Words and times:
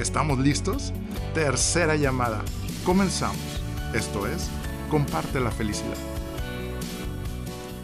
¿Estamos 0.00 0.38
listos? 0.38 0.94
Tercera 1.34 1.94
llamada. 1.94 2.42
Comenzamos. 2.86 3.36
Esto 3.94 4.26
es, 4.26 4.50
comparte 4.88 5.38
la 5.40 5.50
felicidad. 5.50 5.98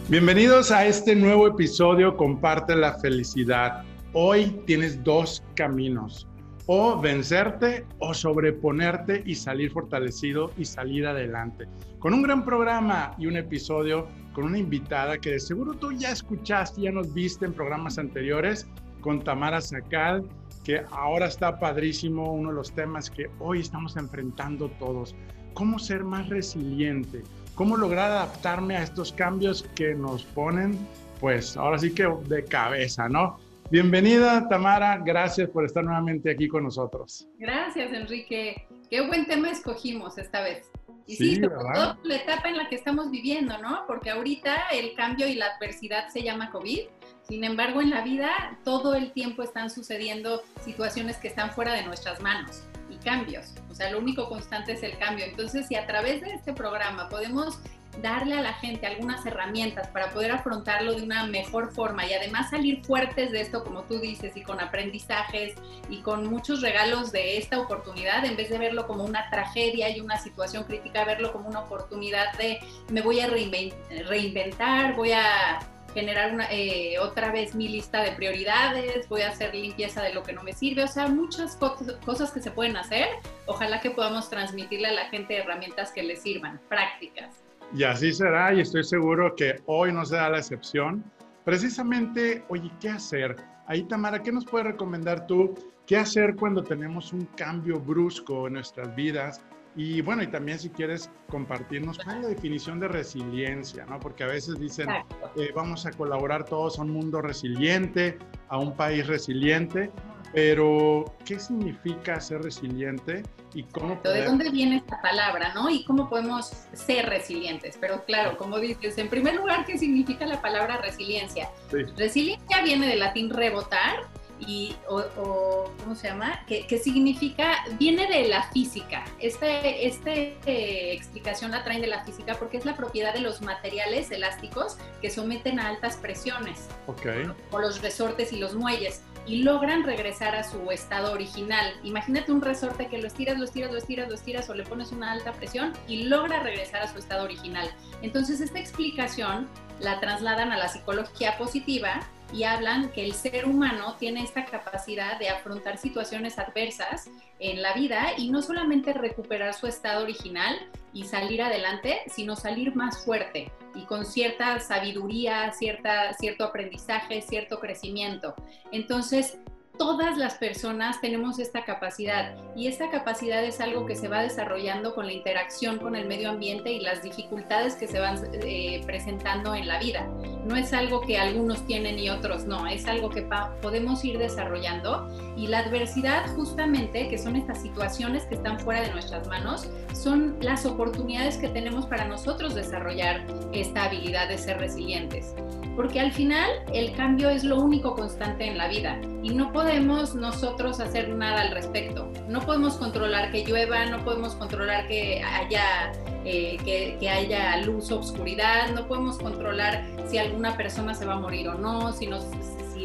Bienvenidos 0.08 0.70
a 0.70 0.86
este 0.86 1.14
nuevo 1.14 1.46
episodio, 1.46 2.16
comparte 2.16 2.74
la 2.74 2.94
felicidad. 3.00 3.84
Hoy 4.14 4.46
tienes 4.66 5.04
dos 5.04 5.44
caminos, 5.56 6.26
o 6.64 6.98
vencerte 6.98 7.84
o 7.98 8.14
sobreponerte 8.14 9.22
y 9.26 9.34
salir 9.34 9.70
fortalecido 9.70 10.52
y 10.56 10.64
salir 10.64 11.06
adelante. 11.06 11.68
Con 11.98 12.14
un 12.14 12.22
gran 12.22 12.46
programa 12.46 13.14
y 13.18 13.26
un 13.26 13.36
episodio 13.36 14.08
con 14.32 14.44
una 14.44 14.56
invitada 14.56 15.18
que 15.18 15.32
de 15.32 15.40
seguro 15.40 15.74
tú 15.74 15.92
ya 15.92 16.12
escuchaste, 16.12 16.80
ya 16.80 16.92
nos 16.92 17.12
viste 17.12 17.44
en 17.44 17.52
programas 17.52 17.98
anteriores, 17.98 18.66
con 19.02 19.22
Tamara 19.22 19.60
Sacal 19.60 20.24
que 20.66 20.82
ahora 20.90 21.26
está 21.26 21.60
padrísimo, 21.60 22.32
uno 22.32 22.48
de 22.48 22.56
los 22.56 22.72
temas 22.72 23.08
que 23.08 23.30
hoy 23.38 23.60
estamos 23.60 23.96
enfrentando 23.96 24.68
todos. 24.80 25.14
¿Cómo 25.54 25.78
ser 25.78 26.02
más 26.02 26.28
resiliente? 26.28 27.22
¿Cómo 27.54 27.76
lograr 27.76 28.10
adaptarme 28.10 28.76
a 28.76 28.82
estos 28.82 29.12
cambios 29.12 29.62
que 29.76 29.94
nos 29.94 30.24
ponen, 30.24 30.76
pues 31.20 31.56
ahora 31.56 31.78
sí 31.78 31.94
que 31.94 32.08
de 32.24 32.44
cabeza, 32.44 33.08
¿no? 33.08 33.38
Bienvenida, 33.70 34.48
Tamara. 34.48 34.98
Gracias 34.98 35.48
por 35.50 35.64
estar 35.64 35.84
nuevamente 35.84 36.32
aquí 36.32 36.48
con 36.48 36.64
nosotros. 36.64 37.28
Gracias, 37.38 37.92
Enrique. 37.92 38.66
Qué 38.90 39.06
buen 39.06 39.24
tema 39.26 39.52
escogimos 39.52 40.18
esta 40.18 40.40
vez. 40.40 40.68
Y 41.06 41.14
sí, 41.14 41.40
todo 41.40 41.96
la 42.02 42.16
etapa 42.16 42.48
en 42.48 42.56
la 42.56 42.68
que 42.68 42.74
estamos 42.74 43.12
viviendo, 43.12 43.56
¿no? 43.58 43.84
Porque 43.86 44.10
ahorita 44.10 44.56
el 44.72 44.94
cambio 44.94 45.28
y 45.28 45.36
la 45.36 45.46
adversidad 45.46 46.08
se 46.08 46.24
llama 46.24 46.50
COVID 46.50 46.80
sin 47.28 47.44
embargo, 47.44 47.80
en 47.80 47.90
la 47.90 48.02
vida 48.02 48.58
todo 48.64 48.94
el 48.94 49.12
tiempo 49.12 49.42
están 49.42 49.70
sucediendo 49.70 50.42
situaciones 50.64 51.16
que 51.16 51.28
están 51.28 51.52
fuera 51.52 51.72
de 51.72 51.82
nuestras 51.82 52.20
manos 52.20 52.62
y 52.88 52.96
cambios. 52.96 53.54
O 53.70 53.74
sea, 53.74 53.90
lo 53.90 53.98
único 53.98 54.28
constante 54.28 54.72
es 54.72 54.82
el 54.82 54.96
cambio. 54.98 55.24
Entonces, 55.24 55.66
si 55.66 55.74
a 55.74 55.86
través 55.86 56.20
de 56.20 56.32
este 56.32 56.52
programa 56.52 57.08
podemos 57.08 57.58
darle 58.02 58.34
a 58.34 58.42
la 58.42 58.52
gente 58.52 58.86
algunas 58.86 59.24
herramientas 59.24 59.88
para 59.88 60.10
poder 60.10 60.30
afrontarlo 60.30 60.94
de 60.94 61.02
una 61.02 61.26
mejor 61.26 61.72
forma 61.72 62.06
y 62.06 62.12
además 62.12 62.50
salir 62.50 62.84
fuertes 62.84 63.32
de 63.32 63.40
esto, 63.40 63.64
como 63.64 63.82
tú 63.84 63.98
dices, 63.98 64.36
y 64.36 64.42
con 64.42 64.60
aprendizajes 64.60 65.54
y 65.88 66.02
con 66.02 66.26
muchos 66.26 66.60
regalos 66.60 67.10
de 67.10 67.38
esta 67.38 67.58
oportunidad, 67.58 68.24
en 68.24 68.36
vez 68.36 68.50
de 68.50 68.58
verlo 68.58 68.86
como 68.86 69.04
una 69.04 69.30
tragedia 69.30 69.88
y 69.96 70.00
una 70.00 70.18
situación 70.18 70.64
crítica, 70.64 71.04
verlo 71.04 71.32
como 71.32 71.48
una 71.48 71.60
oportunidad 71.60 72.32
de 72.36 72.60
me 72.90 73.00
voy 73.00 73.20
a 73.20 73.28
reinventar, 73.28 74.94
voy 74.94 75.12
a 75.12 75.58
generar 75.96 76.36
eh, 76.50 76.98
otra 77.00 77.32
vez 77.32 77.54
mi 77.54 77.68
lista 77.68 78.02
de 78.02 78.12
prioridades, 78.12 79.08
voy 79.08 79.22
a 79.22 79.30
hacer 79.30 79.54
limpieza 79.54 80.02
de 80.02 80.12
lo 80.12 80.22
que 80.22 80.34
no 80.34 80.42
me 80.42 80.52
sirve, 80.52 80.84
o 80.84 80.88
sea, 80.88 81.08
muchas 81.08 81.56
cosas 82.04 82.30
que 82.32 82.42
se 82.42 82.50
pueden 82.50 82.76
hacer. 82.76 83.06
Ojalá 83.46 83.80
que 83.80 83.90
podamos 83.90 84.28
transmitirle 84.28 84.88
a 84.88 84.92
la 84.92 85.06
gente 85.06 85.38
herramientas 85.38 85.92
que 85.92 86.02
les 86.02 86.20
sirvan, 86.20 86.60
prácticas. 86.68 87.42
Y 87.74 87.84
así 87.84 88.12
será, 88.12 88.52
y 88.52 88.60
estoy 88.60 88.84
seguro 88.84 89.34
que 89.34 89.56
hoy 89.64 89.90
no 89.90 90.04
será 90.04 90.28
la 90.28 90.38
excepción. 90.38 91.02
Precisamente, 91.46 92.44
oye, 92.48 92.70
¿qué 92.78 92.90
hacer? 92.90 93.34
Ahí, 93.66 93.82
Tamara, 93.84 94.22
¿qué 94.22 94.30
nos 94.30 94.44
puedes 94.44 94.66
recomendar 94.66 95.26
tú? 95.26 95.54
¿Qué 95.86 95.96
hacer 95.96 96.36
cuando 96.36 96.62
tenemos 96.62 97.14
un 97.14 97.24
cambio 97.36 97.80
brusco 97.80 98.48
en 98.48 98.52
nuestras 98.54 98.94
vidas? 98.94 99.40
Y 99.76 100.00
bueno, 100.00 100.22
y 100.22 100.28
también 100.28 100.58
si 100.58 100.70
quieres 100.70 101.10
compartirnos 101.28 101.98
cuál 101.98 102.16
es 102.16 102.22
la 102.22 102.28
definición 102.30 102.80
de 102.80 102.88
resiliencia, 102.88 103.84
¿no? 103.84 104.00
Porque 104.00 104.24
a 104.24 104.26
veces 104.26 104.58
dicen, 104.58 104.88
eh, 105.36 105.50
vamos 105.54 105.84
a 105.84 105.90
colaborar 105.90 106.44
todos 106.44 106.78
a 106.78 106.82
un 106.82 106.90
mundo 106.90 107.20
resiliente, 107.20 108.18
a 108.48 108.58
un 108.58 108.74
país 108.74 109.06
resiliente, 109.06 109.90
pero 110.32 111.14
¿qué 111.24 111.38
significa 111.38 112.20
ser 112.20 112.42
resiliente 112.42 113.22
y 113.54 113.62
cómo 113.64 113.98
¿De 114.02 114.24
dónde 114.24 114.50
viene 114.50 114.76
esta 114.76 115.00
palabra, 115.00 115.52
no? 115.54 115.70
Y 115.70 115.84
cómo 115.84 116.08
podemos 116.08 116.52
ser 116.72 117.06
resilientes. 117.06 117.78
Pero 117.80 118.04
claro, 118.04 118.36
como 118.36 118.58
dices, 118.58 118.98
en 118.98 119.08
primer 119.08 119.34
lugar, 119.36 119.64
¿qué 119.64 119.78
significa 119.78 120.26
la 120.26 120.40
palabra 120.40 120.78
resiliencia? 120.78 121.50
Resiliencia 121.96 122.62
viene 122.62 122.86
del 122.86 122.98
latín 122.98 123.30
rebotar, 123.30 124.08
y, 124.40 124.74
o, 124.88 125.70
¿cómo 125.82 125.94
se 125.94 126.08
llama? 126.08 126.44
Que, 126.46 126.78
significa, 126.78 127.64
viene 127.78 128.06
de 128.06 128.28
la 128.28 128.42
física. 128.50 129.04
Esta 129.18 129.46
este, 129.46 130.92
explicación 130.92 131.50
la 131.50 131.64
traen 131.64 131.80
de 131.80 131.86
la 131.86 132.04
física 132.04 132.36
porque 132.38 132.56
es 132.56 132.64
la 132.64 132.76
propiedad 132.76 133.14
de 133.14 133.20
los 133.20 133.42
materiales 133.42 134.10
elásticos 134.10 134.76
que 135.00 135.10
someten 135.10 135.58
a 135.60 135.68
altas 135.68 135.96
presiones, 135.96 136.68
okay. 136.86 137.24
o 137.50 137.58
los 137.58 137.82
resortes 137.82 138.32
y 138.32 138.38
los 138.38 138.54
muelles, 138.54 139.02
y 139.26 139.42
logran 139.42 139.82
regresar 139.82 140.36
a 140.36 140.44
su 140.44 140.70
estado 140.70 141.12
original. 141.12 141.74
Imagínate 141.82 142.32
un 142.32 142.40
resorte 142.40 142.86
que 142.86 142.98
lo 142.98 143.06
estiras, 143.06 143.38
lo 143.38 143.44
estiras, 143.44 143.72
lo 143.72 143.78
estiras, 143.78 144.08
lo 144.08 144.14
estiras, 144.14 144.48
o 144.48 144.54
le 144.54 144.62
pones 144.62 144.92
una 144.92 145.12
alta 145.12 145.32
presión 145.32 145.72
y 145.88 146.04
logra 146.04 146.42
regresar 146.42 146.82
a 146.82 146.92
su 146.92 146.98
estado 146.98 147.24
original. 147.24 147.68
Entonces, 148.02 148.40
esta 148.40 148.58
explicación 148.58 149.48
la 149.80 150.00
trasladan 150.00 150.52
a 150.52 150.58
la 150.58 150.68
psicología 150.68 151.36
positiva 151.38 152.00
y 152.32 152.44
hablan 152.44 152.90
que 152.90 153.04
el 153.04 153.12
ser 153.12 153.46
humano 153.46 153.96
tiene 153.98 154.22
esta 154.22 154.44
capacidad 154.44 155.18
de 155.18 155.28
afrontar 155.28 155.78
situaciones 155.78 156.38
adversas 156.38 157.10
en 157.38 157.62
la 157.62 157.72
vida 157.74 158.12
y 158.16 158.30
no 158.30 158.42
solamente 158.42 158.92
recuperar 158.92 159.54
su 159.54 159.66
estado 159.66 160.02
original 160.02 160.56
y 160.92 161.04
salir 161.04 161.42
adelante, 161.42 162.00
sino 162.08 162.36
salir 162.36 162.74
más 162.74 163.04
fuerte 163.04 163.52
y 163.74 163.82
con 163.82 164.06
cierta 164.06 164.58
sabiduría, 164.58 165.52
cierta, 165.52 166.14
cierto 166.14 166.44
aprendizaje, 166.44 167.20
cierto 167.22 167.60
crecimiento. 167.60 168.34
Entonces, 168.72 169.38
todas 169.78 170.16
las 170.16 170.34
personas 170.34 171.00
tenemos 171.00 171.38
esta 171.38 171.64
capacidad 171.64 172.34
y 172.54 172.68
esta 172.68 172.90
capacidad 172.90 173.44
es 173.44 173.60
algo 173.60 173.86
que 173.86 173.94
se 173.94 174.08
va 174.08 174.20
desarrollando 174.20 174.94
con 174.94 175.06
la 175.06 175.12
interacción 175.12 175.78
con 175.78 175.96
el 175.96 176.06
medio 176.06 176.30
ambiente 176.30 176.72
y 176.72 176.80
las 176.80 177.02
dificultades 177.02 177.74
que 177.74 177.86
se 177.86 177.98
van 177.98 178.16
eh, 178.32 178.82
presentando 178.86 179.54
en 179.54 179.68
la 179.68 179.78
vida. 179.78 180.06
No 180.44 180.56
es 180.56 180.72
algo 180.72 181.00
que 181.00 181.18
algunos 181.18 181.66
tienen 181.66 181.98
y 181.98 182.08
otros 182.08 182.44
no, 182.44 182.66
es 182.66 182.86
algo 182.86 183.10
que 183.10 183.28
podemos 183.60 184.04
ir 184.04 184.18
desarrollando 184.18 185.08
y 185.36 185.48
la 185.48 185.58
adversidad 185.58 186.26
justamente, 186.34 187.08
que 187.08 187.18
son 187.18 187.36
estas 187.36 187.60
situaciones 187.60 188.24
que 188.24 188.36
están 188.36 188.58
fuera 188.60 188.82
de 188.82 188.90
nuestras 188.90 189.26
manos, 189.28 189.68
son 189.92 190.36
las 190.40 190.64
oportunidades 190.64 191.36
que 191.36 191.48
tenemos 191.48 191.86
para 191.86 192.06
nosotros 192.06 192.54
desarrollar 192.54 193.24
esta 193.52 193.84
habilidad 193.84 194.28
de 194.28 194.38
ser 194.38 194.58
resilientes 194.58 195.34
porque 195.76 196.00
al 196.00 196.10
final 196.10 196.50
el 196.72 196.92
cambio 196.94 197.28
es 197.28 197.44
lo 197.44 197.60
único 197.60 197.94
constante 197.94 198.46
en 198.46 198.56
la 198.56 198.66
vida 198.66 198.98
y 199.22 199.30
no 199.30 199.52
podemos 199.52 200.14
nosotros 200.14 200.80
hacer 200.80 201.10
nada 201.10 201.42
al 201.42 201.50
respecto. 201.50 202.10
No 202.28 202.40
podemos 202.40 202.76
controlar 202.76 203.30
que 203.30 203.44
llueva, 203.44 203.84
no 203.86 204.02
podemos 204.02 204.34
controlar 204.34 204.88
que 204.88 205.22
haya, 205.22 205.92
eh, 206.24 206.56
que, 206.64 207.08
haya 207.08 207.58
luz 207.58 207.92
o 207.92 208.00
oscuridad, 208.00 208.70
no 208.74 208.88
podemos 208.88 209.18
controlar 209.18 209.84
si 210.08 210.16
alguna 210.18 210.56
persona 210.56 210.94
se 210.94 211.04
va 211.04 211.14
a 211.14 211.20
morir 211.20 211.48
o 211.48 211.54
no, 211.54 211.92
si 211.92 212.06
nos 212.06 212.24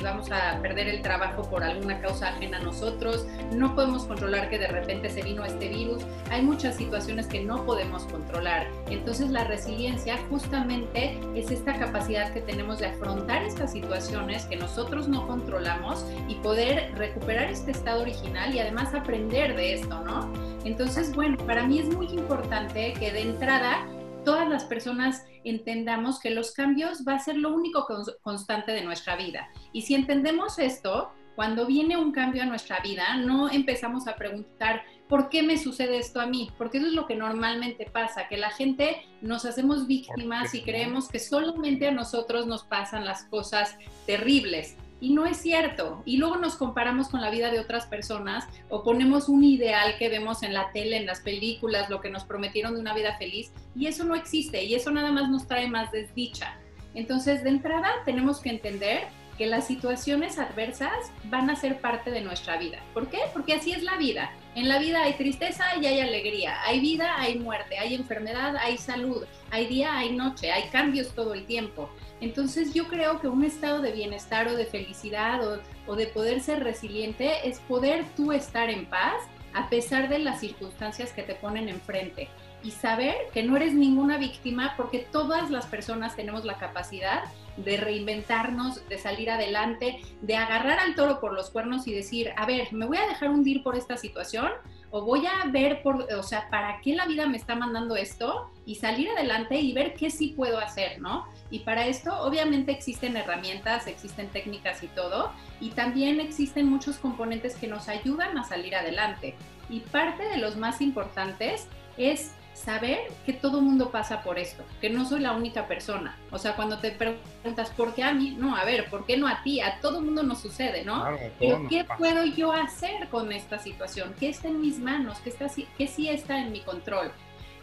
vamos 0.02 0.32
a 0.32 0.60
perder 0.62 0.88
el 0.88 1.02
trabajo 1.02 1.44
por 1.50 1.64
alguna 1.64 2.00
causa 2.00 2.30
ajena 2.30 2.58
a 2.58 2.62
nosotros, 2.62 3.26
no 3.54 3.76
podemos 3.76 4.06
controlar 4.06 4.50
que 4.50 4.58
de 4.58 4.68
repente 4.68 5.10
se 5.10 5.22
vino 5.22 5.46
este 5.46 5.70
virus, 5.70 6.04
hay 6.30 6.42
muchas 6.42 6.76
situaciones 6.76 7.28
que 7.28 7.42
no 7.42 7.66
podemos 7.66 8.04
controlar. 8.06 8.68
Entonces 8.90 9.30
la 9.30 9.44
resiliencia 9.44 10.18
justamente 10.30 11.20
es 11.36 11.52
esta 11.52 11.78
capacidad 11.78 12.34
que 12.34 12.42
tenemos 12.42 12.80
de 12.80 12.88
afrontar 12.88 13.44
estas 13.44 13.72
situaciones 13.72 14.46
que 14.46 14.56
nosotros 14.56 15.08
no 15.08 15.28
controlamos 15.28 16.06
y 16.28 16.36
poder 16.36 16.94
recuperar 16.96 17.50
este 17.50 17.72
estado 17.72 18.02
original 18.02 18.54
y 18.54 18.60
además 18.60 18.94
aprender 18.94 19.56
de 19.56 19.76
esto, 19.76 20.00
¿no? 20.04 20.32
Entonces, 20.64 21.14
bueno, 21.16 21.38
para 21.46 21.66
mí 21.66 21.80
es 21.80 21.94
muy 21.94 22.08
importante 22.08 22.94
que 22.94 23.12
de 23.12 23.22
entrada 23.22 23.88
todas 24.24 24.48
las 24.48 24.64
personas 24.66 25.26
entendamos 25.44 26.20
que 26.20 26.30
los 26.30 26.52
cambios 26.52 27.04
va 27.08 27.16
a 27.16 27.20
ser 27.20 27.38
lo 27.38 27.54
único 27.54 27.88
constante 28.22 28.72
de 28.72 28.84
nuestra 28.84 29.16
vida. 29.16 29.50
Y 29.74 29.82
si 29.82 29.96
entendemos 29.96 30.60
esto, 30.60 31.12
cuando 31.36 31.66
viene 31.66 31.98
un 31.98 32.12
cambio 32.12 32.44
a 32.44 32.46
nuestra 32.46 32.80
vida, 32.82 33.16
no 33.18 33.50
empezamos 33.50 34.08
a 34.08 34.16
preguntar, 34.16 34.84
¿por 35.08 35.30
qué 35.30 35.42
me 35.44 35.58
sucede 35.58 35.98
esto 35.98 36.20
a 36.22 36.28
mí? 36.28 36.52
Porque 36.58 36.78
eso 36.78 36.88
es 36.88 36.94
lo 36.94 37.08
que 37.08 37.16
normalmente 37.16 37.90
pasa, 37.92 38.28
que 38.28 38.38
la 38.38 38.52
gente 38.52 39.02
nos 39.22 39.46
hacemos 39.46 39.88
víctimas 39.88 40.54
y 40.54 40.62
creemos 40.62 41.08
que 41.08 41.20
solamente 41.20 41.88
a 41.88 41.92
nosotros 41.92 42.46
nos 42.48 42.64
pasan 42.64 43.06
las 43.06 43.24
cosas 43.26 43.78
terribles 44.06 44.76
Y 45.02 45.14
no 45.14 45.26
es 45.26 45.38
cierto. 45.38 46.04
Y 46.06 46.18
luego 46.18 46.38
nos 46.38 46.56
comparamos 46.56 47.10
con 47.10 47.20
la 47.20 47.30
vida 47.30 47.52
de 47.52 47.60
otras 47.60 47.88
personas 47.88 48.48
o 48.70 48.84
ponemos 48.84 49.28
un 49.28 49.44
ideal 49.44 49.98
que 49.98 50.08
vemos 50.08 50.44
en 50.44 50.54
la 50.54 50.72
tele, 50.72 50.96
en 50.98 51.08
las 51.08 51.20
películas, 51.20 51.90
lo 51.90 52.00
que 52.00 52.10
nos 52.10 52.24
prometieron 52.24 52.76
de 52.76 52.80
una 52.80 52.94
vida 52.94 53.18
feliz. 53.18 53.52
Y 53.76 53.88
eso 53.88 54.06
no 54.06 54.16
existe 54.16 54.64
y 54.64 54.76
eso 54.76 54.92
nada 54.92 55.12
más 55.12 55.30
nos 55.30 55.48
trae 55.48 55.68
más 55.68 55.92
desdicha. 55.92 56.56
Entonces, 56.94 57.44
de 57.44 57.50
entrada, 57.50 57.90
tenemos 58.06 58.40
que 58.40 58.50
entender 58.50 59.08
que 59.38 59.48
las 59.48 59.66
situaciones 59.66 60.38
adversas 60.38 61.12
van 61.24 61.50
a 61.50 61.56
ser 61.56 61.80
parte 61.80 62.12
de 62.12 62.22
nuestra 62.22 62.58
vida. 62.58 62.80
¿Por 62.94 63.10
qué? 63.10 63.18
Porque 63.34 63.54
así 63.54 63.72
es 63.72 63.82
la 63.82 63.98
vida. 63.98 64.32
En 64.54 64.70
la 64.70 64.78
vida 64.78 65.02
hay 65.02 65.14
tristeza 65.14 65.64
y 65.82 65.86
hay 65.88 66.00
alegría, 66.00 66.62
hay 66.64 66.80
vida, 66.80 67.16
hay 67.18 67.40
muerte, 67.40 67.80
hay 67.80 67.96
enfermedad, 67.96 68.56
hay 68.58 68.78
salud, 68.78 69.26
hay 69.50 69.66
día, 69.66 69.98
hay 69.98 70.12
noche, 70.12 70.52
hay 70.52 70.70
cambios 70.70 71.16
todo 71.16 71.34
el 71.34 71.46
tiempo. 71.46 71.90
Entonces 72.22 72.74
yo 72.74 72.88
creo 72.88 73.20
que 73.20 73.28
un 73.28 73.44
estado 73.44 73.82
de 73.82 73.92
bienestar 73.92 74.48
o 74.48 74.56
de 74.56 74.66
felicidad 74.66 75.42
o, 75.88 75.96
de 75.96 76.08
poder 76.08 76.40
ser 76.40 76.64
resiliente 76.64 77.50
es 77.50 77.60
poder 77.60 78.06
tú 78.16 78.32
estar 78.32 78.70
en 78.70 78.86
paz 78.86 79.16
a 79.54 79.70
pesar 79.70 80.08
de 80.08 80.20
las 80.20 80.40
circunstancias 80.40 81.12
que 81.12 81.24
te 81.24 81.36
ponen 81.36 81.68
enfrente 81.68 82.30
y 82.64 82.72
saber 82.72 83.16
que 83.34 83.44
no 83.44 83.58
eres 83.58 83.74
ninguna 83.74 84.18
víctima 84.18 84.76
porque 84.78 85.00
todas 85.00 85.50
las 85.50 85.66
personas 85.66 86.16
tenemos 86.16 86.46
la 86.46 86.58
capacidad 86.58 87.24
de 87.58 87.76
reinventarnos, 87.76 88.88
de 88.88 88.98
salir 88.98 89.30
adelante, 89.30 90.00
de 90.22 90.36
agarrar 90.36 90.80
al 90.80 90.96
toro 90.96 91.20
por 91.20 91.34
los 91.34 91.50
cuernos 91.50 91.88
y 91.88 91.94
decir, 91.94 92.32
a 92.38 92.46
ver, 92.46 92.72
me 92.72 92.86
voy 92.86 92.98
a 92.98 93.08
dejar 93.08 93.32
hundir 93.32 93.64
por 93.64 93.76
esta 93.76 93.98
situación 93.98 94.52
o 94.92 95.02
voy 95.02 95.26
a 95.26 95.48
ver 95.50 95.82
por, 95.82 96.08
o 96.14 96.24
sea, 96.24 96.50
para 96.50 96.82
qué 96.82 96.94
la 96.96 97.06
vida 97.06 97.26
me 97.26 97.38
está 97.38 97.56
mandando 97.56 97.96
esto 97.96 98.52
y 98.66 98.76
salir 98.76 99.10
adelante 99.10 99.60
y 99.60 99.74
ver 99.74 99.94
qué 99.94 100.10
sí 100.10 100.34
puedo 100.36 100.60
hacer, 100.60 101.00
¿no? 101.00 101.26
Y 101.50 101.60
para 101.60 101.88
esto 101.88 102.14
obviamente 102.22 102.72
existen 102.72 103.16
herramientas, 103.18 103.88
existen 103.88 104.28
técnicas 104.28 104.84
y 104.84 104.88
todo, 104.88 105.32
y 105.60 105.70
también 105.70 106.20
existen 106.20 106.68
muchos 106.68 106.98
componentes 106.98 107.56
que 107.56 107.68
nos 107.68 107.88
ayudan 107.88 108.38
a 108.38 108.44
salir 108.44 108.76
adelante. 108.76 109.36
Y 109.70 109.80
parte 109.80 110.24
de 110.24 110.38
los 110.38 110.58
más 110.58 110.82
importantes 110.82 111.68
es 111.98 112.34
saber 112.54 113.00
que 113.26 113.34
todo 113.34 113.62
mundo 113.62 113.92
pasa 113.92 114.24
por 114.24 114.38
esto, 114.38 114.64
que 114.80 114.90
no 114.90 115.06
soy 115.06 115.22
la 115.22 115.34
única 115.34 115.68
persona. 115.68 116.18
O 116.32 116.38
sea, 116.38 116.56
cuando 116.56 116.80
te 116.80 116.92
preguntas, 116.92 117.70
¿por 117.72 117.94
qué 117.94 118.04
a 118.04 118.14
mí? 118.14 118.36
No, 118.38 118.56
a 118.56 118.66
ver, 118.66 118.90
¿por 118.90 119.06
qué 119.06 119.18
no 119.18 119.28
a 119.28 119.42
ti? 119.44 119.62
A 119.62 119.80
todo 119.80 120.02
mundo 120.02 120.24
nos 120.24 120.42
sucede, 120.42 120.84
¿no? 120.84 121.06
Pero 121.40 121.68
¿qué 121.70 121.86
puedo 121.98 122.26
yo 122.26 122.52
hacer 122.52 123.08
con 123.10 123.32
esta 123.32 123.60
situación? 123.60 124.14
¿Qué 124.20 124.30
está 124.30 124.48
en 124.48 124.62
mis 124.62 124.80
manos? 124.80 125.20
¿Qué, 125.20 125.30
está, 125.30 125.48
¿Qué 125.78 125.88
sí 125.88 126.10
está 126.10 126.40
en 126.40 126.52
mi 126.52 126.62
control? 126.62 127.12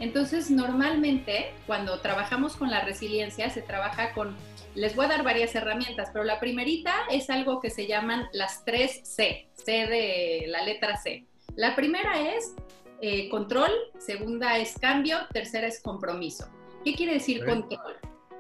Entonces, 0.00 0.50
normalmente, 0.50 1.52
cuando 1.67 2.00
trabajamos 2.00 2.56
con 2.56 2.70
la 2.70 2.81
resiliencia, 2.84 3.50
se 3.50 3.62
trabaja 3.62 4.12
con, 4.12 4.37
les 4.75 4.94
voy 4.94 5.06
a 5.06 5.08
dar 5.08 5.25
varias 5.25 5.55
herramientas, 5.55 6.11
pero 6.12 6.25
la 6.25 6.38
primerita 6.38 6.94
es 7.11 7.31
algo 7.31 7.61
que 7.61 7.70
se 7.70 7.87
llaman 7.87 8.29
las 8.32 8.64
tres 8.64 9.00
C, 9.02 9.49
C 9.55 9.87
de 9.87 10.44
la 10.49 10.62
letra 10.62 10.96
C. 10.96 11.25
La 11.56 11.75
primera 11.75 12.20
es 12.20 12.55
eh, 13.00 13.29
control, 13.29 13.71
segunda 13.99 14.59
es 14.59 14.77
cambio, 14.79 15.19
tercera 15.33 15.67
es 15.67 15.81
compromiso. 15.81 16.49
¿Qué 16.85 16.95
quiere 16.95 17.15
decir 17.15 17.45
control? 17.45 17.97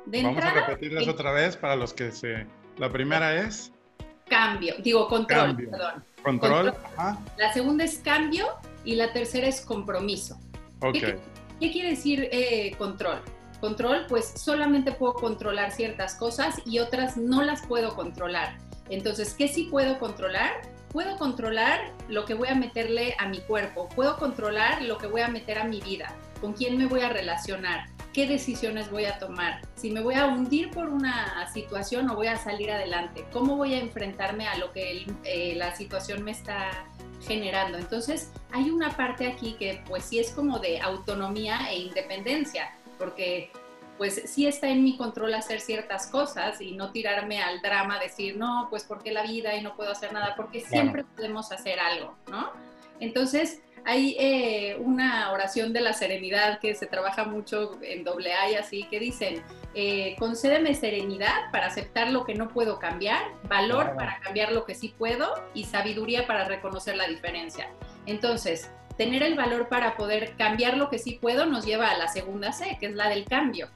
Vamos 0.06 0.42
a 0.42 0.50
repetirlas 0.50 1.06
otra 1.06 1.32
vez 1.32 1.56
para 1.56 1.76
los 1.76 1.92
que 1.92 2.10
se... 2.12 2.46
La 2.78 2.90
primera 2.90 3.34
es... 3.42 3.72
Cambio, 4.28 4.74
digo 4.78 5.08
control, 5.08 5.56
perdón. 5.56 6.04
Control. 6.22 6.74
La 7.36 7.52
segunda 7.52 7.84
es 7.84 7.98
cambio 7.98 8.46
y 8.84 8.94
la 8.94 9.12
tercera 9.12 9.46
es 9.46 9.60
compromiso. 9.60 10.38
Okay. 10.80 11.16
¿Qué, 11.60 11.72
quiere 11.72 11.90
decir 11.90 12.28
eh, 12.30 12.74
control? 12.76 13.20
Control, 13.60 14.06
pues 14.08 14.32
solamente 14.36 14.92
puedo 14.92 15.14
controlar 15.14 15.72
ciertas 15.72 16.14
cosas 16.14 16.60
y 16.64 16.78
otras 16.78 17.16
no 17.16 17.42
las 17.42 17.66
puedo 17.66 17.94
controlar. 17.94 18.58
Entonces, 18.90 19.34
¿qué 19.34 19.48
sí 19.48 19.64
puedo 19.64 19.98
controlar? 19.98 20.62
Puedo 20.92 21.16
controlar 21.16 21.92
lo 22.08 22.24
que 22.24 22.34
voy 22.34 22.48
a 22.48 22.54
meterle 22.54 23.14
a 23.18 23.28
mi 23.28 23.38
cuerpo, 23.38 23.88
puedo 23.88 24.16
controlar 24.16 24.82
lo 24.82 24.98
que 24.98 25.06
voy 25.06 25.20
a 25.20 25.28
meter 25.28 25.58
a 25.58 25.64
mi 25.64 25.80
vida, 25.80 26.14
con 26.40 26.52
quién 26.52 26.76
me 26.78 26.86
voy 26.86 27.00
a 27.00 27.08
relacionar, 27.08 27.86
qué 28.12 28.26
decisiones 28.26 28.90
voy 28.90 29.04
a 29.04 29.18
tomar, 29.18 29.60
si 29.74 29.90
me 29.90 30.00
voy 30.00 30.14
a 30.14 30.26
hundir 30.26 30.70
por 30.70 30.88
una 30.88 31.48
situación 31.52 32.08
o 32.10 32.16
voy 32.16 32.28
a 32.28 32.36
salir 32.36 32.70
adelante, 32.70 33.24
cómo 33.32 33.56
voy 33.56 33.74
a 33.74 33.78
enfrentarme 33.78 34.46
a 34.46 34.56
lo 34.58 34.72
que 34.72 35.06
eh, 35.24 35.54
la 35.56 35.74
situación 35.74 36.24
me 36.24 36.30
está 36.30 36.70
generando. 37.26 37.78
Entonces, 37.78 38.32
hay 38.52 38.70
una 38.70 38.90
parte 38.96 39.26
aquí 39.26 39.54
que 39.58 39.82
pues 39.86 40.04
sí 40.04 40.18
es 40.18 40.30
como 40.30 40.58
de 40.58 40.80
autonomía 40.80 41.70
e 41.70 41.78
independencia, 41.78 42.72
porque 42.98 43.50
pues 43.98 44.22
sí 44.26 44.46
está 44.46 44.68
en 44.68 44.84
mi 44.84 44.96
control 44.96 45.34
hacer 45.34 45.60
ciertas 45.60 46.06
cosas 46.06 46.60
y 46.60 46.72
no 46.72 46.92
tirarme 46.92 47.42
al 47.42 47.60
drama, 47.60 47.98
decir, 47.98 48.36
no, 48.36 48.68
pues 48.70 48.84
porque 48.84 49.12
la 49.12 49.24
vida 49.24 49.54
y 49.56 49.62
no 49.62 49.76
puedo 49.76 49.90
hacer 49.90 50.12
nada, 50.12 50.34
porque 50.36 50.60
siempre 50.60 51.04
podemos 51.04 51.52
hacer 51.52 51.80
algo, 51.80 52.16
¿no? 52.30 52.52
Entonces, 53.00 53.60
hay 53.84 54.16
eh, 54.18 54.76
una 54.80 55.32
oración 55.32 55.72
de 55.72 55.80
la 55.80 55.92
serenidad 55.92 56.58
que 56.58 56.74
se 56.74 56.86
trabaja 56.86 57.24
mucho 57.24 57.78
en 57.82 58.04
doble 58.04 58.32
A 58.34 58.50
y 58.50 58.54
así, 58.54 58.84
que 58.84 59.00
dicen, 59.00 59.42
eh, 59.74 60.14
concédeme 60.18 60.74
serenidad 60.74 61.50
para 61.52 61.66
aceptar 61.66 62.10
lo 62.10 62.24
que 62.24 62.34
no 62.34 62.48
puedo 62.48 62.78
cambiar, 62.78 63.22
valor 63.44 63.94
para 63.96 64.20
cambiar 64.20 64.52
lo 64.52 64.64
que 64.64 64.74
sí 64.74 64.94
puedo 64.96 65.34
y 65.54 65.64
sabiduría 65.64 66.26
para 66.26 66.44
reconocer 66.44 66.96
la 66.96 67.06
diferencia. 67.06 67.70
Entonces, 68.06 68.70
tener 68.96 69.22
el 69.22 69.36
valor 69.36 69.68
para 69.68 69.96
poder 69.96 70.34
cambiar 70.36 70.76
lo 70.76 70.90
que 70.90 70.98
sí 70.98 71.18
puedo 71.20 71.46
nos 71.46 71.64
lleva 71.64 71.88
a 71.88 71.96
la 71.96 72.08
segunda 72.08 72.52
C, 72.52 72.76
que 72.80 72.86
es 72.86 72.94
la 72.94 73.08
del 73.08 73.24
cambio. 73.24 73.68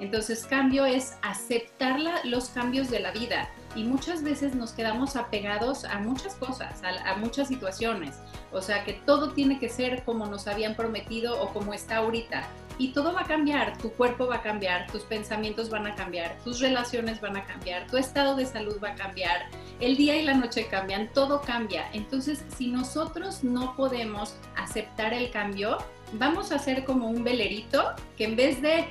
Entonces, 0.00 0.46
cambio 0.46 0.84
es 0.84 1.16
aceptar 1.22 1.98
los 2.24 2.50
cambios 2.50 2.90
de 2.90 3.00
la 3.00 3.10
vida 3.10 3.48
y 3.74 3.84
muchas 3.84 4.22
veces 4.22 4.54
nos 4.54 4.72
quedamos 4.72 5.16
apegados 5.16 5.84
a 5.84 5.98
muchas 5.98 6.34
cosas, 6.34 6.80
a, 6.82 7.16
muchas 7.16 7.48
situaciones. 7.48 8.18
O 8.52 8.62
sea, 8.62 8.84
que 8.84 8.94
todo 8.94 9.32
tiene 9.32 9.58
que 9.58 9.68
ser 9.68 10.04
como 10.04 10.26
nos 10.26 10.46
habían 10.46 10.74
prometido 10.74 11.40
o 11.40 11.52
como 11.52 11.74
está 11.74 11.98
ahorita. 11.98 12.44
Y 12.78 12.92
todo 12.92 13.12
va 13.12 13.22
a 13.22 13.24
cambiar, 13.24 13.76
tu 13.78 13.90
cuerpo 13.90 14.28
va 14.28 14.36
a 14.36 14.42
cambiar, 14.42 14.90
tus 14.90 15.02
pensamientos 15.02 15.68
van 15.68 15.86
a 15.88 15.96
cambiar, 15.96 16.38
tus 16.44 16.60
relaciones 16.60 17.20
van 17.20 17.36
a 17.36 17.44
cambiar, 17.44 17.88
tu 17.88 17.96
estado 17.96 18.36
de 18.36 18.46
salud 18.46 18.78
va 18.82 18.90
a 18.90 18.94
cambiar, 18.94 19.46
el 19.80 19.96
día 19.96 20.16
y 20.16 20.24
la 20.24 20.34
noche 20.34 20.68
cambian, 20.68 21.12
todo 21.12 21.40
cambia. 21.40 21.88
Entonces, 21.92 22.44
si 22.56 22.68
nosotros 22.68 23.42
no 23.42 23.74
podemos 23.74 24.36
aceptar 24.56 25.12
el 25.12 25.30
cambio, 25.32 25.78
vamos 26.12 26.52
a 26.52 26.58
ser 26.60 26.84
como 26.84 27.08
un 27.08 27.24
velerito 27.24 27.94
que 28.16 28.24
en 28.24 28.36
vez 28.36 28.62
de 28.62 28.86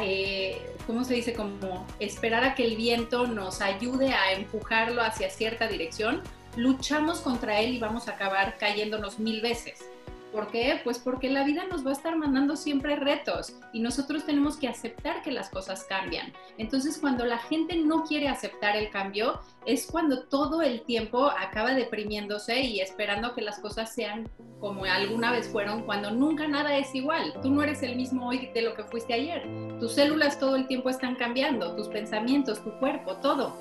eh, 0.00 0.60
¿cómo 0.86 1.04
se 1.04 1.14
dice? 1.14 1.34
Como 1.34 1.86
esperar 2.00 2.44
a 2.44 2.54
que 2.54 2.64
el 2.64 2.76
viento 2.76 3.26
nos 3.26 3.60
ayude 3.60 4.12
a 4.12 4.32
empujarlo 4.32 5.02
hacia 5.02 5.28
cierta 5.30 5.68
dirección, 5.68 6.22
luchamos 6.56 7.20
contra 7.20 7.60
él 7.60 7.74
y 7.74 7.78
vamos 7.78 8.08
a 8.08 8.12
acabar 8.12 8.56
cayéndonos 8.58 9.18
mil 9.18 9.40
veces. 9.40 9.84
¿Por 10.32 10.50
qué? 10.50 10.80
Pues 10.82 10.98
porque 10.98 11.28
la 11.28 11.44
vida 11.44 11.64
nos 11.66 11.84
va 11.84 11.90
a 11.90 11.92
estar 11.92 12.16
mandando 12.16 12.56
siempre 12.56 12.96
retos 12.96 13.54
y 13.72 13.80
nosotros 13.80 14.24
tenemos 14.24 14.56
que 14.56 14.66
aceptar 14.66 15.22
que 15.22 15.30
las 15.30 15.50
cosas 15.50 15.84
cambian. 15.84 16.32
Entonces, 16.56 16.98
cuando 16.98 17.26
la 17.26 17.38
gente 17.38 17.76
no 17.76 18.04
quiere 18.04 18.28
aceptar 18.28 18.74
el 18.76 18.88
cambio, 18.88 19.40
es 19.66 19.86
cuando 19.86 20.24
todo 20.24 20.62
el 20.62 20.82
tiempo 20.82 21.26
acaba 21.26 21.74
deprimiéndose 21.74 22.60
y 22.62 22.80
esperando 22.80 23.34
que 23.34 23.42
las 23.42 23.58
cosas 23.58 23.94
sean 23.94 24.28
como 24.58 24.84
alguna 24.84 25.32
vez 25.32 25.48
fueron, 25.48 25.82
cuando 25.82 26.10
nunca 26.10 26.48
nada 26.48 26.76
es 26.78 26.94
igual. 26.94 27.34
Tú 27.42 27.50
no 27.50 27.62
eres 27.62 27.82
el 27.82 27.96
mismo 27.96 28.28
hoy 28.28 28.50
de 28.54 28.62
lo 28.62 28.74
que 28.74 28.84
fuiste 28.84 29.12
ayer. 29.12 29.46
Tus 29.80 29.92
células 29.92 30.38
todo 30.38 30.56
el 30.56 30.66
tiempo 30.66 30.88
están 30.88 31.16
cambiando, 31.16 31.76
tus 31.76 31.88
pensamientos, 31.88 32.64
tu 32.64 32.70
cuerpo, 32.78 33.16
todo 33.16 33.58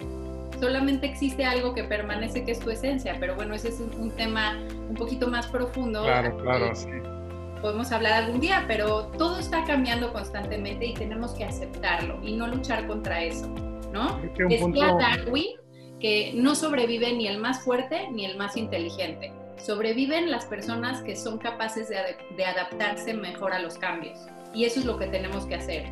solamente 0.61 1.07
existe 1.07 1.43
algo 1.43 1.73
que 1.73 1.83
permanece 1.83 2.45
que 2.45 2.51
es 2.51 2.59
tu 2.59 2.69
esencia, 2.69 3.17
pero 3.19 3.35
bueno, 3.35 3.55
ese 3.55 3.69
es 3.69 3.79
un, 3.79 4.11
tema 4.11 4.55
un 4.91 4.97
poquito 4.97 5.27
más 5.27 5.47
profundo. 5.47 6.03
Claro, 6.03 6.37
claro, 6.37 6.75
sí. 6.75 6.89
Podemos 7.61 7.91
hablar 7.91 8.23
algún 8.23 8.41
día, 8.41 8.65
pero 8.67 9.05
todo 9.17 9.39
está 9.39 9.63
cambiando 9.63 10.11
constantemente 10.11 10.85
y 10.85 10.93
tenemos 10.93 11.33
que 11.33 11.45
aceptarlo 11.45 12.19
y 12.23 12.35
no 12.35 12.47
luchar 12.47 12.87
contra 12.87 13.23
eso, 13.23 13.47
¿no? 13.93 14.19
Decía 14.49 14.93
Darwin 14.93 15.55
que 15.99 16.33
no 16.35 16.55
sobrevive 16.55 17.13
ni 17.13 17.27
el 17.27 17.37
más 17.37 17.63
fuerte 17.63 18.09
ni 18.11 18.25
el 18.25 18.35
más 18.37 18.57
inteligente. 18.57 19.31
Sobreviven 19.57 20.31
las 20.31 20.45
personas 20.45 21.01
que 21.03 21.15
son 21.15 21.37
capaces 21.37 21.87
de, 21.87 22.17
de 22.35 22.45
adaptarse 22.45 23.13
mejor 23.13 23.53
a 23.53 23.59
los 23.59 23.77
cambios. 23.77 24.17
Y 24.53 24.65
eso 24.65 24.79
es 24.79 24.85
lo 24.85 24.97
que 24.97 25.05
tenemos 25.05 25.45
que 25.45 25.55
hacer. 25.55 25.85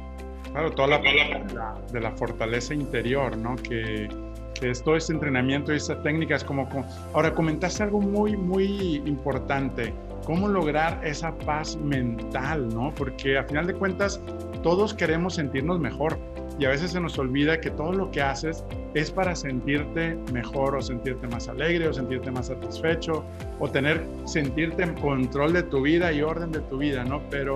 Claro, 0.51 0.71
toda 0.71 0.87
la 0.87 1.01
palabra 1.01 1.75
de 1.91 1.99
la 1.99 2.11
fortaleza 2.11 2.73
interior, 2.73 3.37
¿no? 3.37 3.55
Que, 3.55 4.09
que 4.09 4.28
es 4.61 4.83
todo 4.83 4.95
ese 4.95 5.13
entrenamiento 5.13 5.73
y 5.73 5.77
esa 5.77 6.01
técnica 6.01 6.35
es 6.35 6.43
como, 6.43 6.67
Ahora, 7.13 7.33
comentaste 7.33 7.83
algo 7.83 8.01
muy, 8.01 8.35
muy 8.35 9.01
importante, 9.05 9.93
cómo 10.25 10.47
lograr 10.47 10.99
esa 11.03 11.35
paz 11.39 11.77
mental, 11.77 12.69
¿no? 12.69 12.93
Porque 12.95 13.37
a 13.37 13.43
final 13.43 13.67
de 13.67 13.73
cuentas 13.73 14.21
todos 14.63 14.93
queremos 14.93 15.35
sentirnos 15.35 15.79
mejor 15.79 16.17
y 16.59 16.65
a 16.65 16.69
veces 16.69 16.91
se 16.91 16.99
nos 16.99 17.17
olvida 17.17 17.61
que 17.61 17.71
todo 17.71 17.93
lo 17.93 18.11
que 18.11 18.21
haces 18.21 18.65
es 18.93 19.09
para 19.11 19.33
sentirte 19.33 20.17
mejor 20.33 20.75
o 20.75 20.81
sentirte 20.81 21.25
más 21.27 21.47
alegre 21.47 21.87
o 21.87 21.93
sentirte 21.93 22.29
más 22.31 22.47
satisfecho 22.47 23.23
o 23.59 23.69
tener, 23.69 24.05
sentirte 24.25 24.83
en 24.83 24.93
control 24.95 25.53
de 25.53 25.63
tu 25.63 25.81
vida 25.81 26.11
y 26.11 26.21
orden 26.21 26.51
de 26.51 26.59
tu 26.61 26.77
vida, 26.77 27.05
¿no? 27.05 27.21
Pero 27.29 27.55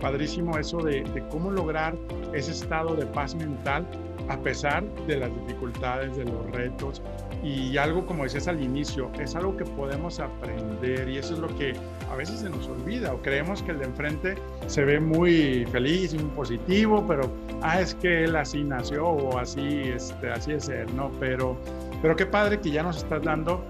padrísimo 0.00 0.58
eso 0.58 0.78
de 0.78 1.04
cómo 1.30 1.50
lograr 1.50 1.94
ese 2.34 2.50
estado 2.50 2.96
de 2.96 3.06
paz 3.06 3.34
mental 3.34 3.86
a 4.30 4.38
pesar 4.38 4.84
de 5.06 5.18
las 5.18 5.30
dificultades, 5.46 6.16
de 6.16 6.24
los 6.24 6.50
retos. 6.52 7.02
y 7.42 7.76
algo 7.78 8.04
como 8.04 8.24
decías 8.24 8.48
al 8.48 8.62
inicio, 8.62 9.10
es 9.18 9.34
algo 9.34 9.56
que 9.56 9.64
podemos 9.64 10.20
aprender 10.20 11.08
y 11.08 11.16
eso 11.16 11.34
es 11.34 11.40
lo 11.40 11.48
que 11.56 11.72
a 12.10 12.14
veces 12.14 12.40
se 12.40 12.50
nos 12.50 12.68
olvida 12.68 13.14
o 13.14 13.22
creemos 13.22 13.62
que 13.62 13.70
el 13.70 13.78
de 13.78 13.86
enfrente 13.86 14.34
se 14.66 14.84
ve 14.84 15.00
muy 15.00 15.64
feliz 15.72 16.12
y 16.12 16.18
muy 16.18 16.30
positivo, 16.36 17.04
pero 17.08 17.30
ah, 17.62 17.80
es 17.80 17.94
que 17.94 18.24
él 18.24 18.36
así 18.36 18.62
nació 18.62 19.08
o 19.08 19.38
así, 19.38 19.82
este, 19.94 20.30
así 20.30 20.52
es 20.52 20.68
él, 20.68 20.86
¿no? 20.94 21.10
Pero, 21.18 21.56
pero 22.02 22.14
qué 22.14 22.26
padre 22.26 22.60
que 22.60 22.70
ya 22.70 22.82
nos 22.82 22.98
estás 22.98 23.22
dando, 23.22 23.64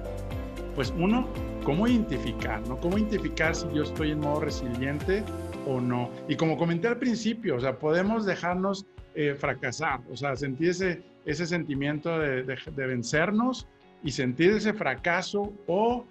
pues 0.75 0.93
uno, 0.99 1.29
cómo 1.65 1.87
identificar, 1.87 2.61
¿no? 2.67 2.77
Cómo 2.81 2.99
identificar 2.99 3.55
si 3.55 3.67
yo 3.73 3.85
estoy 3.85 4.11
en 4.11 4.21
modo 4.21 4.41
resiliente 4.41 5.23
o 5.67 5.81
no. 5.81 6.11
Y 6.29 6.37
como 6.37 6.59
comenté 6.59 6.89
al 6.89 6.99
principio, 6.99 7.57
o 7.57 7.61
sea, 7.61 7.79
podemos 7.79 8.27
dejarnos 8.27 8.87
eh, 9.15 9.35
fracasar, 9.39 10.01
o 10.11 10.17
sea, 10.17 10.37
sentir 10.37 10.71
ese, 10.71 11.03
ese 11.25 11.47
sentimiento 11.47 12.19
de, 12.19 12.43
de, 12.43 12.87
vencernos 12.87 13.67
y 14.03 14.13
sentir 14.13 14.53
ese 14.53 14.73
fracaso 14.73 15.53
o 15.67 16.05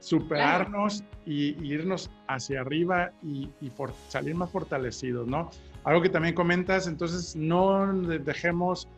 superarnos 0.00 1.04
y, 1.26 1.54
irnos 1.64 2.10
hacia 2.26 2.60
arriba 2.60 3.12
y, 3.22 3.50
y 3.60 3.72
salir 4.08 4.34
más 4.34 4.50
fortalecidos, 4.50 5.26
¿no? 5.26 5.50
Algo 5.84 6.02
que 6.02 6.08
también 6.08 6.34
comentas, 6.34 6.86
entonces 6.86 7.36
no 7.36 7.92
dejemos 7.94 8.88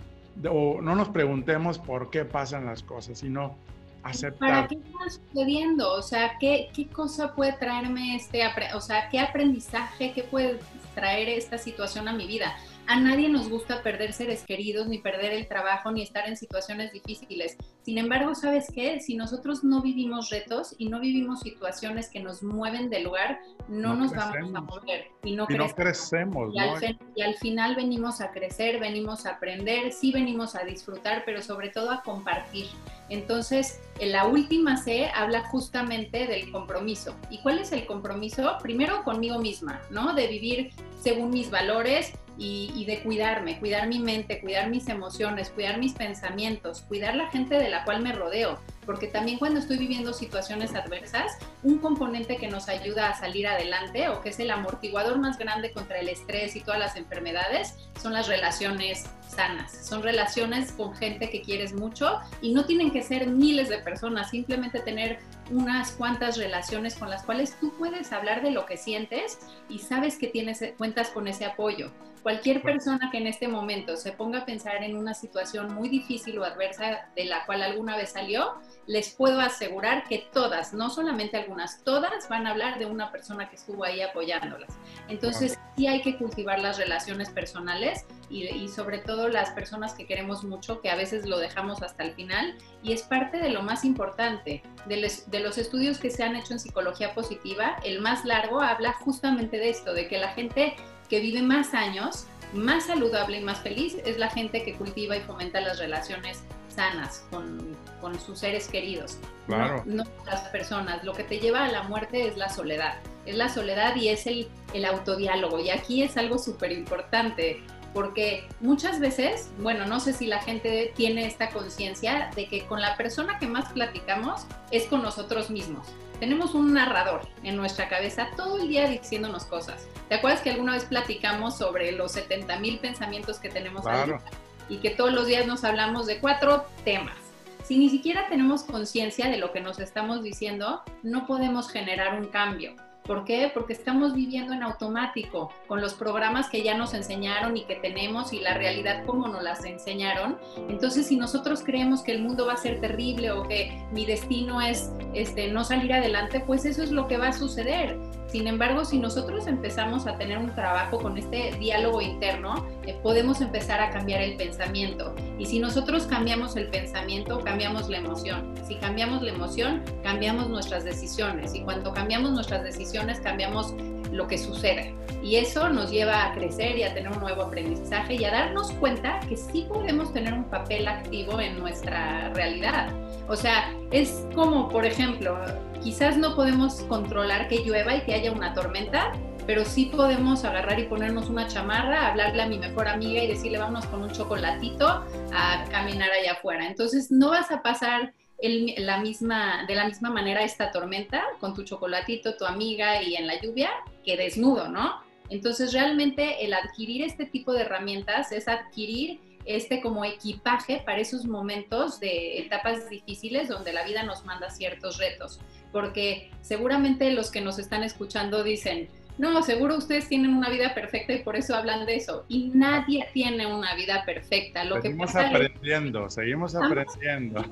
o 0.48 0.80
no 0.80 0.94
nos 0.94 1.08
preguntemos 1.08 1.78
por 1.78 2.10
qué 2.10 2.24
pasan 2.24 2.66
las 2.66 2.82
cosas, 2.82 3.18
sino 3.18 3.56
aceptar. 4.02 4.48
¿Para 4.48 4.68
qué 4.68 4.74
está 4.76 5.10
sucediendo? 5.10 5.92
O 5.92 6.02
sea, 6.02 6.36
¿qué, 6.38 6.68
qué 6.74 6.88
cosa 6.88 7.34
puede 7.34 7.52
traerme 7.54 8.16
este, 8.16 8.42
o 8.74 8.80
sea, 8.80 9.08
qué 9.08 9.18
aprendizaje, 9.18 10.12
qué 10.12 10.22
puede 10.22 10.58
traer 10.94 11.28
esta 11.28 11.58
situación 11.58 12.08
a 12.08 12.12
mi 12.12 12.26
vida? 12.26 12.56
A 12.90 12.98
nadie 12.98 13.28
nos 13.28 13.48
gusta 13.48 13.84
perder 13.84 14.12
seres 14.12 14.42
queridos, 14.42 14.88
ni 14.88 14.98
perder 14.98 15.32
el 15.32 15.46
trabajo, 15.46 15.92
ni 15.92 16.02
estar 16.02 16.28
en 16.28 16.36
situaciones 16.36 16.92
difíciles. 16.92 17.56
Sin 17.84 17.98
embargo, 17.98 18.34
¿sabes 18.34 18.66
qué? 18.74 18.98
Si 18.98 19.14
nosotros 19.14 19.62
no 19.62 19.80
vivimos 19.80 20.30
retos 20.30 20.74
y 20.76 20.88
no 20.88 20.98
vivimos 20.98 21.38
situaciones 21.38 22.10
que 22.10 22.18
nos 22.18 22.42
mueven 22.42 22.90
del 22.90 23.04
lugar, 23.04 23.38
no, 23.68 23.94
nos 23.94 24.10
vamos 24.10 24.52
a 24.56 24.60
mover 24.60 25.06
y 25.22 25.36
no, 25.36 25.46
crecemos. 25.46 26.52
Y, 26.52 26.58
al, 26.58 26.98
y 27.14 27.22
al 27.22 27.34
final 27.36 27.76
venimos 27.76 28.20
a 28.20 28.32
crecer, 28.32 28.80
venimos 28.80 29.24
a 29.24 29.34
aprender, 29.34 29.92
sí 29.92 30.10
venimos 30.10 30.56
a 30.56 30.64
disfrutar, 30.64 31.22
pero 31.24 31.42
sobre 31.42 31.68
todo 31.68 31.92
a 31.92 32.02
compartir. 32.02 32.66
Entonces, 33.08 33.80
en 34.00 34.10
la 34.10 34.26
última 34.26 34.76
C 34.76 35.12
habla 35.14 35.44
justamente 35.44 36.26
del 36.26 36.50
compromiso. 36.50 37.14
¿Y 37.30 37.38
cuál 37.38 37.60
es 37.60 37.70
el 37.70 37.86
compromiso? 37.86 38.58
Primero 38.60 39.04
conmigo 39.04 39.38
misma, 39.38 39.80
¿no? 39.90 40.12
De 40.12 40.26
vivir 40.26 40.72
según 41.00 41.30
mis 41.30 41.52
valores 41.52 42.14
y, 42.42 42.86
de 42.86 43.02
cuidarme, 43.02 43.58
cuidar 43.58 43.86
mi 43.86 43.98
mente, 43.98 44.40
cuidar 44.40 44.70
mis 44.70 44.88
emociones, 44.88 45.50
cuidar 45.50 45.78
mis 45.78 45.92
pensamientos, 45.92 46.80
cuidar 46.88 47.14
la 47.14 47.28
gente 47.28 47.56
de 47.56 47.68
la 47.68 47.84
cual 47.84 48.00
me 48.00 48.12
rodeo, 48.12 48.58
porque 48.86 49.08
también 49.08 49.38
cuando 49.38 49.60
estoy 49.60 49.76
viviendo 49.76 50.14
situaciones 50.14 50.74
adversas, 50.74 51.36
un 51.62 51.78
componente 51.78 52.38
que 52.38 52.48
nos 52.48 52.70
ayuda 52.70 53.10
a 53.10 53.18
salir 53.18 53.46
adelante 53.46 54.08
o 54.08 54.22
que 54.22 54.30
es 54.30 54.40
el 54.40 54.50
amortiguador 54.50 55.18
más 55.18 55.36
grande 55.36 55.72
contra 55.72 55.98
el 55.98 56.08
estrés 56.08 56.56
y 56.56 56.60
todas 56.62 56.80
las 56.80 56.96
enfermedades 56.96 57.74
son 58.00 58.14
las 58.14 58.26
relaciones 58.26 59.04
sanas, 59.28 59.86
son 59.86 60.02
relaciones 60.02 60.72
con 60.72 60.96
gente 60.96 61.28
que 61.28 61.42
quieres 61.42 61.74
mucho 61.74 62.20
y 62.40 62.54
no 62.54 62.64
tienen 62.64 62.90
que 62.90 63.02
ser 63.02 63.26
miles 63.26 63.68
de 63.68 63.78
personas, 63.78 64.30
simplemente 64.30 64.80
tener 64.80 65.18
unas 65.50 65.92
cuantas 65.92 66.36
relaciones 66.36 66.94
con 66.94 67.10
las 67.10 67.22
cuales 67.24 67.56
tú 67.60 67.72
puedes 67.76 68.12
hablar 68.12 68.42
de 68.42 68.50
lo 68.50 68.66
que 68.66 68.76
sientes 68.76 69.38
y 69.68 69.80
sabes 69.80 70.16
que 70.16 70.28
tienes 70.28 70.62
cuentas 70.78 71.10
con 71.10 71.28
ese 71.28 71.44
apoyo. 71.44 71.90
Cualquier 72.22 72.60
persona 72.60 73.10
que 73.10 73.16
en 73.16 73.26
este 73.26 73.48
momento 73.48 73.96
se 73.96 74.12
ponga 74.12 74.40
a 74.40 74.44
pensar 74.44 74.82
en 74.82 74.94
una 74.94 75.14
situación 75.14 75.74
muy 75.74 75.88
difícil 75.88 76.38
o 76.38 76.44
adversa 76.44 77.08
de 77.16 77.24
la 77.24 77.46
cual 77.46 77.62
alguna 77.62 77.96
vez 77.96 78.10
salió, 78.10 78.60
les 78.86 79.10
puedo 79.10 79.40
asegurar 79.40 80.04
que 80.04 80.28
todas, 80.30 80.74
no 80.74 80.90
solamente 80.90 81.38
algunas, 81.38 81.82
todas 81.82 82.28
van 82.28 82.46
a 82.46 82.50
hablar 82.50 82.78
de 82.78 82.84
una 82.84 83.10
persona 83.10 83.48
que 83.48 83.56
estuvo 83.56 83.84
ahí 83.84 84.02
apoyándolas. 84.02 84.78
Entonces, 85.08 85.58
sí 85.76 85.86
hay 85.86 86.02
que 86.02 86.18
cultivar 86.18 86.58
las 86.58 86.76
relaciones 86.76 87.30
personales 87.30 88.04
y, 88.30 88.68
sobre 88.68 88.98
todo 88.98 89.28
las 89.28 89.50
personas 89.50 89.94
que 89.94 90.06
queremos 90.06 90.44
mucho, 90.44 90.80
que 90.80 90.88
a 90.88 90.94
veces 90.94 91.26
lo 91.26 91.38
dejamos 91.38 91.82
hasta 91.82 92.04
el 92.04 92.12
final, 92.12 92.56
y 92.82 92.92
es 92.92 93.02
parte 93.02 93.38
de 93.38 93.50
lo 93.50 93.62
más 93.62 93.84
importante. 93.84 94.62
De, 94.86 95.12
de 95.26 95.40
los 95.40 95.58
estudios 95.58 95.98
que 95.98 96.10
se 96.10 96.22
han 96.22 96.36
hecho 96.36 96.52
en 96.52 96.60
psicología 96.60 97.12
positiva, 97.14 97.76
el 97.84 98.00
más 98.00 98.24
largo 98.24 98.60
habla 98.60 98.92
justamente 98.92 99.58
de 99.58 99.70
esto, 99.70 99.92
de 99.92 100.08
que 100.08 100.18
la 100.18 100.28
gente 100.28 100.76
que 101.08 101.20
vive 101.20 101.42
más 101.42 101.74
años, 101.74 102.26
más 102.52 102.86
saludable 102.86 103.38
y 103.38 103.42
más 103.42 103.58
feliz 103.60 103.96
es 104.04 104.18
la 104.18 104.30
gente 104.30 104.62
que 104.62 104.74
cultiva 104.74 105.16
y 105.16 105.20
fomenta 105.20 105.60
las 105.60 105.78
relaciones 105.78 106.42
sanas 106.68 107.26
con, 107.30 107.76
con 108.00 108.18
sus 108.20 108.38
seres 108.38 108.68
queridos, 108.68 109.18
claro. 109.46 109.82
no, 109.86 110.04
las 110.24 110.42
personas. 110.48 111.04
Lo 111.04 111.12
que 111.12 111.24
te 111.24 111.38
lleva 111.38 111.64
a 111.64 111.68
la 111.70 111.82
muerte 111.82 112.26
es 112.26 112.36
la 112.36 112.48
soledad, 112.48 112.94
es 113.26 113.34
la 113.36 113.48
soledad 113.48 113.96
y 113.96 114.08
es 114.08 114.26
el, 114.26 114.48
el 114.72 114.84
autodiálogo. 114.84 115.58
Y 115.58 115.70
aquí 115.70 116.02
es 116.02 116.16
algo 116.16 116.38
súper 116.38 116.72
importante, 116.72 117.62
porque 117.92 118.48
muchas 118.60 119.00
veces, 119.00 119.50
bueno, 119.58 119.86
no 119.86 120.00
sé 120.00 120.12
si 120.12 120.26
la 120.26 120.40
gente 120.40 120.92
tiene 120.96 121.26
esta 121.26 121.50
conciencia 121.50 122.30
de 122.36 122.46
que 122.46 122.64
con 122.66 122.80
la 122.80 122.96
persona 122.96 123.38
que 123.38 123.46
más 123.46 123.72
platicamos 123.72 124.46
es 124.70 124.84
con 124.84 125.02
nosotros 125.02 125.50
mismos. 125.50 125.86
Tenemos 126.20 126.54
un 126.54 126.74
narrador 126.74 127.22
en 127.42 127.56
nuestra 127.56 127.88
cabeza 127.88 128.28
todo 128.36 128.60
el 128.60 128.68
día 128.68 128.86
diciéndonos 128.88 129.44
cosas. 129.44 129.86
¿Te 130.08 130.16
acuerdas 130.16 130.42
que 130.42 130.50
alguna 130.50 130.74
vez 130.74 130.84
platicamos 130.84 131.56
sobre 131.56 131.92
los 131.92 132.12
70 132.12 132.58
mil 132.58 132.78
pensamientos 132.78 133.38
que 133.38 133.48
tenemos 133.48 133.82
claro. 133.82 134.20
y 134.68 134.78
que 134.78 134.90
todos 134.90 135.12
los 135.12 135.26
días 135.26 135.46
nos 135.46 135.64
hablamos 135.64 136.06
de 136.06 136.18
cuatro 136.18 136.66
temas? 136.84 137.16
Si 137.64 137.78
ni 137.78 137.88
siquiera 137.88 138.28
tenemos 138.28 138.64
conciencia 138.64 139.30
de 139.30 139.38
lo 139.38 139.52
que 139.52 139.60
nos 139.60 139.78
estamos 139.78 140.22
diciendo, 140.22 140.82
no 141.02 141.26
podemos 141.26 141.70
generar 141.70 142.20
un 142.20 142.26
cambio. 142.26 142.74
¿Por 143.04 143.24
qué? 143.24 143.50
Porque 143.52 143.72
estamos 143.72 144.14
viviendo 144.14 144.52
en 144.52 144.62
automático, 144.62 145.50
con 145.66 145.80
los 145.80 145.94
programas 145.94 146.48
que 146.48 146.62
ya 146.62 146.76
nos 146.76 146.94
enseñaron 146.94 147.56
y 147.56 147.64
que 147.64 147.76
tenemos 147.76 148.32
y 148.32 148.40
la 148.40 148.54
realidad 148.54 149.04
como 149.06 149.26
nos 149.26 149.42
las 149.42 149.64
enseñaron. 149.64 150.38
Entonces, 150.68 151.06
si 151.06 151.16
nosotros 151.16 151.62
creemos 151.64 152.02
que 152.02 152.12
el 152.12 152.22
mundo 152.22 152.46
va 152.46 152.54
a 152.54 152.56
ser 152.56 152.80
terrible 152.80 153.32
o 153.32 153.42
que 153.48 153.82
mi 153.92 154.04
destino 154.04 154.60
es 154.60 154.92
este, 155.14 155.50
no 155.50 155.64
salir 155.64 155.92
adelante, 155.92 156.40
pues 156.40 156.64
eso 156.64 156.82
es 156.82 156.92
lo 156.92 157.08
que 157.08 157.16
va 157.16 157.28
a 157.28 157.32
suceder. 157.32 157.98
Sin 158.28 158.46
embargo, 158.46 158.84
si 158.84 158.98
nosotros 158.98 159.48
empezamos 159.48 160.06
a 160.06 160.16
tener 160.16 160.38
un 160.38 160.54
trabajo 160.54 161.00
con 161.00 161.18
este 161.18 161.52
diálogo 161.58 162.00
interno, 162.00 162.64
eh, 162.86 162.96
podemos 163.02 163.40
empezar 163.40 163.80
a 163.80 163.90
cambiar 163.90 164.20
el 164.20 164.36
pensamiento. 164.36 165.16
Y 165.36 165.46
si 165.46 165.58
nosotros 165.58 166.06
cambiamos 166.06 166.54
el 166.54 166.68
pensamiento, 166.68 167.40
cambiamos 167.40 167.88
la 167.88 167.98
emoción. 167.98 168.54
Si 168.68 168.76
cambiamos 168.76 169.22
la 169.22 169.32
emoción, 169.32 169.82
cambiamos 170.04 170.48
nuestras 170.48 170.84
decisiones. 170.84 171.56
Y 171.56 171.62
cuando 171.62 171.92
cambiamos 171.92 172.30
nuestras 172.30 172.62
decisiones, 172.62 172.89
cambiamos 173.20 173.74
lo 174.12 174.26
que 174.26 174.38
sucede. 174.38 174.94
Y 175.22 175.36
eso 175.36 175.68
nos 175.68 175.90
lleva 175.90 176.24
a 176.24 176.34
crecer 176.34 176.76
y 176.78 176.82
a 176.82 176.94
tener 176.94 177.12
un 177.12 177.20
nuevo 177.20 177.42
aprendizaje 177.42 178.14
y 178.14 178.24
a 178.24 178.30
darnos 178.30 178.70
cuenta 178.72 179.20
que 179.28 179.36
sí 179.36 179.66
podemos 179.68 180.12
tener 180.12 180.32
un 180.32 180.44
papel 180.44 180.88
activo 180.88 181.40
en 181.40 181.58
nuestra 181.58 182.30
realidad. 182.30 182.88
O 183.28 183.36
sea, 183.36 183.72
es 183.90 184.26
como, 184.34 184.68
por 184.68 184.86
ejemplo, 184.86 185.38
quizás 185.82 186.16
no 186.16 186.34
podemos 186.34 186.82
controlar 186.88 187.48
que 187.48 187.64
llueva 187.64 187.96
y 187.96 188.00
que 188.00 188.14
haya 188.14 188.32
una 188.32 188.54
tormenta, 188.54 189.12
pero 189.46 189.64
sí 189.64 189.86
podemos 189.86 190.44
agarrar 190.44 190.78
y 190.78 190.84
ponernos 190.84 191.28
una 191.28 191.46
chamarra, 191.48 192.08
hablarle 192.08 192.42
a 192.42 192.46
mi 192.46 192.58
mejor 192.58 192.88
amiga 192.88 193.22
y 193.22 193.26
decirle 193.26 193.58
vámonos 193.58 193.86
con 193.86 194.02
un 194.02 194.10
chocolatito 194.10 194.86
a 195.32 195.64
caminar 195.70 196.10
allá 196.10 196.32
afuera. 196.32 196.66
Entonces 196.66 197.10
no 197.10 197.30
vas 197.30 197.50
a 197.50 197.62
pasar 197.62 198.14
la 198.42 198.98
misma, 199.00 199.64
de 199.66 199.74
la 199.74 199.86
misma 199.86 200.10
manera 200.10 200.42
esta 200.42 200.70
tormenta 200.70 201.22
con 201.40 201.54
tu 201.54 201.62
chocolatito, 201.62 202.36
tu 202.36 202.44
amiga 202.44 203.02
y 203.02 203.16
en 203.16 203.26
la 203.26 203.40
lluvia 203.40 203.70
que 204.04 204.16
desnudo, 204.16 204.68
¿no? 204.68 205.02
Entonces 205.28 205.72
realmente 205.72 206.44
el 206.44 206.54
adquirir 206.54 207.02
este 207.02 207.26
tipo 207.26 207.52
de 207.52 207.62
herramientas 207.62 208.32
es 208.32 208.48
adquirir 208.48 209.20
este 209.44 209.80
como 209.80 210.04
equipaje 210.04 210.82
para 210.84 211.00
esos 211.00 211.24
momentos 211.24 212.00
de 212.00 212.38
etapas 212.38 212.88
difíciles 212.88 213.48
donde 213.48 213.72
la 213.72 213.84
vida 213.84 214.02
nos 214.02 214.24
manda 214.24 214.50
ciertos 214.50 214.98
retos. 214.98 215.40
Porque 215.72 216.30
seguramente 216.40 217.10
los 217.12 217.30
que 217.30 217.40
nos 217.40 217.58
están 217.58 217.82
escuchando 217.82 218.42
dicen, 218.42 218.88
no, 219.18 219.42
seguro 219.42 219.76
ustedes 219.76 220.08
tienen 220.08 220.34
una 220.34 220.48
vida 220.48 220.74
perfecta 220.74 221.12
y 221.12 221.22
por 221.22 221.36
eso 221.36 221.54
hablan 221.54 221.86
de 221.86 221.96
eso. 221.96 222.24
Y 222.28 222.50
nadie 222.54 223.06
tiene 223.12 223.46
una 223.46 223.74
vida 223.74 224.04
perfecta. 224.04 224.64
Lo 224.64 224.80
seguimos 224.80 225.14
aprendiendo, 225.14 226.08
seguimos 226.10 226.54
aprendiendo. 226.54 227.44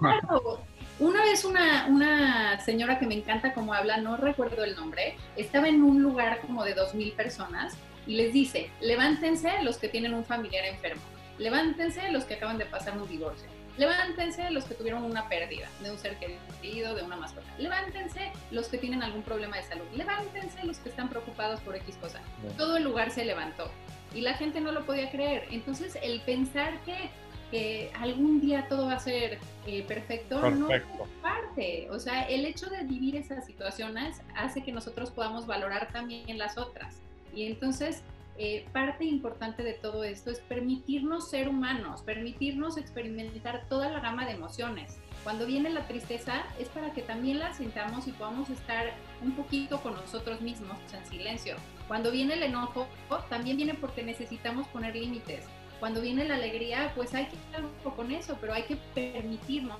Una 0.98 1.22
vez 1.22 1.44
una, 1.44 1.86
una 1.86 2.60
señora 2.60 2.98
que 2.98 3.06
me 3.06 3.14
encanta 3.14 3.54
cómo 3.54 3.72
habla, 3.72 3.98
no 3.98 4.16
recuerdo 4.16 4.64
el 4.64 4.74
nombre, 4.74 5.16
estaba 5.36 5.68
en 5.68 5.82
un 5.82 6.02
lugar 6.02 6.40
como 6.40 6.64
de 6.64 6.74
dos 6.74 6.94
mil 6.94 7.12
personas 7.12 7.76
y 8.06 8.16
les 8.16 8.32
dice, 8.32 8.70
levántense 8.80 9.62
los 9.62 9.78
que 9.78 9.88
tienen 9.88 10.14
un 10.14 10.24
familiar 10.24 10.64
enfermo 10.64 11.02
Levántense 11.38 12.10
los 12.10 12.24
que 12.24 12.34
acaban 12.34 12.58
de 12.58 12.66
pasar 12.66 12.98
un 12.98 13.08
divorcio. 13.08 13.48
Levántense 13.76 14.50
los 14.50 14.64
que 14.64 14.74
tuvieron 14.74 15.04
una 15.04 15.28
pérdida 15.28 15.68
de 15.80 15.92
un 15.92 15.98
ser 15.98 16.16
querido, 16.16 16.96
de 16.96 17.02
una 17.04 17.16
mascota. 17.16 17.46
Levántense 17.58 18.32
los 18.50 18.66
que 18.66 18.76
tienen 18.76 19.04
algún 19.04 19.22
problema 19.22 19.56
de 19.56 19.62
salud. 19.62 19.84
Levántense 19.94 20.64
los 20.64 20.78
que 20.78 20.88
están 20.88 21.08
preocupados 21.08 21.60
por 21.60 21.76
X 21.76 21.96
cosa. 22.00 22.20
Todo 22.56 22.76
el 22.76 22.82
lugar 22.82 23.12
se 23.12 23.24
levantó 23.24 23.70
y 24.12 24.22
la 24.22 24.34
gente 24.34 24.60
no 24.60 24.72
lo 24.72 24.84
podía 24.84 25.12
creer. 25.12 25.46
Entonces, 25.52 25.96
el 26.02 26.20
pensar 26.22 26.80
que 26.80 27.10
que 27.50 27.90
algún 27.98 28.40
día 28.40 28.68
todo 28.68 28.86
va 28.86 28.94
a 28.94 29.00
ser 29.00 29.38
eh, 29.66 29.82
perfecto, 29.84 30.50
no 30.50 30.70
es 30.70 30.82
parte. 31.22 31.88
O 31.90 31.98
sea, 31.98 32.22
el 32.22 32.44
hecho 32.44 32.66
de 32.68 32.84
vivir 32.84 33.16
esas 33.16 33.46
situaciones 33.46 34.20
hace 34.36 34.62
que 34.62 34.72
nosotros 34.72 35.10
podamos 35.10 35.46
valorar 35.46 35.90
también 35.92 36.38
las 36.38 36.58
otras. 36.58 36.96
Y 37.34 37.44
entonces, 37.44 38.02
eh, 38.36 38.66
parte 38.72 39.04
importante 39.04 39.62
de 39.62 39.72
todo 39.72 40.04
esto 40.04 40.30
es 40.30 40.40
permitirnos 40.40 41.28
ser 41.28 41.48
humanos, 41.48 42.02
permitirnos 42.02 42.76
experimentar 42.76 43.64
toda 43.68 43.90
la 43.90 44.00
gama 44.00 44.26
de 44.26 44.32
emociones. 44.32 44.98
Cuando 45.24 45.44
viene 45.46 45.70
la 45.70 45.86
tristeza 45.86 46.44
es 46.58 46.68
para 46.68 46.92
que 46.92 47.02
también 47.02 47.40
la 47.40 47.52
sintamos 47.52 48.06
y 48.06 48.12
podamos 48.12 48.48
estar 48.50 48.92
un 49.22 49.32
poquito 49.32 49.80
con 49.80 49.94
nosotros 49.94 50.40
mismos 50.40 50.78
en 50.94 51.04
silencio. 51.06 51.56
Cuando 51.88 52.10
viene 52.10 52.34
el 52.34 52.42
enojo, 52.44 52.86
también 53.28 53.56
viene 53.56 53.74
porque 53.74 54.02
necesitamos 54.02 54.68
poner 54.68 54.94
límites 54.94 55.44
cuando 55.80 56.00
viene 56.00 56.24
la 56.24 56.34
alegría, 56.34 56.92
pues 56.94 57.14
hay 57.14 57.26
que 57.26 57.36
estar 57.36 57.64
un 57.64 57.70
poco 57.82 57.96
con 57.96 58.12
eso, 58.12 58.36
pero 58.40 58.52
hay 58.52 58.64
que 58.64 58.76
permitirnos 58.94 59.78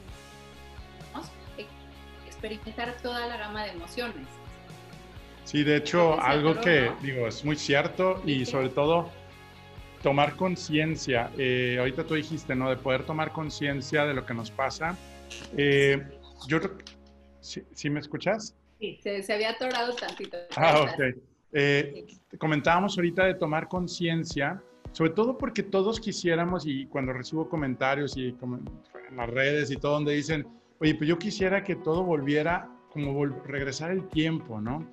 experimentar 2.38 2.96
toda 3.02 3.26
la 3.26 3.36
gama 3.36 3.64
de 3.64 3.72
emociones. 3.72 4.26
Sí, 5.44 5.64
de 5.64 5.76
hecho, 5.76 6.20
algo 6.20 6.60
que 6.60 6.92
digo 7.02 7.26
es 7.26 7.44
muy 7.44 7.56
cierto 7.56 8.22
y 8.24 8.44
sobre 8.44 8.68
todo 8.68 9.10
tomar 10.02 10.36
conciencia. 10.36 11.30
Eh, 11.36 11.76
ahorita 11.78 12.04
tú 12.04 12.14
dijiste, 12.14 12.54
¿no? 12.54 12.70
De 12.70 12.76
poder 12.76 13.04
tomar 13.04 13.32
conciencia 13.32 14.04
de 14.04 14.14
lo 14.14 14.24
que 14.24 14.34
nos 14.34 14.50
pasa. 14.50 14.96
Eh, 15.56 16.00
yo, 16.46 16.58
¿sí, 17.40 17.90
me 17.90 17.98
escuchas? 17.98 18.54
Sí, 18.78 19.00
se, 19.02 19.32
había 19.32 19.50
atorado 19.50 19.94
tantito. 19.94 20.36
Ah, 20.54 20.82
ok. 20.82 21.16
Eh, 21.52 22.04
comentábamos 22.38 22.96
ahorita 22.96 23.24
de 23.24 23.34
tomar 23.34 23.68
conciencia 23.68 24.62
sobre 24.98 25.12
todo 25.12 25.38
porque 25.38 25.62
todos 25.62 26.00
quisiéramos, 26.00 26.66
y 26.66 26.86
cuando 26.86 27.12
recibo 27.12 27.48
comentarios 27.48 28.16
y 28.16 28.30
en 28.30 29.16
las 29.16 29.30
redes 29.30 29.70
y 29.70 29.76
todo, 29.76 29.92
donde 29.92 30.12
dicen, 30.12 30.44
oye, 30.80 30.92
pues 30.96 31.06
yo 31.06 31.16
quisiera 31.20 31.62
que 31.62 31.76
todo 31.76 32.02
volviera 32.02 32.68
como 32.92 33.24
regresar 33.24 33.92
el 33.92 34.08
tiempo, 34.08 34.60
¿no? 34.60 34.84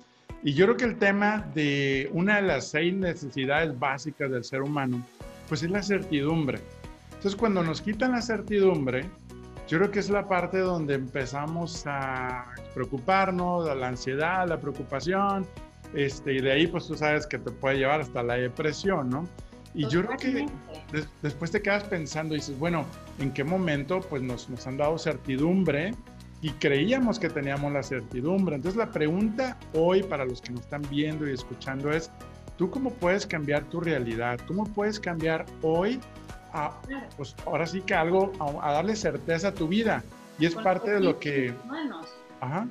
Y 0.44 0.52
yo 0.52 0.66
creo 0.66 0.76
que 0.76 0.84
el 0.84 0.96
tema 0.98 1.50
de 1.56 2.08
una 2.12 2.36
de 2.36 2.42
las 2.42 2.68
seis 2.68 2.94
necesidades 2.94 3.76
básicas 3.76 4.30
del 4.30 4.44
ser 4.44 4.62
humano, 4.62 5.04
pues 5.48 5.64
es 5.64 5.72
la 5.72 5.82
certidumbre. 5.82 6.60
Entonces, 7.06 7.34
cuando 7.34 7.64
nos 7.64 7.82
quitan 7.82 8.12
la 8.12 8.22
certidumbre, 8.22 9.10
yo 9.66 9.78
creo 9.78 9.90
que 9.90 9.98
es 9.98 10.08
la 10.08 10.28
parte 10.28 10.58
donde 10.58 10.94
empezamos 10.94 11.82
a 11.84 12.54
preocuparnos, 12.74 13.68
a 13.68 13.74
la 13.74 13.88
ansiedad, 13.88 14.46
la 14.48 14.60
preocupación, 14.60 15.44
este, 15.94 16.34
y 16.34 16.40
de 16.40 16.52
ahí, 16.52 16.68
pues 16.68 16.86
tú 16.86 16.94
sabes 16.94 17.26
que 17.26 17.40
te 17.40 17.50
puede 17.50 17.78
llevar 17.78 18.02
hasta 18.02 18.22
la 18.22 18.34
depresión, 18.34 19.10
¿no? 19.10 19.28
Y 19.76 19.86
yo 19.88 20.02
creo 20.06 20.16
que 20.16 20.46
después 21.20 21.50
te 21.50 21.60
quedas 21.60 21.84
pensando 21.84 22.34
y 22.34 22.38
dices, 22.38 22.58
bueno, 22.58 22.86
¿en 23.18 23.30
qué 23.30 23.44
momento 23.44 24.00
pues 24.00 24.22
nos, 24.22 24.48
nos 24.48 24.66
han 24.66 24.78
dado 24.78 24.96
certidumbre 24.96 25.94
y 26.40 26.48
creíamos 26.52 27.18
que 27.18 27.28
teníamos 27.28 27.70
la 27.70 27.82
certidumbre? 27.82 28.56
Entonces 28.56 28.78
la 28.78 28.90
pregunta 28.90 29.58
hoy 29.74 30.02
para 30.02 30.24
los 30.24 30.40
que 30.40 30.52
nos 30.52 30.62
están 30.62 30.80
viendo 30.88 31.28
y 31.28 31.34
escuchando 31.34 31.92
es, 31.92 32.10
¿tú 32.56 32.70
cómo 32.70 32.90
puedes 32.90 33.26
cambiar 33.26 33.64
tu 33.64 33.82
realidad? 33.82 34.40
¿Cómo 34.48 34.64
puedes 34.64 34.98
cambiar 34.98 35.44
hoy 35.60 36.00
a, 36.54 36.80
pues 37.18 37.36
ahora 37.44 37.66
sí 37.66 37.82
que 37.82 37.94
algo, 37.94 38.32
a, 38.40 38.72
darle 38.72 38.96
certeza 38.96 39.48
a 39.48 39.52
tu 39.52 39.68
vida? 39.68 40.02
Y 40.38 40.46
es 40.46 40.54
parte 40.54 40.90
de 40.90 41.00
lo 41.00 41.18
que... 41.18 41.52
Ajá. 42.40 42.66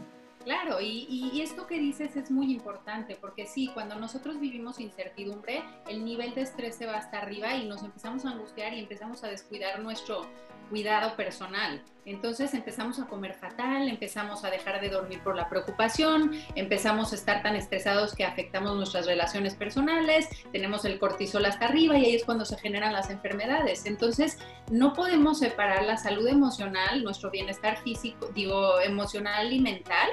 Claro, 0.45 0.79
y, 0.79 1.41
esto 1.41 1.65
que 1.65 1.79
dices 1.79 2.15
es 2.15 2.29
muy 2.29 2.53
importante, 2.53 3.17
porque 3.19 3.47
sí, 3.47 3.71
cuando 3.73 3.95
nosotros 3.95 4.39
vivimos 4.39 4.79
incertidumbre, 4.79 5.63
el 5.89 6.05
nivel 6.05 6.35
de 6.35 6.41
estrés 6.41 6.75
se 6.75 6.85
va 6.85 6.97
hasta 6.97 7.17
arriba 7.17 7.55
y 7.55 7.67
nos 7.67 7.81
empezamos 7.81 8.25
a 8.25 8.29
angustiar 8.29 8.71
y 8.75 8.79
empezamos 8.79 9.23
a 9.23 9.27
descuidar 9.27 9.79
nuestro 9.79 10.21
cuidado 10.69 11.15
personal. 11.15 11.81
Entonces 12.05 12.53
empezamos 12.53 12.99
a 12.99 13.07
comer 13.07 13.33
fatal, 13.33 13.89
empezamos 13.89 14.43
a 14.43 14.51
dejar 14.51 14.79
de 14.79 14.89
dormir 14.89 15.19
por 15.23 15.35
la 15.35 15.49
preocupación, 15.49 16.31
empezamos 16.53 17.11
a 17.11 17.15
estar 17.15 17.41
tan 17.41 17.55
estresados 17.55 18.13
que 18.13 18.23
afectamos 18.23 18.75
nuestras 18.75 19.07
relaciones 19.07 19.55
personales, 19.55 20.29
tenemos 20.51 20.85
el 20.85 20.99
cortisol 20.99 21.45
hasta 21.45 21.65
arriba 21.65 21.97
y 21.97 22.05
ahí 22.05 22.15
es 22.15 22.23
cuando 22.23 22.45
se 22.45 22.57
generan 22.59 22.93
las 22.93 23.09
enfermedades. 23.09 23.87
Entonces 23.87 24.37
no 24.69 24.93
podemos 24.93 25.39
separar 25.39 25.83
la 25.83 25.97
salud 25.97 26.27
emocional, 26.27 27.03
nuestro 27.03 27.31
bienestar 27.31 27.77
físico, 27.77 28.29
digo, 28.35 28.79
emocional 28.81 29.51
y 29.51 29.59
mental 29.59 30.09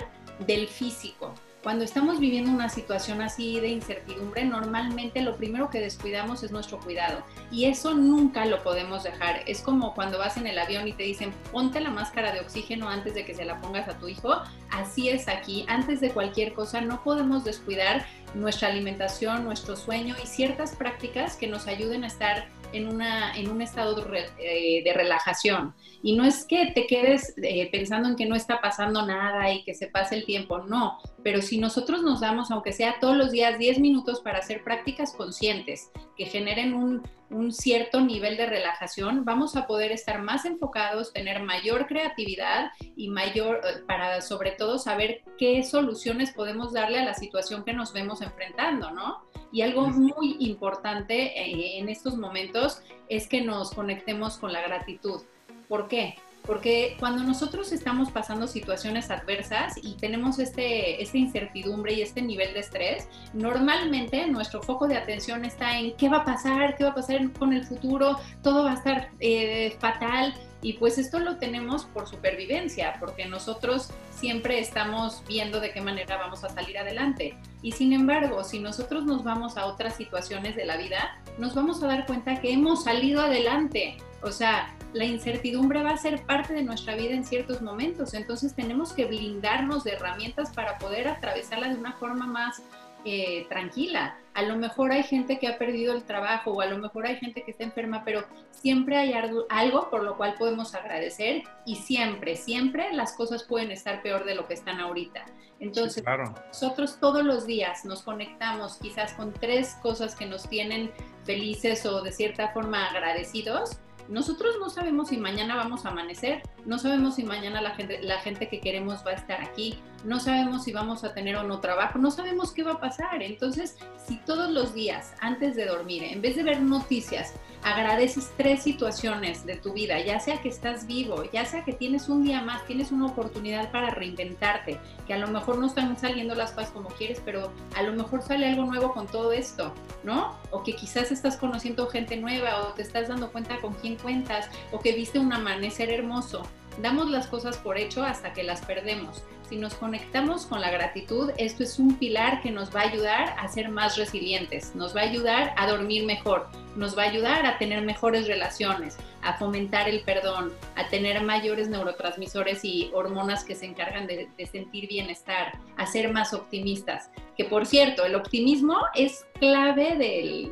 del 0.47 0.69
físico. 0.69 1.35
Cuando 1.63 1.85
estamos 1.85 2.19
viviendo 2.19 2.51
una 2.51 2.69
situación 2.69 3.23
así 3.23 3.61
de 3.61 3.69
incertidumbre, 3.69 4.45
normalmente 4.45 5.23
lo 5.23 5.37
primero 5.37 5.71
que 5.71 5.79
descuidamos 5.79 6.43
es 6.43 6.51
nuestro 6.51 6.81
cuidado 6.81 7.23
y 7.53 7.67
eso 7.67 7.95
nunca 7.95 8.47
lo 8.47 8.65
podemos 8.65 9.05
dejar. 9.05 9.45
Es 9.47 9.61
como 9.61 9.95
cuando 9.95 10.19
vas 10.19 10.37
en 10.37 10.49
el 10.49 10.59
avión 10.59 10.89
y 10.89 10.93
te 10.93 11.05
dicen 11.05 11.33
ponte 11.53 11.81
la 11.81 11.91
máscara 11.91 12.33
de 12.33 12.41
oxígeno 12.41 12.89
antes 12.89 13.15
de 13.15 13.25
que 13.25 13.35
se 13.35 13.45
la 13.45 13.61
pongas 13.61 13.89
a 13.89 13.97
tu 13.97 14.09
hijo. 14.09 14.43
Así 14.73 15.09
es 15.09 15.29
aquí, 15.29 15.65
antes 15.69 16.01
de 16.01 16.11
cualquier 16.11 16.53
cosa 16.53 16.81
no 16.81 17.05
podemos 17.05 17.45
descuidar 17.45 18.07
nuestra 18.35 18.67
alimentación, 18.67 19.45
nuestro 19.45 19.77
sueño 19.77 20.17
y 20.21 20.27
ciertas 20.27 20.75
prácticas 20.75 21.37
que 21.37 21.47
nos 21.47 21.69
ayuden 21.69 22.03
a 22.03 22.09
estar 22.09 22.49
en, 22.73 22.89
una, 22.89 23.35
en 23.37 23.49
un 23.49 23.63
estado 23.63 23.95
de, 23.95 24.29
eh, 24.39 24.93
relajación. 24.95 25.75
Y 26.03 26.17
no 26.17 26.25
es 26.25 26.45
que 26.45 26.67
te 26.75 26.87
quedes 26.87 27.35
eh, 27.43 27.69
pensando 27.71 28.09
en 28.09 28.17
que 28.17 28.27
no 28.27 28.35
está 28.35 28.61
pasando 28.61 29.07
nada 29.07 29.53
y 29.53 29.63
que 29.65 29.75
se 29.75 29.87
pase 29.87 30.17
el 30.17 30.25
tiempo, 30.25 30.59
no, 30.59 30.99
pero 31.23 31.43
si 31.43 31.59
nosotros 31.59 32.03
nos 32.03 32.21
damos, 32.21 32.51
aunque 32.51 32.73
sea 32.73 32.97
todos 33.01 33.17
los 33.17 33.31
días, 33.31 33.59
10 33.59 33.79
minutos 33.79 34.21
para 34.21 34.39
hacer 34.39 34.65
prácticas 34.65 35.13
conscientes 35.13 35.91
que 36.17 36.27
generen 36.27 36.75
un, 36.75 37.03
un 37.33 37.53
cierto 37.53 38.01
nivel 38.01 38.37
de 38.37 38.47
relajación, 38.47 39.25
vamos 39.25 39.57
a 39.57 39.67
poder 39.67 39.93
estar 39.93 40.21
más 40.21 40.45
enfocados, 40.45 41.13
tener 41.13 41.43
mayor 41.43 41.87
creatividad 41.87 42.71
y 42.97 43.09
mayor, 43.09 43.61
eh, 43.65 43.83
para 43.87 44.21
sobre 44.21 44.53
todo 44.53 44.79
saber 44.79 45.23
qué 45.39 45.63
soluciones 45.63 46.33
podemos 46.33 46.73
darle 46.73 46.99
a 46.99 47.05
la 47.05 47.15
situación 47.15 47.65
que 47.65 47.73
nos 47.73 47.93
vemos 47.93 48.21
enfrentando, 48.23 48.91
¿no? 48.91 49.23
Y 49.53 49.63
algo 49.63 49.87
muy 49.89 50.37
importante 50.41 51.39
eh, 51.39 51.79
en 51.79 51.89
estos 51.89 52.17
momentos 52.17 52.83
es 53.09 53.29
que 53.29 53.43
nos 53.43 53.71
conectemos 53.73 54.39
con 54.39 54.53
la 54.53 54.63
gratitud. 54.63 55.21
¿Por 55.69 55.89
qué? 55.89 56.17
Porque 56.45 56.97
cuando 56.99 57.23
nosotros 57.23 57.71
estamos 57.71 58.11
pasando 58.11 58.49
situaciones 58.49 59.11
adversas 59.11 59.75
y 59.81 59.95
tenemos 59.95 60.39
este, 60.41 61.01
esta 61.01 61.17
incertidumbre 61.17 61.93
y 61.93 62.03
este 62.03 62.21
nivel 62.21 62.53
de 62.55 62.61
estrés, 62.61 63.09
normalmente 63.33 64.27
nuestro 64.27 64.61
foco 64.61 64.89
de 64.89 64.97
atención 64.97 65.45
está 65.45 65.79
en 65.79 65.97
qué 65.97 66.09
va 66.09 66.19
a 66.19 66.25
pasar, 66.25 66.77
qué 66.77 66.85
va 66.85 66.91
a 66.91 66.95
pasar 66.95 67.33
con 67.35 67.53
el 67.53 67.65
futuro, 67.65 68.19
todo 68.43 68.65
va 68.65 68.73
a 68.73 68.75
estar 68.75 69.11
eh, 69.21 69.77
fatal. 69.79 70.35
Y 70.63 70.75
pues 70.75 70.97
esto 70.97 71.19
lo 71.19 71.39
tenemos 71.39 71.85
por 71.87 72.09
supervivencia, 72.09 72.97
porque 73.01 73.27
nosotros 73.27 73.91
siempre 74.13 74.61
estamos 74.61 75.25
viendo 75.27 75.61
de 75.61 75.73
qué 75.73 75.81
manera 75.81 76.17
vamos 76.17 76.45
a 76.45 76.49
salir 76.49 76.79
adelante. 76.79 77.37
Y 77.63 77.73
sin 77.73 77.93
embargo, 77.93 78.45
si 78.45 78.61
nosotros 78.61 79.05
nos 79.05 79.25
vamos 79.25 79.57
a 79.57 79.67
otras 79.67 79.97
situaciones 79.97 80.55
de 80.55 80.65
la 80.65 80.77
vida, 80.77 81.21
nos 81.37 81.55
vamos 81.55 81.83
a 81.83 81.89
dar 81.89 82.07
cuenta 82.07 82.41
que 82.41 82.53
hemos 82.53 82.85
salido 82.85 83.21
adelante. 83.21 83.97
O 84.23 84.31
sea, 84.31 84.73
la 84.93 85.05
incertidumbre 85.05 85.83
va 85.83 85.91
a 85.91 85.97
ser 85.97 86.25
parte 86.25 86.53
de 86.53 86.63
nuestra 86.63 86.95
vida 86.95 87.15
en 87.15 87.25
ciertos 87.25 87.63
momentos, 87.63 88.15
entonces 88.15 88.55
tenemos 88.55 88.93
que 88.93 89.07
blindarnos 89.07 89.85
de 89.85 89.93
herramientas 89.93 90.53
para 90.53 90.79
poder 90.79 91.09
atravesarla 91.09 91.71
de 91.71 91.77
una 91.77 91.95
forma 91.95 92.27
más 92.27 92.63
eh, 93.05 93.47
tranquila. 93.49 94.19
A 94.35 94.43
lo 94.43 94.57
mejor 94.57 94.93
hay 94.93 95.03
gente 95.03 95.39
que 95.39 95.47
ha 95.47 95.59
perdido 95.59 95.95
el 95.95 96.05
trabajo 96.05 96.53
o 96.53 96.61
a 96.61 96.67
lo 96.67 96.79
mejor 96.79 97.07
hay 97.07 97.17
gente 97.17 97.43
que 97.43 97.51
está 97.51 97.65
enferma, 97.65 98.03
pero 98.05 98.25
siempre 98.51 98.97
hay 98.97 99.13
algo 99.13 99.91
por 99.91 100.03
lo 100.03 100.17
cual 100.17 100.35
podemos 100.39 100.75
agradecer 100.75 101.43
y 101.67 101.77
siempre, 101.77 102.37
siempre 102.37 102.93
las 102.93 103.13
cosas 103.13 103.43
pueden 103.43 103.71
estar 103.71 104.03
peor 104.03 104.25
de 104.25 104.35
lo 104.35 104.47
que 104.47 104.55
están 104.55 104.81
ahorita. 104.81 105.27
Entonces, 105.61 106.03
nosotros 106.49 106.99
todos 106.99 107.25
los 107.25 107.47
días 107.47 107.85
nos 107.85 108.03
conectamos 108.03 108.79
quizás 108.79 109.13
con 109.13 109.33
tres 109.33 109.77
cosas 109.83 110.17
que 110.17 110.27
nos 110.27 110.49
tienen 110.49 110.91
felices 111.25 111.85
o 111.87 112.03
de 112.03 112.11
cierta 112.11 112.49
forma 112.49 112.89
agradecidos 112.89 113.79
nosotros 114.09 114.57
no 114.59 114.69
sabemos 114.69 115.09
si 115.09 115.17
mañana 115.17 115.57
vamos 115.57 115.87
a 115.87 115.91
amanecer, 115.91 116.43
no 116.65 116.79
sabemos 116.79 117.17
si 117.17 117.25
mañana 117.25 117.61
la 117.63 117.71
gente, 117.71 118.03
la 118.03 118.19
gente 118.19 118.49
que 118.49 118.61
queremos 118.61 119.05
va 119.07 119.13
a 119.13 119.15
estar 119.15 119.41
aquí, 119.41 119.79
no 120.05 120.21
sabemos 120.21 120.65
si 120.65 120.73
vamos 120.73 121.05
a 121.05 121.15
tener 121.15 121.37
o 121.37 121.43
no 121.43 121.61
trabajo, 121.61 121.99
no 121.99 122.11
sabemos 122.11 122.53
qué 122.53 122.63
va 122.63 122.73
a 122.73 122.81
pasar. 122.81 123.23
Entonces, 123.23 123.77
si 124.07 124.17
todos 124.19 124.51
los 124.51 124.75
días, 124.75 125.15
antes 125.21 125.57
de 125.57 125.67
dormir, 125.67 126.05
en 126.05 126.21
vez 126.21 126.37
de 126.37 126.43
ver 126.43 126.61
noticias, 126.61 127.35
agradeces 127.63 128.33
tres 128.37 128.63
situaciones 128.63 129.47
de 129.47 129.57
tu 129.57 129.73
vida, 129.73 130.01
ya 130.01 130.19
sea 130.19 130.41
que 130.41 130.49
estás 130.49 130.87
vivo, 130.87 131.23
ya 131.33 131.45
sea 131.45 131.65
que 131.65 131.73
tienes 131.73 132.09
un 132.09 132.25
día 132.25 132.43
más, 132.43 132.67
tienes 132.67 132.91
una 132.91 133.07
oportunidad 133.07 133.71
para 133.71 133.91
reinventarte, 133.91 134.81
que 135.07 135.15
a 135.15 135.19
lo 135.19 135.29
mejor 135.29 135.59
no 135.59 135.67
están 135.67 135.97
saliendo 135.97 136.35
las 136.35 136.53
cosas 136.53 136.71
como 136.71 136.89
quieres, 136.89 137.23
pero 137.25 137.53
a 137.77 137.83
lo 137.83 137.93
mejor 137.93 138.23
sale 138.23 138.49
algo 138.49 138.65
nuevo 138.65 138.93
con 138.93 139.07
todo 139.07 139.33
esto, 139.33 139.73
¿no? 140.03 140.37
O 140.51 140.63
que 140.63 140.75
quizás 140.75 141.13
estás 141.13 141.37
conociendo 141.37 141.87
gente 141.87 142.17
nueva 142.17 142.63
o 142.63 142.73
te 142.73 142.83
estás 142.83 143.09
dando 143.09 143.31
cuenta 143.31 143.61
con 143.61 143.75
quién 143.75 143.97
cuentas 143.97 144.49
o 144.73 144.81
que 144.81 144.93
viste 144.93 145.19
un 145.19 145.33
amanecer 145.33 145.91
hermoso. 145.91 146.43
Damos 146.81 147.11
las 147.11 147.27
cosas 147.27 147.59
por 147.59 147.79
hecho 147.79 148.03
hasta 148.03 148.33
que 148.33 148.43
las 148.43 148.65
perdemos. 148.65 149.23
si 149.49 149.59
nos 149.59 149.75
conectamos 149.75 150.47
con 150.47 150.63
la 150.63 150.71
gratitud, 150.71 151.31
esto 151.37 151.63
es 151.63 151.79
un 151.79 151.97
pilar 151.97 152.41
que 152.41 152.51
nos 152.51 152.75
va 152.75 152.81
a 152.81 152.89
ayudar 152.89 153.37
a 153.39 153.49
ser 153.49 153.69
más 153.69 153.99
resilientes, 153.99 154.75
nos 154.75 154.97
va 154.97 155.03
a 155.03 155.05
ayudar 155.05 155.53
a 155.59 155.67
dormir 155.67 156.07
mejor, 156.07 156.49
nos 156.75 156.97
va 156.97 157.03
a 157.03 157.11
ayudar 157.11 157.45
a 157.45 157.59
tener 157.59 157.83
mejores 157.83 158.27
relaciones, 158.27 158.97
a 159.21 159.37
fomentar 159.37 159.91
el 159.91 160.05
perdón, 160.05 160.55
a 160.75 160.89
tener 160.89 161.23
mayores 161.23 161.69
neurotransmisores 161.69 162.65
y 162.65 162.91
hormonas 162.95 163.45
que 163.45 163.55
se 163.55 163.67
encargan 163.67 164.07
de, 164.07 164.31
sentir 164.51 164.89
bienestar, 164.89 165.59
a 165.77 165.85
ser 165.85 166.11
más 166.11 166.33
optimistas. 166.33 167.11
Que 167.37 167.45
por 167.45 167.67
cierto, 167.67 168.07
el 168.07 168.15
optimismo 168.15 168.79
es 168.95 169.27
clave 169.39 169.97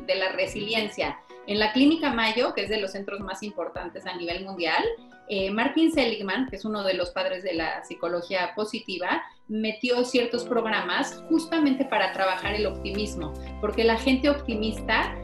de 0.05 0.15
la 0.15 0.31
resiliencia. 0.33 1.17
En 1.47 1.57
la 1.57 1.73
Clínica 1.73 2.13
Mayo, 2.13 2.53
que 2.53 2.63
es 2.63 2.69
de 2.69 2.79
los 2.79 2.91
centros 2.91 3.19
más 3.19 3.41
importantes 3.41 4.05
a 4.05 4.15
nivel 4.15 4.45
mundial, 4.45 4.83
eh, 5.27 5.51
Martin 5.51 5.91
Seligman, 5.91 6.47
que 6.49 6.57
es 6.57 6.65
uno 6.65 6.83
de 6.83 6.93
los 6.93 7.11
padres 7.11 7.43
de 7.43 7.53
la 7.53 7.83
psicología 7.83 8.53
positiva, 8.55 9.21
metió 9.47 10.03
ciertos 10.05 10.45
programas 10.45 11.23
justamente 11.29 11.85
para 11.85 12.13
trabajar 12.13 12.53
el 12.53 12.65
optimismo, 12.65 13.33
porque 13.59 13.83
la 13.83 13.97
gente 13.97 14.29
optimista 14.29 15.15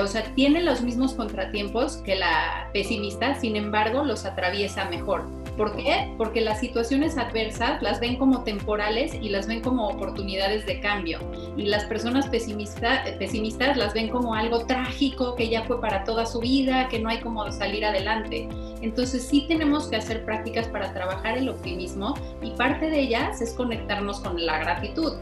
o 0.00 0.06
sea, 0.06 0.22
tiene 0.34 0.62
los 0.62 0.82
mismos 0.82 1.14
contratiempos 1.14 1.96
que 1.98 2.14
la 2.14 2.70
pesimista, 2.72 3.34
sin 3.34 3.56
embargo, 3.56 4.04
los 4.04 4.24
atraviesa 4.24 4.84
mejor. 4.88 5.24
¿Por 5.56 5.74
qué? 5.74 6.14
Porque 6.16 6.40
las 6.40 6.60
situaciones 6.60 7.18
adversas 7.18 7.82
las 7.82 7.98
ven 7.98 8.16
como 8.16 8.44
temporales 8.44 9.12
y 9.14 9.28
las 9.30 9.48
ven 9.48 9.60
como 9.60 9.88
oportunidades 9.88 10.64
de 10.66 10.78
cambio. 10.80 11.18
Y 11.56 11.64
las 11.64 11.84
personas 11.86 12.28
pesimistas 12.28 13.76
las 13.76 13.92
ven 13.92 14.08
como 14.08 14.34
algo 14.34 14.66
trágico 14.66 15.34
que 15.34 15.48
ya 15.48 15.64
fue 15.64 15.80
para 15.80 16.04
toda 16.04 16.26
su 16.26 16.38
vida, 16.38 16.88
que 16.88 17.00
no 17.00 17.08
hay 17.08 17.18
como 17.18 17.50
salir 17.50 17.84
adelante. 17.84 18.48
Entonces 18.80 19.26
sí 19.26 19.46
tenemos 19.48 19.88
que 19.88 19.96
hacer 19.96 20.24
prácticas 20.24 20.68
para 20.68 20.92
trabajar 20.92 21.38
el 21.38 21.48
optimismo 21.48 22.14
y 22.42 22.50
parte 22.52 22.90
de 22.90 23.00
ellas 23.00 23.40
es 23.40 23.52
conectarnos 23.52 24.20
con 24.20 24.44
la 24.44 24.58
gratitud. 24.58 25.14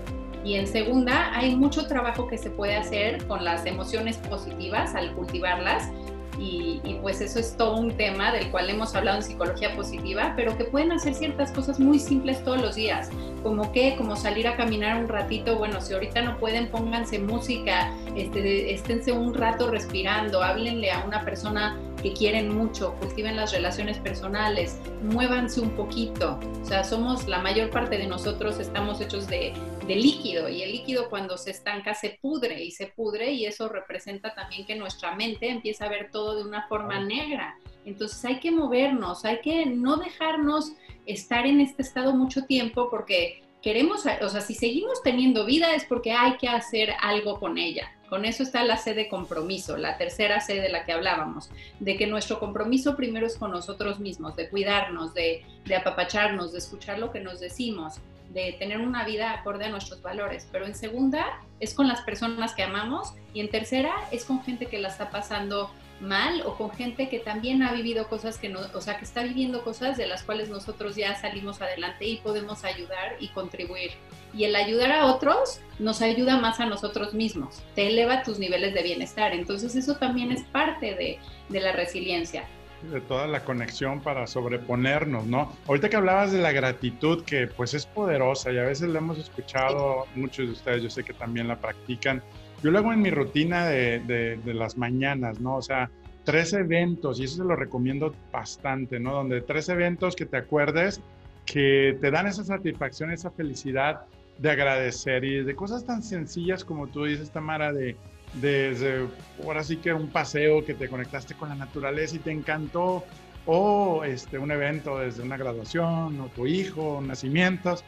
Y 0.47 0.55
en 0.55 0.69
segunda, 0.69 1.37
hay 1.37 1.57
mucho 1.57 1.89
trabajo 1.89 2.29
que 2.29 2.39
se 2.39 2.51
puede 2.51 2.77
hacer 2.77 3.27
con 3.27 3.45
las 3.45 3.67
emociones 3.67 4.17
positivas 4.19 4.95
al 4.95 5.13
cultivarlas. 5.15 5.91
Y, 6.39 6.99
pues 7.01 7.23
eso 7.23 7.39
es 7.39 7.57
todo 7.57 7.79
un 7.79 7.97
tema 7.97 8.31
del 8.31 8.51
cual 8.51 8.69
hemos 8.69 8.95
hablado 8.95 9.17
en 9.17 9.23
psicología 9.23 9.75
positiva, 9.75 10.35
pero 10.37 10.57
que 10.59 10.65
pueden 10.65 10.93
hacer 10.93 11.15
ciertas 11.15 11.51
cosas 11.51 11.81
muy 11.81 11.99
simples 11.99 12.45
todos 12.45 12.61
los 12.61 12.75
días, 12.75 13.09
como 13.43 13.73
que, 13.73 13.97
como 13.97 14.17
salir 14.17 14.47
a 14.47 14.55
caminar 14.55 15.01
un 15.01 15.09
ratito, 15.09 15.57
bueno, 15.57 15.81
si 15.81 15.95
ahorita 15.95 16.21
no 16.21 16.37
pueden, 16.37 16.69
pónganse 16.69 17.21
música, 17.21 17.91
este, 18.17 18.75
esténse 18.75 19.13
un 19.13 19.33
rato 19.33 19.71
respirando, 19.71 20.43
háblenle 20.43 20.91
a 20.91 21.05
una 21.07 21.25
persona 21.25 21.79
que 22.07 22.13
quieren 22.13 22.57
mucho, 22.57 22.95
cultiven 23.01 23.35
las 23.35 23.51
relaciones 23.51 23.99
personales, 23.99 24.81
muévanse 25.03 25.61
un 25.61 25.71
poquito. 25.71 26.39
O 26.63 26.65
sea, 26.65 26.85
somos, 26.85 27.27
la 27.27 27.41
mayor 27.41 27.71
parte 27.71 27.99
de 27.99 28.07
nosotros 28.07 28.61
estamos 28.61 29.01
hechos 29.01 29.27
de, 29.27 29.53
de 29.89 29.97
líquido 29.97 30.49
y 30.49 30.63
el 30.63 30.71
líquido 30.71 31.11
cuando 31.11 31.37
se 31.37 31.51
estanca 31.51 31.95
se 31.95 32.17
pudre 32.23 32.63
y 32.63 32.71
se 32.71 32.87
pudre 32.87 33.33
y 33.33 33.45
eso 33.45 33.69
representa 33.69 34.33
también 34.37 34.65
que 34.67 34.77
nuestra 34.77 35.17
mente 35.17 35.49
empieza 35.51 35.87
a 35.87 35.89
ver 35.89 36.13
todo 36.13 36.37
de 36.37 36.45
una 36.45 36.69
forma 36.69 37.01
negra. 37.01 37.57
Entonces 37.85 38.25
hay 38.25 38.39
que 38.39 38.53
movernos, 38.53 39.25
hay 39.25 39.41
que 39.41 39.67
no 39.67 39.97
dejarnos 39.97 40.75
estar 41.07 41.45
en 41.45 41.61
este 41.61 41.83
estado 41.83 42.15
mucho 42.15 42.45
tiempo 42.45 42.89
porque 42.89 43.43
queremos, 43.67 44.05
o 44.23 44.29
sea, 44.29 44.41
si 44.43 44.55
seguimos 44.55 45.03
teniendo 45.03 45.45
vida 45.45 45.75
es 45.75 45.85
porque 45.85 46.13
hay 46.13 46.37
que 46.37 46.47
hacer 46.47 46.93
algo 47.03 47.41
con 47.41 47.59
ella. 47.59 47.91
Con 48.09 48.25
eso 48.25 48.45
está 48.45 48.63
la 48.63 48.77
sede 48.77 48.95
de 48.95 49.09
compromiso, 49.09 49.77
la 49.77 49.99
tercera 49.99 50.41
sede 50.41 50.61
de 50.61 50.69
la 50.69 50.85
que 50.85 50.93
hablábamos, 50.93 51.51
de 51.81 51.97
que 51.97 52.07
nuestro 52.07 52.39
compromiso 52.39 52.95
primero 52.95 53.27
es 53.27 53.37
con 53.37 53.51
nosotros 53.51 53.99
mismos, 53.99 54.37
de 54.37 54.49
cuidarnos, 54.51 55.15
de, 55.15 55.45
de 55.65 55.75
apapacharnos, 55.75 56.53
de 56.53 56.59
escuchar 56.59 57.01
lo 57.01 57.11
que 57.11 57.19
nos 57.19 57.41
decimos, 57.41 57.95
de 58.33 58.53
tener 58.53 58.79
una 58.79 59.05
vida 59.05 59.33
acorde 59.33 59.65
a 59.65 59.71
nuestros 59.71 60.01
valores. 60.01 60.47
Pero 60.53 60.65
en 60.65 60.77
segunda 60.77 61.41
es 61.59 61.75
con 61.75 61.89
las 61.89 62.03
personas 62.03 62.55
que 62.55 62.63
amamos 62.63 63.15
y 63.35 63.41
en 63.41 63.51
tercera 63.51 63.93
es 64.13 64.25
con 64.25 64.45
gente 64.45 64.67
que 64.67 64.79
la 64.79 64.91
está 64.91 65.11
pasando 65.11 65.73
mal 66.01 66.43
o 66.45 66.57
con 66.57 66.71
gente 66.71 67.09
que 67.09 67.19
también 67.19 67.63
ha 67.63 67.73
vivido 67.73 68.09
cosas 68.09 68.39
que 68.39 68.49
no, 68.49 68.61
o 68.75 68.81
sea, 68.81 68.99
que 68.99 69.05
está 69.05 69.23
viviendo 69.23 69.65
cosas 69.65 69.97
de 69.97 70.07
las 70.07 70.23
cuales 70.23 70.49
nosotros 70.49 70.97
ya 70.97 71.15
salimos 71.17 71.61
adelante 71.63 72.07
y 72.07 72.19
podemos 72.19 72.65
ayudar 72.65 73.17
y 73.21 73.29
contribuir. 73.29 73.93
Y 74.35 74.45
el 74.45 74.55
ayudar 74.55 74.93
a 74.93 75.07
otros 75.07 75.61
nos 75.79 76.03
ayuda 76.03 76.39
más 76.39 76.61
a 76.61 76.67
nosotros 76.67 77.15
mismos, 77.15 77.63
te 77.75 77.89
eleva 77.89 78.23
tus 78.23 78.39
niveles 78.39 78.75
de 78.75 78.83
bienestar. 78.83 79.33
Entonces 79.33 79.75
eso 79.75 79.97
también 79.97 80.31
es 80.33 80.43
parte 80.45 80.95
de, 80.95 81.19
de 81.49 81.61
la 81.61 81.73
resiliencia 81.73 82.45
de 82.83 83.01
toda 83.01 83.27
la 83.27 83.45
conexión 83.45 84.01
para 84.01 84.27
sobreponernos, 84.27 85.27
¿no? 85.27 85.53
Ahorita 85.67 85.89
que 85.89 85.97
hablabas 85.97 86.33
de 86.33 86.39
la 86.39 86.53
gratitud, 86.53 87.25
que 87.25 87.47
pues 87.47 87.75
es 87.75 87.87
poderosa 87.87 88.53
y 88.53 88.59
a 88.59 88.63
veces 88.63 88.89
la 88.91 88.99
hemos 88.99 89.19
escuchado, 89.19 90.07
muchos 90.15 90.47
de 90.47 90.53
ustedes 90.53 90.83
yo 90.83 90.91
sé 90.91 91.03
que 91.03 91.15
también 91.15 91.49
la 91.49 91.57
practican, 91.57 92.23
yo 92.63 92.71
lo 92.71 92.79
hago 92.79 92.93
en 92.93 93.03
mi 93.03 93.11
rutina 93.11 93.67
de, 93.67 94.01
de, 94.01 94.55
las 94.55 94.77
mañanas, 94.77 95.41
¿no? 95.41 95.57
O 95.57 95.63
sea, 95.63 95.91
tres 96.25 96.53
eventos, 96.53 97.21
y 97.21 97.25
eso 97.25 97.37
se 97.37 97.45
lo 97.45 97.57
recomiendo 97.57 98.15
bastante, 98.33 98.99
¿no? 98.99 99.15
Donde 99.15 99.41
tres 99.41 99.69
eventos 99.69 100.17
que 100.17 100.27
te 100.27 100.37
acuerdes 100.39 101.01
que 101.45 101.97
te 102.01 102.11
dan 102.11 102.27
esa 102.27 102.43
satisfacción, 102.43 103.13
esa 103.13 103.31
felicidad 103.31 104.03
de 104.39 104.51
agradecer 104.51 105.25
y 105.25 105.45
de 105.45 105.55
cosas 105.55 105.87
tan 105.87 106.03
sencillas 106.03 106.65
como 106.65 106.89
tú 106.89 107.05
dices, 107.05 107.31
Tamara, 107.31 107.73
de 107.73 107.97
desde 108.35 109.07
ahora 109.43 109.63
sí 109.63 109.77
que 109.77 109.93
un 109.93 110.09
paseo 110.09 110.65
que 110.65 110.75
te 110.75 110.89
conectaste 110.89 111.35
con 111.35 111.49
la 111.49 111.55
naturaleza 111.55 112.17
y 112.17 112.19
te 112.19 112.33
encantó, 112.33 113.05
o 113.47 114.03
este, 114.05 114.39
un 114.39 114.51
evento 114.51 114.99
desde 114.99 115.23
una 115.23 115.37
graduación, 115.37 116.21
o 116.21 116.27
tu 116.35 116.47
hijo, 116.47 117.01
nacimientos. 117.01 117.85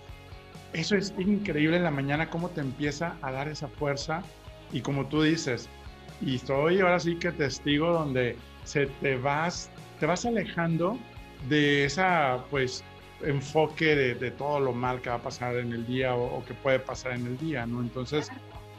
Eso 0.73 0.97
es 0.97 1.13
increíble 1.19 1.79
en 1.79 1.83
la 1.83 1.91
mañana, 1.91 2.31
cómo 2.31 2.51
te 2.51 2.61
empieza 2.61 3.17
a 3.23 3.33
dar 3.33 3.49
esa 3.49 3.69
fuerza 3.69 4.23
y 4.73 4.81
como 4.81 5.07
tú 5.07 5.23
dices, 5.23 5.69
y 6.21 6.37
estoy 6.37 6.81
ahora 6.81 6.99
sí 6.99 7.17
que 7.17 7.33
testigo 7.33 7.93
donde 7.93 8.37
se 8.65 8.87
te 8.87 9.17
vas, 9.17 9.71
te 10.01 10.07
vas 10.07 10.27
alejando 10.27 10.99
de 11.49 11.85
esa, 11.85 12.45
pues, 12.51 12.85
enfoque 13.23 13.97
de, 13.97 14.31
todo 14.33 14.61
lo 14.61 14.73
mal 14.73 15.01
que 15.01 15.11
va 15.11 15.17
a 15.17 15.23
pasar 15.23 15.57
en 15.57 15.73
el 15.73 15.87
día 15.87 16.15
o, 16.15 16.39
o, 16.39 16.45
que 16.45 16.55
puede 16.55 16.79
pasar 16.79 17.13
en 17.13 17.27
el 17.27 17.39
día, 17.39 17.67
¿no? 17.67 17.81
Entonces, 17.81 18.31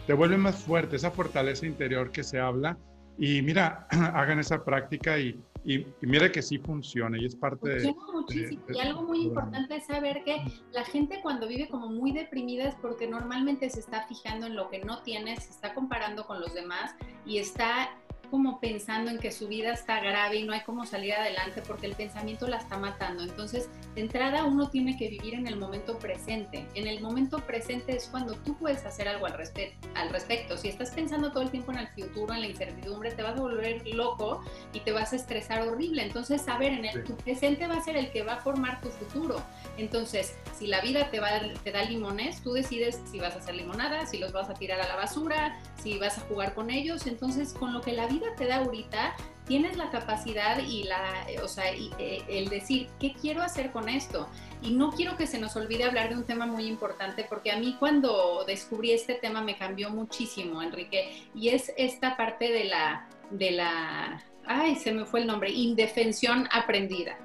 te 0.08 0.14
vuelve 0.14 0.38
más 0.38 0.56
fuerte, 0.64 0.96
esa 0.96 1.12
fortaleza 1.12 1.66
interior 1.66 2.12
que 2.12 2.24
se 2.24 2.40
habla. 2.40 2.78
Y 3.18 3.42
mira, 3.42 3.88
hagan 4.14 4.40
esa 4.40 4.64
práctica 4.64 5.20
y, 5.20 5.40
y, 5.70 5.86
mire 6.02 6.32
que 6.32 6.42
sí 6.42 6.58
funciona 6.58 7.16
y 7.20 7.26
es 7.26 7.36
parte 7.36 7.70
de, 7.70 7.96
muchísimo. 8.12 8.64
y 8.70 8.80
algo 8.80 9.04
muy 9.04 9.22
importante 9.22 9.76
es 9.76 9.86
saber 9.86 10.24
que 10.24 10.42
la 10.72 10.84
gente 10.84 11.20
cuando 11.22 11.48
vive 11.48 11.70
como 11.70 11.90
muy 11.90 12.12
deprimida 12.12 12.68
es 12.68 12.76
porque 12.76 13.08
normalmente 13.08 13.70
se 13.70 13.80
está 13.80 14.08
fijando 14.08 14.48
en 14.48 14.56
lo 14.56 14.70
que 14.70 14.84
no 14.84 15.04
tiene, 15.04 15.40
se 15.40 15.52
está 15.52 15.76
comparando 15.76 16.26
con 16.26 16.42
los 16.42 16.56
demás 16.56 16.96
y 17.24 17.38
está 17.38 17.92
como 18.30 18.60
pensando 18.60 19.12
en 19.12 19.20
que 19.20 19.32
su 19.32 19.48
vida 19.48 19.72
está 19.74 20.00
grave 20.00 20.38
y 20.38 20.44
no 20.44 20.54
hay 20.54 20.62
cómo 20.62 20.86
salir 20.86 21.14
adelante 21.14 21.62
porque 21.66 21.88
el 21.88 21.96
pensamiento 21.96 22.48
la 22.48 22.58
está 22.58 22.78
matando. 22.78 23.24
Entonces, 23.24 23.70
de 23.96 24.02
entrada 24.02 24.44
uno 24.46 24.70
tiene 24.70 24.98
que 24.98 25.10
vivir 25.10 25.34
en 25.34 25.48
el 25.48 25.58
momento 25.58 25.98
presente. 26.00 26.66
En 26.76 26.88
el 26.88 27.02
momento 27.02 27.40
presente 27.40 27.96
es 27.96 28.08
cuando 28.08 28.36
tú 28.36 28.56
puedes 28.58 28.86
hacer 28.86 29.08
algo 29.08 29.26
al, 29.26 29.34
al 29.96 30.10
respecto. 30.10 30.58
Si 30.58 30.68
estás 30.68 30.92
pensando 30.92 31.32
todo 31.32 31.44
el 31.44 31.52
tiempo 31.52 31.72
en 31.72 31.80
el 31.80 31.88
futuro, 31.88 32.34
en 32.34 32.42
la 32.42 32.48
incertidumbre, 32.48 33.12
te 33.12 33.24
vas 33.24 33.38
a 33.38 33.42
volver 33.42 33.88
loco 33.88 34.44
y 34.74 34.80
te 34.82 34.92
vas 34.92 35.14
a 35.14 35.16
estresar 35.16 35.68
horrible. 35.68 36.04
Entonces, 36.04 36.42
saber, 36.42 36.74
en 36.74 36.86
el, 36.86 37.04
tu 37.04 37.16
presente 37.18 37.68
va 37.68 37.76
a 37.76 37.84
ser 37.84 37.98
el 37.98 38.12
que 38.12 38.24
va 38.24 38.34
a 38.34 38.38
formar 38.38 38.82
tu 38.82 38.90
futuro. 38.90 39.42
Entonces, 39.78 40.36
si 40.58 40.68
la 40.68 40.82
vida 40.82 41.10
te, 41.10 41.20
va, 41.20 41.30
te 41.64 41.72
da 41.72 41.84
limones, 41.84 42.42
tú 42.42 42.54
decides 42.54 43.02
si 43.12 43.20
vas 43.20 43.36
a 43.36 43.40
hacer 43.40 43.56
limonada, 43.56 44.06
si 44.06 44.18
los 44.18 44.32
vas 44.32 44.50
a 44.50 44.54
tirar 44.54 44.80
a 44.82 44.88
la 44.88 44.96
basura, 44.96 45.60
si 45.82 45.98
vas 45.98 46.18
a 46.18 46.22
jugar 46.22 46.54
con 46.54 46.70
ellos. 46.70 47.08
Entonces, 47.08 47.54
con 47.54 47.74
lo 47.74 47.82
que 47.82 47.94
la 47.94 48.08
vida 48.08 48.19
te 48.38 48.46
da 48.46 48.58
ahorita, 48.58 49.16
tienes 49.46 49.78
la 49.78 49.90
capacidad 49.90 50.60
y 50.60 50.84
la, 50.84 51.26
o 51.44 51.48
sea, 51.48 51.74
eh, 51.74 52.24
el 52.28 52.50
decir, 52.50 52.88
¿qué 53.00 53.14
quiero 53.20 53.42
hacer 53.42 53.72
con 53.72 53.90
esto? 53.90 54.28
Y 54.62 54.72
no 54.72 54.92
quiero 54.92 55.18
que 55.18 55.26
se 55.26 55.40
nos 55.40 55.56
olvide 55.56 55.86
hablar 55.86 56.10
de 56.10 56.16
un 56.16 56.24
tema 56.24 56.46
muy 56.46 56.68
importante, 56.68 57.26
porque 57.28 57.52
a 57.52 57.58
mí 57.58 57.76
cuando 57.80 58.44
descubrí 58.46 58.92
este 58.92 59.16
tema 59.16 59.42
me 59.42 59.58
cambió 59.58 59.90
muchísimo, 59.90 60.62
Enrique, 60.62 61.28
y 61.34 61.50
es 61.50 61.74
esta 61.78 62.16
parte 62.16 62.52
de 62.52 62.66
la, 62.66 63.08
de 63.32 63.52
la, 63.52 64.24
ay, 64.46 64.76
se 64.76 64.92
me 64.92 65.06
fue 65.06 65.22
el 65.22 65.28
nombre, 65.28 65.50
indefensión 65.50 66.48
aprendida. 66.52 67.18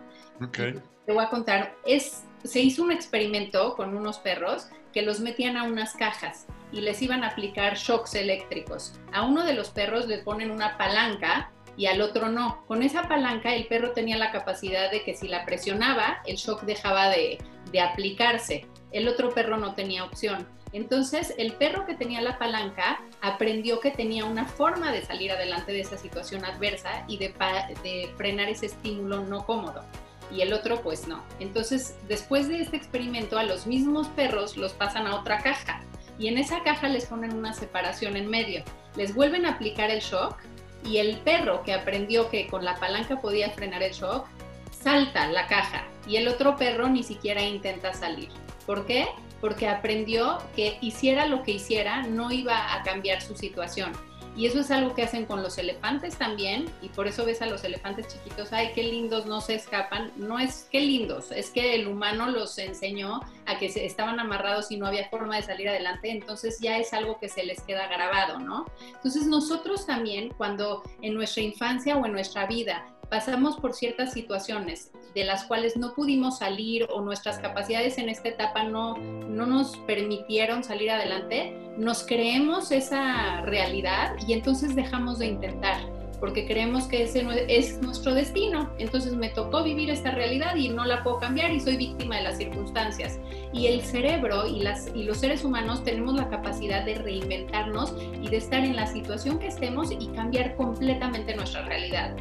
Okay. 0.43 0.81
Te 1.05 1.13
voy 1.13 1.25
a 1.25 1.29
contar, 1.29 1.75
es, 1.85 2.25
se 2.43 2.61
hizo 2.61 2.83
un 2.83 2.91
experimento 2.91 3.75
con 3.77 3.95
unos 3.97 4.19
perros 4.19 4.69
que 4.93 5.03
los 5.03 5.21
metían 5.21 5.57
a 5.57 5.65
unas 5.65 5.95
cajas 5.95 6.47
y 6.75 6.81
les 6.81 7.01
iban 7.01 7.23
a 7.23 7.29
aplicar 7.29 7.77
shocks 7.77 8.17
eléctricos. 8.17 8.95
A 9.13 9.23
uno 9.23 9.45
de 9.45 9.55
los 9.55 9.71
perros 9.71 10.09
le 10.09 10.19
ponen 10.19 10.51
una 10.51 10.77
palanca 10.77 11.53
y 11.77 11.87
al 11.87 12.01
otro 12.01 12.29
no. 12.29 12.65
Con 12.67 12.83
esa 12.83 13.07
palanca 13.07 13.55
el 13.55 13.67
perro 13.67 13.93
tenía 13.93 14.19
la 14.19 14.33
capacidad 14.33 14.91
de 14.91 15.05
que 15.05 15.15
si 15.15 15.29
la 15.29 15.45
presionaba, 15.45 16.21
el 16.27 16.37
shock 16.37 16.63
dejaba 16.63 17.09
de, 17.09 17.39
aplicarse. 17.81 18.67
El 18.93 19.09
otro 19.09 19.35
perro 19.35 19.57
no 19.57 19.75
tenía 19.75 20.05
opción. 20.05 20.47
Entonces, 20.73 21.35
el 21.39 21.53
perro 21.53 21.87
que 21.87 21.95
tenía 21.95 22.21
la 22.21 22.39
palanca 22.39 23.01
aprendió 23.21 23.79
que 23.81 23.91
tenía 23.91 24.25
una 24.25 24.45
forma 24.45 24.91
de 24.93 25.05
salir 25.05 25.31
adelante 25.31 25.73
de 25.73 25.81
esa 25.81 25.97
situación 25.97 26.45
adversa 26.45 27.05
y 27.07 27.19
de, 27.19 27.35
de 27.83 28.13
frenar 28.17 28.49
ese 28.49 28.67
estímulo 28.67 29.21
no 29.23 29.47
cómodo. 29.47 29.85
y 30.33 30.41
el 30.41 30.53
otro 30.53 30.81
pues 30.83 31.07
no. 31.07 31.23
Entonces, 31.39 31.97
después 32.09 32.49
de 32.49 32.61
este 32.63 32.77
experimento, 32.77 33.39
a 33.39 33.45
los 33.45 33.67
mismos 33.67 34.09
perros 34.09 34.57
los 34.57 34.73
pasan 34.73 35.07
a 35.07 35.17
otra 35.17 35.39
caja 35.39 35.81
y 36.19 36.29
en 36.29 36.39
esa 36.39 36.63
caja 36.63 36.89
les 36.89 37.07
ponen 37.07 37.35
una 37.35 37.53
separación 37.53 38.17
en 38.17 38.29
medio. 38.29 38.63
Les 38.97 39.15
vuelven 39.15 39.47
a 39.47 39.51
aplicar 39.51 39.91
el 39.91 40.01
shock 40.01 40.37
y 40.85 40.99
el 40.99 41.17
perro 41.19 41.63
que 41.63 41.73
aprendió 41.73 42.29
que 42.31 42.47
con 42.47 42.65
la 42.65 42.77
palanca 42.77 43.21
podía 43.21 43.51
frenar 43.51 43.83
el 43.83 43.93
shock, 43.93 44.27
salta 44.71 45.27
la 45.29 45.47
caja 45.47 45.85
y 46.07 46.17
el 46.17 46.29
otro 46.29 46.57
perro 46.57 46.89
ni 46.89 47.03
siquiera 47.03 47.43
intenta 47.43 47.93
salir. 47.95 48.29
¿Por 48.67 48.87
qué? 48.87 49.07
Porque 49.41 49.69
aprendió 49.69 50.39
que 50.55 50.79
hiciera 50.81 51.27
lo 51.27 51.43
que 51.43 51.53
hiciera, 51.53 52.03
no 52.03 52.31
iba 52.31 52.75
a 52.75 52.83
cambiar 52.83 53.21
su 53.21 53.37
situación. 53.37 53.93
Y 54.37 54.47
eso 54.47 54.61
es 54.61 54.71
algo 54.71 54.95
que 54.95 55.03
hacen 55.03 55.27
con 55.27 55.43
los 55.43 55.59
elefantes 55.59 56.17
también, 56.17 56.67
y 56.83 56.89
por 56.89 57.07
eso 57.07 57.25
ves 57.25 57.41
a 57.43 57.47
los 57.47 57.63
elefantes 57.65 58.09
chiquitos, 58.09 58.53
ay, 58.53 58.71
qué 58.75 58.83
lindos, 58.83 59.27
no 59.27 59.41
se 59.41 59.55
escapan. 59.55 60.13
No 60.17 60.39
es 60.39 60.69
qué 60.71 60.81
lindos, 60.81 61.31
es 61.31 61.51
que 61.51 61.75
el 61.75 61.87
humano 61.87 62.31
los 62.31 62.59
enseñó 62.59 63.21
a 63.47 63.59
que 63.59 63.67
estaban 63.67 64.19
amarrados 64.19 64.71
y 64.71 64.77
no 64.77 64.87
había 64.87 65.09
forma 65.09 65.37
de 65.37 65.43
salir 65.43 65.69
adelante, 65.69 66.11
entonces 66.11 66.59
ya 66.61 66.79
es 66.79 66.93
algo 66.93 67.19
que 67.19 67.29
se 67.29 67.45
les 67.45 67.61
queda 67.63 67.87
grabado, 67.87 68.39
¿no? 68.39 68.67
Entonces 68.95 69.27
nosotros 69.27 69.87
también, 69.87 70.31
cuando 70.37 70.83
en 71.03 71.15
nuestra 71.15 71.43
infancia 71.43 71.97
o 71.97 72.07
en 72.07 72.13
nuestra 72.13 72.47
vida 72.47 72.87
pasamos 73.09 73.57
por 73.57 73.75
ciertas 73.75 74.13
situaciones 74.13 74.91
de 75.15 75.25
las 75.25 75.45
cuales 75.45 75.77
no 75.77 75.95
pudimos 75.95 76.39
salir 76.39 76.87
o 76.91 77.01
nuestras 77.01 77.39
capacidades 77.39 77.99
en 77.99 78.09
esta 78.09 78.29
etapa 78.29 78.65
no, 78.65 78.97
no 78.97 79.47
nos 79.47 79.77
permitieron 79.79 80.65
salir 80.65 80.91
adelante, 80.91 81.57
nos 81.77 82.05
creemos 82.05 82.71
esa 82.71 83.41
realidad 83.43 84.17
y 84.27 84.33
entonces 84.33 84.75
dejamos 84.75 85.19
de 85.19 85.27
intentar 85.27 85.95
porque 86.25 86.47
creemos 86.47 86.85
que 86.85 87.03
ese 87.03 87.27
es 87.49 87.83
nuestro 87.83 88.15
destino. 88.15 88.71
Entonces 88.79 89.13
me 89.13 89.29
tocó 89.29 89.63
vivir 89.63 89.91
esta 89.91 90.11
realidad 90.11 90.57
y 90.57 90.71
no 90.71 90.87
la 90.87 91.03
puedo 91.03 91.19
cambiar 91.19 91.53
y 91.53 91.61
soy 91.61 91.77
víctima 91.77 92.17
de 92.17 92.23
las 92.23 92.39
circunstancias. 92.39 93.19
Y 93.53 93.67
el 93.67 93.83
cerebro 93.83 94.47
y, 94.47 94.61
las, 94.61 94.91
y 94.95 95.03
los 95.03 95.19
seres 95.19 95.45
humanos 95.45 95.85
tenemos 95.85 96.15
la 96.15 96.31
capacidad 96.31 96.83
de 96.85 96.95
reinventarnos 96.95 97.95
y 98.23 98.29
de 98.29 98.39
estar 98.39 98.65
en 98.65 98.75
la 98.75 98.87
situación 98.87 99.39
que 99.39 99.49
estemos 99.49 99.91
y 99.93 100.07
cambiar 100.09 100.57
completamente 100.57 101.37
nuestra 101.37 101.63
realidad. 101.67 102.17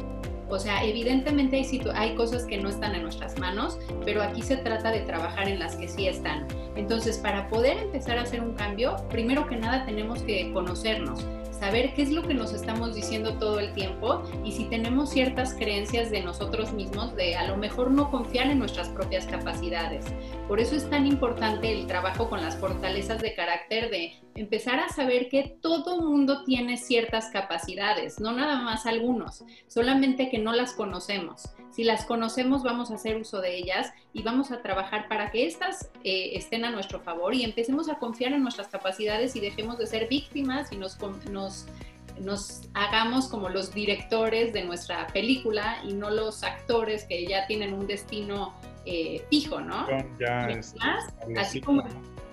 O 0.48 0.58
sea, 0.58 0.84
evidentemente 0.84 1.56
hay, 1.56 1.80
hay 1.94 2.14
cosas 2.14 2.44
que 2.44 2.58
no 2.58 2.68
están 2.68 2.94
en 2.94 3.02
nuestras 3.02 3.38
manos, 3.38 3.78
pero 4.04 4.22
aquí 4.22 4.42
se 4.42 4.56
trata 4.56 4.90
de 4.90 5.00
trabajar 5.00 5.48
en 5.48 5.58
las 5.58 5.76
que 5.76 5.88
sí 5.88 6.06
están. 6.06 6.46
Entonces, 6.76 7.18
para 7.18 7.48
poder 7.48 7.78
empezar 7.78 8.18
a 8.18 8.22
hacer 8.22 8.40
un 8.40 8.54
cambio, 8.54 8.96
primero 9.10 9.46
que 9.46 9.56
nada 9.56 9.84
tenemos 9.86 10.22
que 10.22 10.52
conocernos, 10.52 11.24
saber 11.58 11.94
qué 11.94 12.02
es 12.02 12.10
lo 12.10 12.22
que 12.22 12.34
nos 12.34 12.52
estamos 12.52 12.94
diciendo 12.94 13.38
todo 13.38 13.58
el 13.58 13.72
tiempo 13.72 14.22
y 14.44 14.52
si 14.52 14.64
tenemos 14.64 15.10
ciertas 15.10 15.54
creencias 15.54 16.10
de 16.10 16.20
nosotros 16.20 16.72
mismos 16.72 17.14
de 17.16 17.36
a 17.36 17.46
lo 17.46 17.56
mejor 17.56 17.90
no 17.90 18.10
confiar 18.10 18.50
en 18.50 18.58
nuestras 18.58 18.88
propias 18.88 19.26
capacidades. 19.26 20.04
Por 20.48 20.60
eso 20.60 20.76
es 20.76 20.88
tan 20.90 21.06
importante 21.06 21.72
el 21.72 21.86
trabajo 21.86 22.28
con 22.28 22.42
las 22.42 22.56
fortalezas 22.56 23.22
de 23.22 23.34
carácter 23.34 23.90
de 23.90 24.12
empezar 24.34 24.80
a 24.80 24.88
saber 24.88 25.28
que 25.28 25.56
todo 25.60 26.00
mundo 26.00 26.44
tiene 26.44 26.76
ciertas 26.76 27.30
capacidades, 27.30 28.20
no 28.20 28.32
nada 28.32 28.60
más 28.60 28.86
algunos, 28.86 29.44
solamente 29.68 30.28
que 30.28 30.38
no 30.38 30.52
las 30.52 30.72
conocemos. 30.72 31.50
Si 31.70 31.84
las 31.84 32.04
conocemos 32.04 32.62
vamos 32.62 32.90
a 32.90 32.94
hacer 32.94 33.16
uso 33.16 33.40
de 33.40 33.56
ellas 33.56 33.92
y 34.12 34.22
vamos 34.22 34.50
a 34.50 34.62
trabajar 34.62 35.08
para 35.08 35.30
que 35.30 35.46
éstas 35.46 35.90
eh, 36.04 36.32
estén 36.34 36.64
a 36.64 36.70
nuestro 36.70 37.00
favor 37.00 37.34
y 37.34 37.44
empecemos 37.44 37.88
a 37.88 37.98
confiar 37.98 38.32
en 38.32 38.42
nuestras 38.42 38.68
capacidades 38.68 39.34
y 39.36 39.40
dejemos 39.40 39.78
de 39.78 39.86
ser 39.86 40.08
víctimas 40.08 40.72
y 40.72 40.76
nos, 40.76 40.98
nos, 41.30 41.66
nos 42.20 42.62
hagamos 42.74 43.28
como 43.28 43.48
los 43.48 43.74
directores 43.74 44.52
de 44.52 44.64
nuestra 44.64 45.06
película 45.08 45.78
y 45.84 45.94
no 45.94 46.10
los 46.10 46.42
actores 46.42 47.04
que 47.04 47.26
ya 47.26 47.46
tienen 47.46 47.74
un 47.74 47.86
destino 47.86 48.54
eh, 48.86 49.24
fijo, 49.30 49.60
¿no? 49.60 49.86
Ya, 50.18 50.48
es, 50.50 50.74
así 51.36 51.60
como 51.60 51.84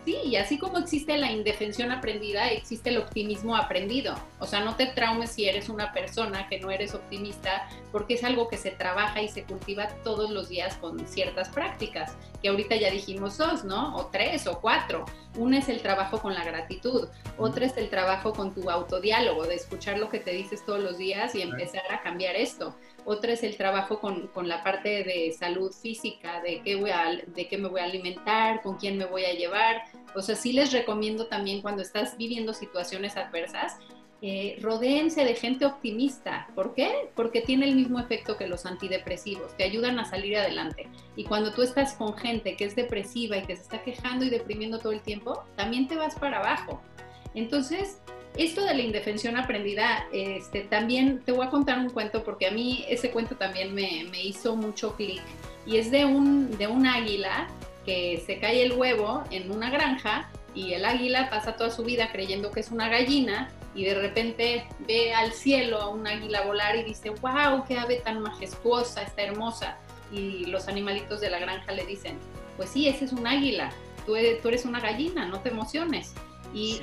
Sí, 0.03 0.17
y 0.25 0.35
así 0.35 0.57
como 0.57 0.79
existe 0.79 1.15
la 1.17 1.31
indefensión 1.31 1.91
aprendida, 1.91 2.49
existe 2.49 2.89
el 2.89 2.97
optimismo 2.97 3.55
aprendido. 3.55 4.15
O 4.39 4.47
sea, 4.47 4.61
no 4.61 4.75
te 4.75 4.87
traumes 4.87 5.31
si 5.31 5.47
eres 5.47 5.69
una 5.69 5.93
persona 5.93 6.47
que 6.47 6.59
no 6.59 6.71
eres 6.71 6.95
optimista, 6.95 7.69
porque 7.91 8.15
es 8.15 8.23
algo 8.23 8.47
que 8.47 8.57
se 8.57 8.71
trabaja 8.71 9.21
y 9.21 9.29
se 9.29 9.43
cultiva 9.43 9.89
todos 10.03 10.31
los 10.31 10.49
días 10.49 10.75
con 10.77 10.99
ciertas 11.07 11.49
prácticas, 11.49 12.15
que 12.41 12.49
ahorita 12.49 12.77
ya 12.77 12.89
dijimos 12.89 13.37
dos, 13.37 13.63
¿no? 13.63 13.95
O 13.95 14.07
tres 14.07 14.47
o 14.47 14.59
cuatro. 14.59 15.05
Una 15.37 15.59
es 15.59 15.69
el 15.69 15.81
trabajo 15.81 16.21
con 16.21 16.33
la 16.33 16.43
gratitud, 16.43 17.07
otra 17.37 17.65
es 17.65 17.77
el 17.77 17.89
trabajo 17.89 18.33
con 18.33 18.53
tu 18.53 18.69
autodiálogo, 18.69 19.45
de 19.45 19.55
escuchar 19.55 19.97
lo 19.97 20.09
que 20.09 20.19
te 20.19 20.31
dices 20.31 20.65
todos 20.65 20.81
los 20.81 20.97
días 20.97 21.33
y 21.35 21.41
empezar 21.41 21.83
a 21.89 22.01
cambiar 22.01 22.35
esto. 22.35 22.75
Otra 23.05 23.31
es 23.31 23.41
el 23.43 23.55
trabajo 23.55 23.99
con, 23.99 24.27
con, 24.27 24.49
la 24.49 24.61
parte 24.61 25.03
de 25.03 25.31
salud 25.31 25.71
física, 25.71 26.41
de 26.41 26.61
qué, 26.63 26.75
voy 26.75 26.91
a, 26.91 27.21
de 27.25 27.47
qué 27.47 27.57
me 27.57 27.69
voy 27.69 27.79
a 27.79 27.85
alimentar, 27.85 28.61
con 28.61 28.77
quién 28.77 28.97
me 28.97 29.05
voy 29.05 29.23
a 29.23 29.33
llevar. 29.33 29.83
O 30.15 30.21
sea, 30.21 30.35
sí 30.35 30.51
les 30.51 30.71
recomiendo 30.73 31.27
también 31.27 31.61
cuando 31.61 31.81
estás 31.81 32.17
viviendo 32.17 32.53
situaciones 32.53 33.15
adversas, 33.15 33.77
eh, 34.23 34.59
rodéense 34.61 35.25
de 35.25 35.33
gente 35.35 35.65
optimista. 35.65 36.47
¿Por 36.53 36.75
qué? 36.75 37.09
Porque 37.15 37.41
tiene 37.41 37.67
el 37.67 37.75
mismo 37.75 37.99
efecto 37.99 38.37
que 38.37 38.47
los 38.47 38.67
antidepresivos, 38.67 39.57
te 39.57 39.63
ayudan 39.63 39.97
a 39.97 40.05
salir 40.05 40.37
adelante. 40.37 40.87
Y 41.15 41.23
cuando 41.23 41.51
tú 41.51 41.63
estás 41.63 41.93
con 41.93 42.15
gente 42.15 42.55
que 42.55 42.65
es 42.65 42.75
depresiva 42.75 43.37
y 43.37 43.41
que 43.41 43.55
se 43.55 43.63
está 43.63 43.81
quejando 43.81 44.23
y 44.23 44.29
deprimiendo 44.29 44.77
todo 44.77 44.91
el 44.91 45.01
tiempo, 45.01 45.43
también 45.55 45.87
te 45.87 45.95
vas 45.95 46.15
para 46.15 46.37
abajo. 46.37 46.81
Entonces, 47.33 47.97
esto 48.37 48.63
de 48.63 48.75
la 48.75 48.81
indefensión 48.81 49.37
aprendida, 49.37 50.05
este, 50.13 50.61
también 50.61 51.21
te 51.25 51.31
voy 51.31 51.47
a 51.47 51.49
contar 51.49 51.79
un 51.79 51.89
cuento 51.89 52.23
porque 52.23 52.45
a 52.45 52.51
mí 52.51 52.85
ese 52.87 53.09
cuento 53.09 53.35
también 53.35 53.73
me, 53.73 54.23
hizo 54.23 54.55
mucho 54.55 54.95
clic 54.95 55.21
y 55.65 55.77
es 55.77 55.91
de 55.91 56.05
un, 56.05 56.55
de 56.57 56.67
un 56.67 56.85
águila 56.85 57.47
que 57.85 58.21
se 58.25 58.39
cae 58.39 58.63
el 58.63 58.73
huevo 58.73 59.23
en 59.31 59.51
una 59.51 59.69
granja 59.69 60.29
y 60.53 60.73
el 60.73 60.85
águila 60.85 61.29
pasa 61.29 61.55
toda 61.55 61.71
su 61.71 61.83
vida 61.83 62.11
creyendo 62.11 62.51
que 62.51 62.59
es 62.59 62.71
una 62.71 62.87
gallina 62.87 63.49
y 63.73 63.85
de 63.85 63.95
repente 63.95 64.67
ve 64.87 65.13
al 65.13 65.31
cielo 65.31 65.81
a 65.81 65.89
un 65.89 66.05
águila 66.05 66.41
volar 66.41 66.75
y 66.75 66.83
dice, 66.83 67.09
wow, 67.09 67.63
qué 67.67 67.77
ave 67.77 67.97
tan 67.97 68.21
majestuosa, 68.21 69.01
está 69.03 69.23
hermosa. 69.23 69.77
Y 70.11 70.45
los 70.47 70.67
animalitos 70.67 71.21
de 71.21 71.29
la 71.29 71.39
granja 71.39 71.71
le 71.71 71.85
dicen, 71.85 72.17
pues 72.57 72.69
sí, 72.69 72.87
ese 72.87 73.05
es 73.05 73.13
un 73.13 73.25
águila, 73.25 73.71
tú 74.05 74.15
tú 74.41 74.47
eres 74.49 74.65
una 74.65 74.79
gallina, 74.79 75.25
no 75.25 75.39
te 75.39 75.49
emociones. 75.49 76.13
Y 76.53 76.81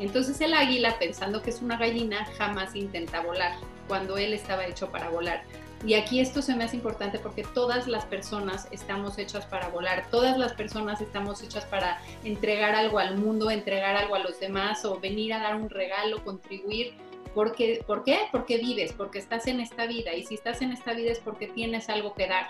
entonces 0.00 0.40
el 0.40 0.52
águila, 0.52 0.98
pensando 0.98 1.42
que 1.42 1.50
es 1.50 1.62
una 1.62 1.76
gallina, 1.76 2.24
jamás 2.36 2.74
intenta 2.74 3.20
volar, 3.20 3.52
cuando 3.86 4.16
él 4.18 4.32
estaba 4.32 4.66
hecho 4.66 4.90
para 4.90 5.10
volar. 5.10 5.44
Y 5.84 5.94
aquí 5.94 6.20
esto 6.20 6.42
se 6.42 6.56
me 6.56 6.64
hace 6.64 6.76
importante 6.76 7.18
porque 7.18 7.42
todas 7.42 7.86
las 7.86 8.04
personas 8.06 8.66
estamos 8.70 9.18
hechas 9.18 9.44
para 9.46 9.68
volar, 9.68 10.08
todas 10.10 10.38
las 10.38 10.52
personas 10.54 11.00
estamos 11.00 11.42
hechas 11.42 11.64
para 11.66 12.00
entregar 12.24 12.74
algo 12.74 12.98
al 12.98 13.18
mundo, 13.18 13.50
entregar 13.50 13.96
algo 13.96 14.14
a 14.14 14.20
los 14.20 14.40
demás 14.40 14.84
o 14.84 14.98
venir 14.98 15.34
a 15.34 15.38
dar 15.38 15.56
un 15.56 15.68
regalo, 15.68 16.24
contribuir. 16.24 16.94
Porque, 17.34 17.84
¿Por 17.86 18.02
qué? 18.02 18.20
Porque 18.32 18.56
vives, 18.56 18.94
porque 18.94 19.18
estás 19.18 19.46
en 19.46 19.60
esta 19.60 19.86
vida 19.86 20.14
y 20.14 20.24
si 20.24 20.34
estás 20.34 20.62
en 20.62 20.72
esta 20.72 20.94
vida 20.94 21.12
es 21.12 21.18
porque 21.18 21.46
tienes 21.48 21.90
algo 21.90 22.14
que 22.14 22.26
dar. 22.26 22.46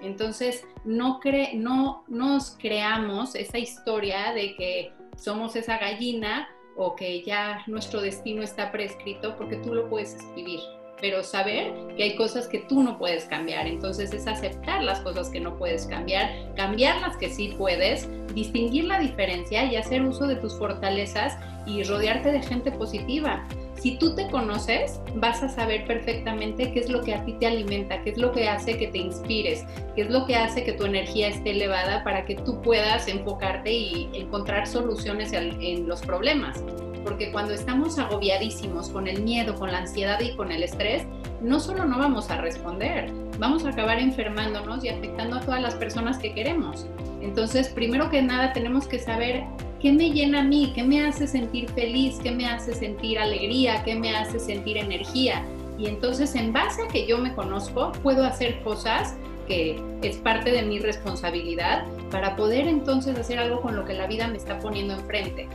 Entonces, 0.00 0.66
no, 0.84 1.20
cre 1.20 1.52
no 1.54 2.04
nos 2.08 2.56
creamos 2.58 3.34
esa 3.34 3.58
historia 3.58 4.32
de 4.32 4.56
que 4.56 4.92
somos 5.16 5.54
esa 5.54 5.76
gallina 5.78 6.48
o 6.76 6.96
que 6.96 7.22
ya 7.22 7.62
nuestro 7.66 8.00
destino 8.00 8.42
está 8.42 8.72
prescrito 8.72 9.36
porque 9.36 9.56
tú 9.56 9.74
lo 9.74 9.88
puedes 9.88 10.14
escribir. 10.14 10.60
Pero 11.02 11.22
saber 11.22 11.74
que 11.96 12.04
hay 12.04 12.16
cosas 12.16 12.46
que 12.46 12.60
tú 12.60 12.82
no 12.82 12.96
puedes 12.96 13.24
cambiar. 13.24 13.66
Entonces 13.66 14.14
es 14.14 14.26
aceptar 14.26 14.82
las 14.82 15.00
cosas 15.00 15.28
que 15.28 15.40
no 15.40 15.58
puedes 15.58 15.86
cambiar, 15.86 16.30
cambiar 16.54 17.00
las 17.02 17.18
que 17.18 17.28
sí 17.28 17.54
puedes, 17.58 18.08
distinguir 18.34 18.84
la 18.84 19.00
diferencia 19.00 19.64
y 19.64 19.76
hacer 19.76 20.02
uso 20.02 20.26
de 20.26 20.36
tus 20.36 20.56
fortalezas 20.56 21.36
y 21.66 21.82
rodearte 21.82 22.32
de 22.32 22.40
gente 22.40 22.72
positiva. 22.72 23.46
Si 23.74 23.98
tú 23.98 24.14
te 24.14 24.30
conoces, 24.30 25.00
vas 25.16 25.42
a 25.42 25.48
saber 25.48 25.86
perfectamente 25.88 26.72
qué 26.72 26.78
es 26.78 26.88
lo 26.88 27.02
que 27.02 27.14
a 27.14 27.24
ti 27.24 27.32
te 27.40 27.48
alimenta, 27.48 28.00
qué 28.02 28.10
es 28.10 28.18
lo 28.18 28.30
que 28.30 28.48
hace 28.48 28.78
que 28.78 28.86
te 28.86 28.98
inspires, 28.98 29.64
qué 29.96 30.02
es 30.02 30.10
lo 30.10 30.24
que 30.24 30.36
hace 30.36 30.62
que 30.62 30.72
tu 30.72 30.84
energía 30.84 31.26
esté 31.26 31.50
elevada 31.50 32.04
para 32.04 32.24
que 32.24 32.36
tú 32.36 32.62
puedas 32.62 33.08
enfocarte 33.08 33.72
y 33.72 34.08
encontrar 34.14 34.68
soluciones 34.68 35.32
en 35.32 35.88
los 35.88 36.00
problemas. 36.00 36.62
Porque 37.04 37.32
cuando 37.32 37.52
estamos 37.52 37.98
agobiadísimos 37.98 38.88
con 38.90 39.08
el 39.08 39.22
miedo, 39.22 39.54
con 39.54 39.72
la 39.72 39.78
ansiedad 39.78 40.20
y 40.20 40.36
con 40.36 40.52
el 40.52 40.62
estrés, 40.62 41.04
no 41.40 41.60
solo 41.60 41.84
no 41.84 41.98
vamos 41.98 42.30
a 42.30 42.40
responder, 42.40 43.10
vamos 43.38 43.64
a 43.64 43.70
acabar 43.70 43.98
enfermándonos 43.98 44.84
y 44.84 44.88
afectando 44.88 45.36
a 45.36 45.40
todas 45.40 45.60
las 45.60 45.74
personas 45.74 46.18
que 46.18 46.32
queremos. 46.32 46.86
Entonces, 47.20 47.68
primero 47.68 48.10
que 48.10 48.22
nada, 48.22 48.52
tenemos 48.52 48.86
que 48.86 48.98
saber 48.98 49.44
¿qué 49.80 49.92
me 49.92 50.10
llena 50.10 50.40
a 50.40 50.44
mí? 50.44 50.72
¿Qué 50.74 50.84
me 50.84 51.04
hace 51.04 51.26
sentir 51.26 51.68
feliz? 51.70 52.18
¿Qué 52.22 52.30
me 52.30 52.46
hace 52.46 52.72
sentir 52.72 53.18
alegría? 53.18 53.82
¿Qué 53.82 53.96
me 53.96 54.16
hace 54.16 54.38
sentir 54.38 54.76
energía? 54.76 55.44
Y 55.76 55.86
entonces 55.86 56.36
en 56.36 56.52
base 56.52 56.82
a 56.82 56.88
que 56.88 57.06
yo 57.06 57.18
me 57.18 57.34
conozco, 57.34 57.90
puedo 58.02 58.24
hacer 58.24 58.62
cosas 58.62 59.16
que 59.48 59.82
es 60.02 60.18
parte 60.18 60.52
de 60.52 60.62
mi 60.62 60.78
responsabilidad 60.78 61.84
para 62.12 62.36
poder 62.36 62.68
entonces 62.68 63.18
hacer 63.18 63.40
algo 63.40 63.60
con 63.60 63.74
lo 63.74 63.84
que 63.84 63.94
la 63.94 64.06
vida 64.06 64.28
me 64.28 64.36
está 64.36 64.60
poniendo 64.60 64.94
enfrente, 64.94 65.48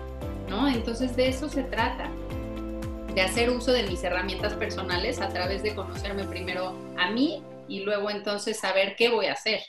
¿no? 0.47 0.67
Entonces 0.67 1.15
de 1.15 1.29
eso 1.29 1.49
se 1.49 1.63
trata, 1.63 2.10
de 3.13 3.21
hacer 3.21 3.49
uso 3.49 3.71
de 3.71 3.83
mis 3.83 4.03
herramientas 4.03 4.53
personales 4.53 5.21
a 5.21 5.29
través 5.29 5.63
de 5.63 5.73
conocerme 5.73 6.23
primero 6.25 6.77
a 6.97 7.10
mí 7.10 7.41
y 7.67 7.79
luego 7.81 8.10
entonces 8.10 8.60
saber 8.60 8.95
qué 8.95 9.10
voy 9.10 9.25
a 9.25 9.33
hacer. 9.33 9.62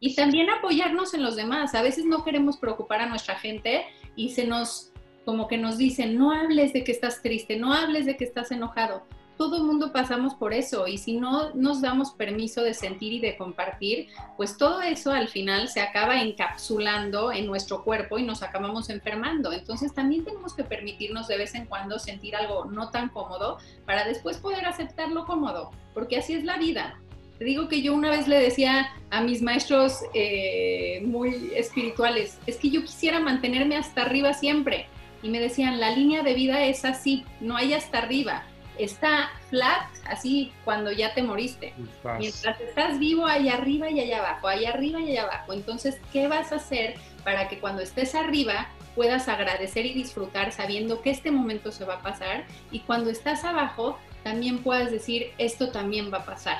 Y 0.00 0.14
también 0.14 0.48
apoyarnos 0.48 1.12
en 1.12 1.22
los 1.22 1.36
demás. 1.36 1.74
A 1.74 1.82
veces 1.82 2.06
no 2.06 2.24
queremos 2.24 2.56
preocupar 2.56 3.02
a 3.02 3.06
nuestra 3.06 3.34
gente 3.36 3.84
y 4.16 4.30
se 4.30 4.46
nos, 4.46 4.92
como 5.26 5.46
que 5.46 5.58
nos 5.58 5.76
dicen, 5.76 6.16
no 6.16 6.32
hables 6.32 6.72
de 6.72 6.82
que 6.82 6.92
estás 6.92 7.20
triste, 7.20 7.56
no 7.56 7.74
hables 7.74 8.06
de 8.06 8.16
que 8.16 8.24
estás 8.24 8.50
enojado 8.50 9.02
todo 9.40 9.56
el 9.56 9.62
mundo 9.62 9.90
pasamos 9.90 10.34
por 10.34 10.52
eso 10.52 10.86
y 10.86 10.98
si 10.98 11.14
no 11.14 11.54
nos 11.54 11.80
damos 11.80 12.10
permiso 12.10 12.62
de 12.62 12.74
sentir 12.74 13.14
y 13.14 13.20
de 13.20 13.38
compartir, 13.38 14.08
pues 14.36 14.58
todo 14.58 14.82
eso 14.82 15.12
al 15.12 15.28
final 15.28 15.70
se 15.70 15.80
acaba 15.80 16.20
encapsulando 16.20 17.32
en 17.32 17.46
nuestro 17.46 17.82
cuerpo 17.82 18.18
y 18.18 18.22
nos 18.22 18.42
acabamos 18.42 18.90
enfermando. 18.90 19.50
Entonces 19.50 19.94
también 19.94 20.26
tenemos 20.26 20.52
que 20.52 20.62
permitirnos 20.62 21.26
de 21.26 21.38
vez 21.38 21.54
en 21.54 21.64
cuando 21.64 21.98
sentir 21.98 22.36
algo 22.36 22.66
no 22.66 22.90
tan 22.90 23.08
cómodo 23.08 23.56
para 23.86 24.04
después 24.04 24.36
poder 24.36 24.66
aceptarlo 24.66 25.24
cómodo, 25.24 25.70
porque 25.94 26.18
así 26.18 26.34
es 26.34 26.44
la 26.44 26.58
vida. 26.58 27.00
Te 27.38 27.46
digo 27.46 27.66
que 27.66 27.80
yo 27.80 27.94
una 27.94 28.10
vez 28.10 28.28
le 28.28 28.38
decía 28.38 28.90
a 29.08 29.22
mis 29.22 29.40
maestros 29.40 30.00
eh, 30.12 31.00
muy 31.06 31.52
espirituales, 31.56 32.38
es 32.46 32.58
que 32.58 32.68
yo 32.68 32.82
quisiera 32.82 33.20
mantenerme 33.20 33.78
hasta 33.78 34.02
arriba 34.02 34.34
siempre. 34.34 34.86
Y 35.22 35.30
me 35.30 35.40
decían, 35.40 35.80
la 35.80 35.96
línea 35.96 36.22
de 36.22 36.34
vida 36.34 36.62
es 36.66 36.84
así, 36.84 37.24
no 37.40 37.56
hay 37.56 37.72
hasta 37.72 37.96
arriba 37.96 38.44
está 38.84 39.30
flat, 39.48 39.88
así 40.06 40.52
cuando 40.64 40.92
ya 40.92 41.14
te 41.14 41.22
moriste. 41.22 41.74
Mientras 42.18 42.60
estás 42.60 42.98
vivo, 42.98 43.26
allá 43.26 43.54
arriba 43.54 43.90
y 43.90 44.00
allá 44.00 44.18
abajo, 44.18 44.48
allá 44.48 44.70
arriba 44.70 45.00
y 45.00 45.10
allá 45.10 45.24
abajo. 45.24 45.52
Entonces, 45.52 46.00
¿qué 46.12 46.28
vas 46.28 46.52
a 46.52 46.56
hacer 46.56 46.94
para 47.24 47.48
que 47.48 47.58
cuando 47.58 47.82
estés 47.82 48.14
arriba 48.14 48.68
puedas 48.94 49.28
agradecer 49.28 49.86
y 49.86 49.94
disfrutar 49.94 50.52
sabiendo 50.52 51.02
que 51.02 51.10
este 51.10 51.30
momento 51.30 51.72
se 51.72 51.84
va 51.84 51.94
a 51.94 52.02
pasar 52.02 52.44
y 52.70 52.80
cuando 52.80 53.10
estás 53.10 53.44
abajo 53.44 53.98
también 54.24 54.62
puedas 54.62 54.90
decir, 54.90 55.32
esto 55.38 55.70
también 55.70 56.12
va 56.12 56.18
a 56.18 56.24
pasar? 56.24 56.58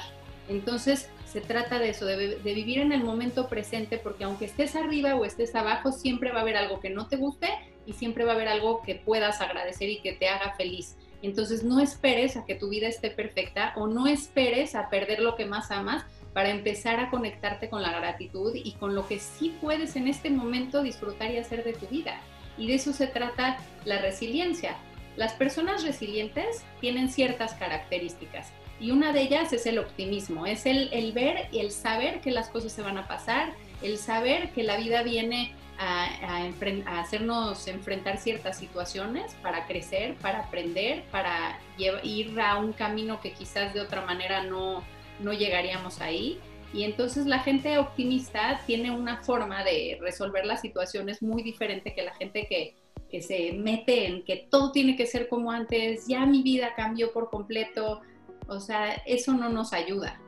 Entonces, 0.48 1.09
se 1.26 1.40
trata 1.40 1.78
de 1.78 1.90
eso, 1.90 2.06
de, 2.06 2.37
de, 2.37 2.54
vivir 2.54 2.80
en 2.80 2.90
el 2.90 3.04
momento 3.04 3.48
presente, 3.48 3.98
porque 3.98 4.24
aunque 4.24 4.46
estés 4.46 4.74
arriba 4.74 5.14
o 5.14 5.24
estés 5.24 5.54
abajo, 5.54 5.92
siempre 5.92 6.33
va 6.33 6.38
a 6.38 6.42
haber 6.42 6.56
algo 6.56 6.80
que 6.80 6.90
no 6.90 7.06
te 7.06 7.16
guste 7.16 7.48
y 7.87 7.92
siempre 7.92 8.24
va 8.24 8.33
a 8.33 8.35
haber 8.35 8.48
algo 8.48 8.83
que 8.83 8.96
puedas 8.96 9.40
agradecer 9.40 9.88
y 9.88 10.00
que 10.00 10.12
te 10.12 10.28
haga 10.28 10.54
feliz. 10.56 10.96
Entonces 11.22 11.62
no 11.62 11.80
esperes 11.80 12.37
a 12.37 12.44
que 12.44 12.54
tu 12.54 12.68
vida 12.68 12.88
esté 12.88 13.11
perfecta 13.11 13.72
o 13.76 13.87
no 13.87 14.06
esperes 14.06 14.74
a 14.74 14.88
perder 14.88 15.20
lo 15.20 15.37
que 15.37 15.44
más 15.44 15.70
amas 15.70 16.04
para 16.33 16.50
empezar 16.50 17.00
a 17.00 17.11
conectarte 17.11 17.68
con 17.68 17.83
la 17.83 17.92
gratitud 17.92 18.54
y 18.54 18.72
con 18.72 18.94
lo 18.94 19.06
que 19.06 19.18
sí 19.18 19.56
puedes 19.61 19.96
en 19.96 20.09
este 20.09 20.30
momento 20.30 20.83
disfrutar 20.83 21.30
y 21.30 21.38
hacer 21.38 21.64
de 21.64 21.72
tu 21.72 21.87
vida. 21.87 22.20
Y 22.56 22.68
de 22.68 22.74
eso 22.74 22.92
se 22.92 23.06
trata 23.06 23.59
la 23.85 23.98
resiliencia. 23.98 24.76
Las 25.16 25.33
personas 25.33 25.83
resilientes 25.83 26.64
tienen 26.80 27.11
ciertas 27.11 27.54
características 27.54 28.52
y 28.78 28.92
una 28.92 29.12
de 29.12 29.22
ellas 29.22 29.52
es 29.52 29.66
el 29.66 29.78
optimismo, 29.78 30.46
es 30.46 30.64
el, 30.64 30.88
el 30.92 31.12
ver 31.12 31.48
y 31.52 31.59
el 31.59 31.70
saber 31.70 32.20
que 32.20 32.30
las 32.30 32.48
cosas 32.48 32.72
se 32.72 32.83
van 32.83 32.96
a 32.96 33.09
pasar, 33.09 33.52
el 33.83 33.98
saber 33.98 34.50
que 34.50 34.62
la 34.62 34.76
vida 34.76 35.02
viene 35.02 35.52
a, 35.80 37.00
hacernos 37.00 37.66
enfrentar 37.66 38.18
ciertas 38.18 38.58
situaciones 38.58 39.34
para 39.42 39.66
crecer, 39.66 40.14
para 40.16 40.40
aprender, 40.40 41.04
para 41.10 41.58
ir 41.78 42.38
a 42.38 42.58
un 42.58 42.74
camino 42.74 43.20
que 43.20 43.32
quizás 43.32 43.72
de 43.72 43.80
otra 43.80 44.02
manera 44.02 44.42
no, 44.42 44.84
no 45.20 45.32
llegaríamos 45.32 46.02
ahí. 46.02 46.38
Y 46.74 46.84
entonces 46.84 47.26
la 47.26 47.40
gente 47.40 47.78
optimista 47.78 48.60
tiene 48.66 48.90
una 48.90 49.22
forma 49.22 49.64
de 49.64 49.98
resolver 50.00 50.44
las 50.44 50.60
situaciones 50.60 51.22
muy 51.22 51.42
diferente 51.42 51.94
que 51.94 52.02
la 52.02 52.14
gente 52.14 52.46
que, 52.46 52.76
que 53.10 53.22
se 53.22 53.52
mete 53.54 54.06
en 54.06 54.22
que 54.22 54.48
todo 54.50 54.72
tiene 54.72 54.96
que 54.96 55.06
ser 55.06 55.28
como 55.28 55.50
antes, 55.50 56.06
ya 56.06 56.26
mi 56.26 56.42
vida 56.42 56.74
cambió 56.76 57.10
por 57.12 57.30
completo. 57.30 58.02
O 58.48 58.60
sea, 58.60 59.02
eso 59.06 59.32
no 59.32 59.48
nos 59.48 59.72
ayuda. 59.72 60.20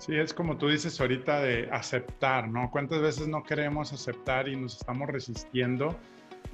Sí, 0.00 0.16
es 0.16 0.32
como 0.32 0.56
tú 0.56 0.68
dices 0.68 0.98
ahorita 0.98 1.40
de 1.42 1.68
aceptar, 1.70 2.48
¿no? 2.48 2.70
¿Cuántas 2.70 3.02
veces 3.02 3.28
no 3.28 3.42
queremos 3.42 3.92
aceptar 3.92 4.48
y 4.48 4.56
nos 4.56 4.78
estamos 4.78 5.06
resistiendo? 5.10 5.94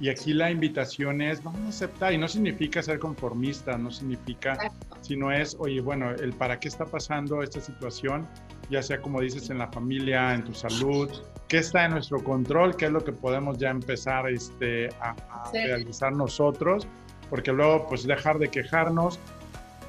Y 0.01 0.09
aquí 0.09 0.35
la 0.35 0.51
invitación 0.51 1.23
es, 1.23 1.45
vamos 1.45 1.61
a 1.61 1.69
aceptar, 1.69 2.13
y 2.13 2.19
no 2.19 2.27
significa 2.27 2.83
ser 2.83 2.99
conformista, 2.99 3.79
no 3.79 3.93
significa, 3.93 4.59
sino 5.01 5.31
es, 5.31 5.57
oye, 5.61 5.81
bueno, 5.81 6.11
el 6.11 6.33
para 6.33 6.59
qué 6.59 6.67
está 6.67 6.87
pasando 6.87 7.41
esta 7.41 7.61
situación, 7.61 8.27
ya 8.69 8.83
sea 8.83 9.01
como 9.01 9.21
dices 9.21 9.49
en 9.49 9.59
la 9.59 9.69
familia, 9.69 10.35
en 10.35 10.43
tu 10.43 10.53
salud, 10.53 11.09
qué 11.47 11.59
está 11.59 11.85
en 11.85 11.93
nuestro 11.93 12.23
control, 12.25 12.77
qué 12.77 12.87
es 12.87 12.91
lo 12.91 13.05
que 13.05 13.13
podemos 13.13 13.59
ya 13.59 13.71
empezar 13.71 14.29
este, 14.29 14.89
a, 15.01 15.11
a 15.31 15.53
realizar 15.53 16.13
nosotros, 16.13 16.89
porque 17.31 17.53
luego 17.53 17.87
pues 17.87 18.05
dejar 18.05 18.41
de 18.41 18.49
quejarnos 18.49 19.21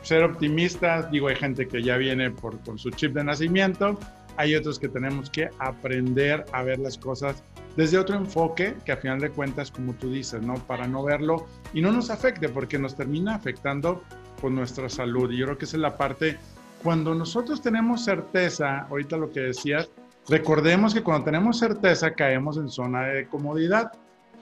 ser 0.01 0.23
optimistas, 0.23 1.09
digo, 1.11 1.27
hay 1.27 1.35
gente 1.35 1.67
que 1.67 1.81
ya 1.81 1.97
viene 1.97 2.31
por, 2.31 2.59
con 2.61 2.77
su 2.77 2.89
chip 2.91 3.13
de 3.13 3.23
nacimiento, 3.23 3.99
hay 4.37 4.55
otros 4.55 4.79
que 4.79 4.87
tenemos 4.87 5.29
que 5.29 5.49
aprender 5.59 6.45
a 6.53 6.63
ver 6.63 6.79
las 6.79 6.97
cosas 6.97 7.43
desde 7.75 7.97
otro 7.97 8.15
enfoque, 8.15 8.75
que 8.85 8.91
a 8.91 8.97
final 8.97 9.19
de 9.19 9.29
cuentas, 9.29 9.71
como 9.71 9.93
tú 9.93 10.11
dices, 10.11 10.41
¿no? 10.41 10.55
Para 10.55 10.87
no 10.87 11.03
verlo 11.03 11.47
y 11.73 11.81
no 11.81 11.91
nos 11.91 12.09
afecte, 12.09 12.49
porque 12.49 12.79
nos 12.79 12.95
termina 12.95 13.35
afectando 13.35 14.03
con 14.41 14.55
nuestra 14.55 14.89
salud. 14.89 15.31
Y 15.31 15.37
yo 15.37 15.45
creo 15.45 15.57
que 15.57 15.65
esa 15.65 15.77
es 15.77 15.81
la 15.81 15.97
parte, 15.97 16.37
cuando 16.83 17.13
nosotros 17.13 17.61
tenemos 17.61 18.03
certeza, 18.03 18.81
ahorita 18.89 19.17
lo 19.17 19.31
que 19.31 19.41
decías, 19.41 19.89
recordemos 20.29 20.93
que 20.93 21.03
cuando 21.03 21.25
tenemos 21.25 21.59
certeza 21.59 22.11
caemos 22.11 22.57
en 22.57 22.69
zona 22.69 23.03
de 23.03 23.27
comodidad. 23.27 23.91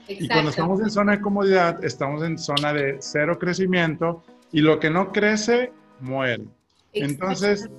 Y 0.07 0.27
cuando 0.27 0.51
estamos 0.51 0.79
en 0.81 0.91
zona 0.91 1.13
de 1.13 1.21
comodidad, 1.21 1.83
estamos 1.83 2.23
en 2.23 2.37
zona 2.37 2.73
de 2.73 2.97
cero 2.99 3.39
crecimiento 3.39 4.23
y 4.51 4.61
lo 4.61 4.79
que 4.79 4.89
no 4.89 5.11
crece, 5.11 5.71
muere. 5.99 6.45
Entonces, 6.93 7.69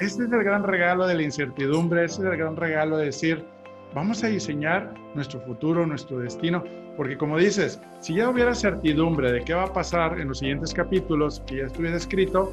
este 0.00 0.24
es 0.24 0.32
el 0.32 0.44
gran 0.44 0.64
regalo 0.64 1.06
de 1.06 1.14
la 1.14 1.22
incertidumbre, 1.22 2.04
este 2.04 2.22
es 2.22 2.28
el 2.32 2.38
gran 2.38 2.56
regalo 2.56 2.96
de 2.98 3.06
decir, 3.06 3.44
vamos 3.94 4.22
a 4.22 4.28
diseñar 4.28 4.94
nuestro 5.14 5.40
futuro, 5.40 5.86
nuestro 5.86 6.18
destino, 6.20 6.64
porque 6.96 7.16
como 7.16 7.38
dices, 7.38 7.80
si 8.00 8.14
ya 8.14 8.28
hubiera 8.28 8.54
certidumbre 8.54 9.32
de 9.32 9.42
qué 9.44 9.54
va 9.54 9.64
a 9.64 9.72
pasar 9.72 10.20
en 10.20 10.28
los 10.28 10.38
siguientes 10.38 10.72
capítulos 10.72 11.42
que 11.46 11.56
ya 11.56 11.66
estuviera 11.66 11.96
escrito, 11.96 12.50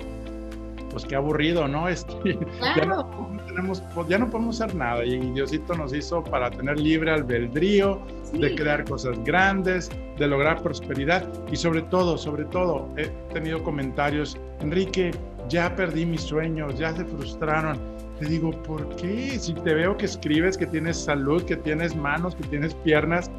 pues 0.97 1.09
qué 1.09 1.15
aburrido, 1.15 1.67
¿no? 1.67 1.87
Este, 1.97 2.39
ya, 2.59 2.85
no 2.85 3.29
tenemos, 3.45 3.83
ya 4.07 4.17
no 4.17 4.29
podemos 4.29 4.59
hacer 4.59 4.75
nada 4.75 5.05
y 5.05 5.19
Diosito 5.31 5.75
nos 5.75 5.93
hizo 5.93 6.23
para 6.23 6.49
tener 6.49 6.79
libre 6.79 7.11
albedrío, 7.11 8.01
de 8.33 8.55
crear 8.55 8.83
cosas 8.83 9.23
grandes, 9.23 9.91
de 10.17 10.27
lograr 10.27 10.61
prosperidad 10.63 11.23
y 11.51 11.55
sobre 11.55 11.83
todo, 11.83 12.17
sobre 12.17 12.45
todo, 12.45 12.89
he 12.97 13.07
tenido 13.31 13.63
comentarios, 13.63 14.37
Enrique, 14.59 15.11
ya 15.49 15.75
perdí 15.75 16.05
mis 16.05 16.21
sueños, 16.21 16.77
ya 16.79 16.95
se 16.95 17.05
frustraron. 17.05 17.77
Te 18.19 18.25
digo, 18.25 18.51
¿por 18.63 18.95
qué? 18.95 19.37
Si 19.39 19.53
te 19.53 19.73
veo 19.75 19.95
que 19.95 20.05
escribes, 20.05 20.57
que 20.57 20.65
tienes 20.65 20.97
salud, 20.97 21.43
que 21.43 21.57
tienes 21.57 21.95
manos, 21.95 22.35
que 22.35 22.43
tienes 22.45 22.73
piernas, 22.73 23.29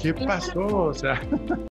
¿qué 0.00 0.12
pasó? 0.12 0.66
O 0.66 0.94
sea... 0.94 1.20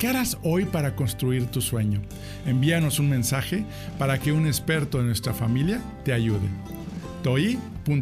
¿Qué 0.00 0.08
harás 0.08 0.36
hoy 0.42 0.64
para 0.64 0.96
construir 0.96 1.44
tu 1.48 1.60
sueño? 1.60 2.00
Envíanos 2.46 2.98
un 2.98 3.10
mensaje 3.10 3.66
para 3.98 4.18
que 4.18 4.32
un 4.32 4.46
experto 4.46 4.96
de 4.96 5.04
nuestra 5.04 5.34
familia 5.34 5.82
te 6.04 6.14
ayude. 6.14 6.48
toi.com.mx 7.22 8.00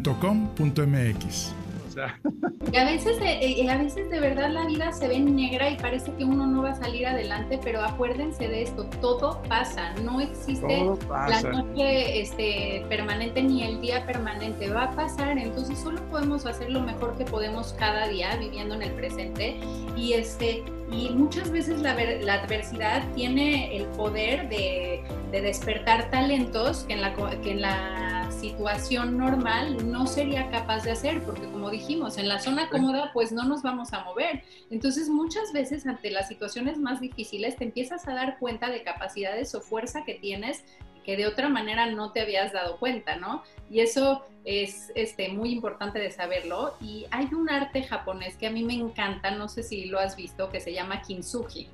y 2.71 2.77
a 2.77 2.85
veces, 2.85 3.19
de, 3.19 3.45
eh, 3.45 3.69
a 3.69 3.77
veces 3.77 4.09
de 4.09 4.19
verdad 4.19 4.49
la 4.51 4.65
vida 4.65 4.91
se 4.91 5.07
ve 5.07 5.19
negra 5.19 5.69
y 5.69 5.77
parece 5.77 6.11
que 6.13 6.23
uno 6.23 6.45
no 6.45 6.63
va 6.63 6.71
a 6.71 6.75
salir 6.75 7.07
adelante, 7.07 7.59
pero 7.63 7.81
acuérdense 7.81 8.47
de 8.47 8.63
esto, 8.63 8.85
todo 9.01 9.41
pasa, 9.47 9.93
no 10.03 10.21
existe 10.21 10.85
la 11.09 11.41
noche 11.41 12.21
este, 12.21 12.85
permanente 12.89 13.41
ni 13.41 13.63
el 13.63 13.81
día 13.81 14.05
permanente, 14.05 14.69
va 14.69 14.83
a 14.83 14.91
pasar, 14.91 15.37
entonces 15.37 15.79
solo 15.79 16.01
podemos 16.09 16.45
hacer 16.45 16.69
lo 16.69 16.81
mejor 16.81 17.17
que 17.17 17.25
podemos 17.25 17.73
cada 17.73 18.07
día 18.07 18.35
viviendo 18.37 18.75
en 18.75 18.83
el 18.83 18.91
presente 18.91 19.59
y 19.95 20.13
este 20.13 20.63
Y 20.91 21.11
muchas 21.11 21.51
veces 21.51 21.81
la, 21.81 21.91
adversidad 21.91 23.03
tiene 23.13 23.77
el 23.77 23.85
poder 23.97 24.49
de, 24.49 25.03
despertar 25.31 26.09
talentos 26.09 26.83
que 26.85 26.93
en, 26.93 27.01
la, 27.01 27.13
que 27.43 27.51
en 27.51 27.61
la 27.61 28.18
situación 28.39 29.17
normal 29.17 29.91
no 29.91 30.07
sería 30.07 30.49
capaz 30.49 30.83
de 30.83 30.91
hacer, 30.91 31.21
porque 31.23 31.49
como 31.51 31.69
dijimos, 31.69 32.17
en 32.17 32.27
la 32.27 32.39
zona 32.39 32.69
cómoda 32.69 33.11
pues 33.13 33.31
no 33.31 33.43
nos 33.43 33.61
vamos 33.61 33.93
a 33.93 34.03
mover. 34.03 34.43
Entonces 34.69 35.09
muchas 35.09 35.51
veces 35.51 35.85
ante 35.85 36.09
las 36.09 36.27
situaciones 36.27 36.77
más 36.77 37.01
difíciles 37.01 37.57
te 37.57 37.65
empiezas 37.65 38.07
a 38.07 38.13
dar 38.13 38.39
cuenta 38.39 38.69
de 38.69 38.83
capacidades 38.83 39.53
o 39.55 39.61
fuerza 39.61 40.03
que 40.05 40.15
tienes 40.15 40.63
que 41.05 41.17
de 41.17 41.27
otra 41.27 41.49
manera 41.49 41.87
no 41.87 42.11
te 42.11 42.21
habías 42.21 42.53
dado 42.53 42.77
cuenta, 42.77 43.15
¿no? 43.15 43.43
Y 43.69 43.79
eso 43.79 44.23
es 44.45 44.91
este, 44.95 45.29
muy 45.29 45.51
importante 45.51 45.97
de 45.97 46.11
saberlo. 46.11 46.75
Y 46.81 47.05
hay 47.11 47.25
un 47.33 47.49
arte 47.49 47.83
japonés 47.83 48.35
que 48.37 48.47
a 48.47 48.51
mí 48.51 48.63
me 48.63 48.73
encanta, 48.73 49.31
no 49.31 49.47
sé 49.47 49.63
si 49.63 49.85
lo 49.85 49.99
has 49.99 50.15
visto, 50.15 50.49
que 50.49 50.59
se 50.59 50.73
llama 50.73 51.01
kintsugi. 51.01 51.67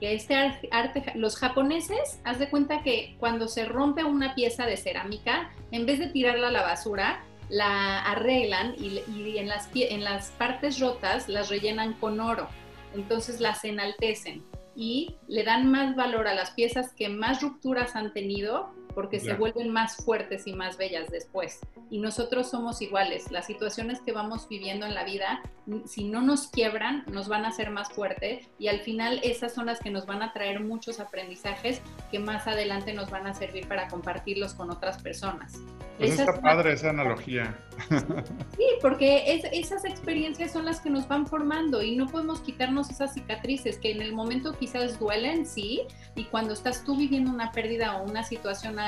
Que 0.00 0.14
este 0.14 0.34
arte, 0.70 1.12
los 1.14 1.36
japoneses, 1.36 2.20
haz 2.24 2.38
de 2.38 2.48
cuenta 2.48 2.82
que 2.82 3.16
cuando 3.18 3.48
se 3.48 3.64
rompe 3.64 4.04
una 4.04 4.34
pieza 4.34 4.66
de 4.66 4.76
cerámica, 4.76 5.50
en 5.72 5.86
vez 5.86 5.98
de 5.98 6.08
tirarla 6.08 6.48
a 6.48 6.52
la 6.52 6.62
basura, 6.62 7.24
la 7.48 8.02
arreglan 8.02 8.74
y, 8.78 9.02
y 9.12 9.38
en, 9.38 9.48
las, 9.48 9.68
en 9.74 10.04
las 10.04 10.30
partes 10.32 10.78
rotas 10.80 11.28
las 11.28 11.48
rellenan 11.48 11.94
con 11.94 12.20
oro. 12.20 12.48
Entonces 12.94 13.40
las 13.40 13.64
enaltecen 13.64 14.44
y 14.76 15.16
le 15.26 15.42
dan 15.42 15.70
más 15.70 15.96
valor 15.96 16.28
a 16.28 16.34
las 16.34 16.52
piezas 16.52 16.92
que 16.94 17.08
más 17.08 17.42
rupturas 17.42 17.96
han 17.96 18.12
tenido 18.12 18.72
porque 18.98 19.20
se 19.20 19.34
vuelven 19.34 19.70
más 19.70 19.94
fuertes 20.04 20.48
y 20.48 20.54
más 20.54 20.76
bellas 20.76 21.08
después. 21.08 21.60
Y 21.88 22.00
nosotros 22.00 22.50
somos 22.50 22.82
iguales. 22.82 23.30
Las 23.30 23.46
situaciones 23.46 24.00
que 24.00 24.10
vamos 24.10 24.48
viviendo 24.48 24.86
en 24.86 24.94
la 24.94 25.04
vida, 25.04 25.40
si 25.86 26.02
no 26.02 26.20
nos 26.20 26.48
quiebran, 26.48 27.04
nos 27.06 27.28
van 27.28 27.44
a 27.44 27.50
hacer 27.50 27.70
más 27.70 27.92
fuerte 27.92 28.48
y 28.58 28.66
al 28.66 28.80
final 28.80 29.20
esas 29.22 29.54
son 29.54 29.66
las 29.66 29.78
que 29.78 29.90
nos 29.90 30.04
van 30.04 30.20
a 30.20 30.32
traer 30.32 30.58
muchos 30.58 30.98
aprendizajes 30.98 31.80
que 32.10 32.18
más 32.18 32.48
adelante 32.48 32.92
nos 32.92 33.08
van 33.08 33.28
a 33.28 33.34
servir 33.34 33.68
para 33.68 33.86
compartirlos 33.86 34.54
con 34.54 34.68
otras 34.68 35.00
personas. 35.00 35.60
Pues 35.98 36.18
está 36.18 36.40
padre 36.40 36.72
esa 36.72 36.90
analogía. 36.90 37.56
Sí, 38.56 38.64
porque 38.82 39.40
esas 39.52 39.84
experiencias 39.84 40.52
son 40.52 40.64
las 40.64 40.80
que 40.80 40.90
nos 40.90 41.06
van 41.06 41.26
formando 41.28 41.80
y 41.80 41.94
no 41.94 42.08
podemos 42.08 42.40
quitarnos 42.40 42.90
esas 42.90 43.14
cicatrices 43.14 43.78
que 43.78 43.92
en 43.92 44.02
el 44.02 44.12
momento 44.12 44.52
quizás 44.58 44.98
duelen, 44.98 45.46
sí, 45.46 45.82
y 46.16 46.24
cuando 46.24 46.54
estás 46.54 46.84
tú 46.84 46.96
viviendo 46.96 47.30
una 47.30 47.52
pérdida 47.52 47.96
o 47.96 48.04
una 48.04 48.24
situación 48.24 48.80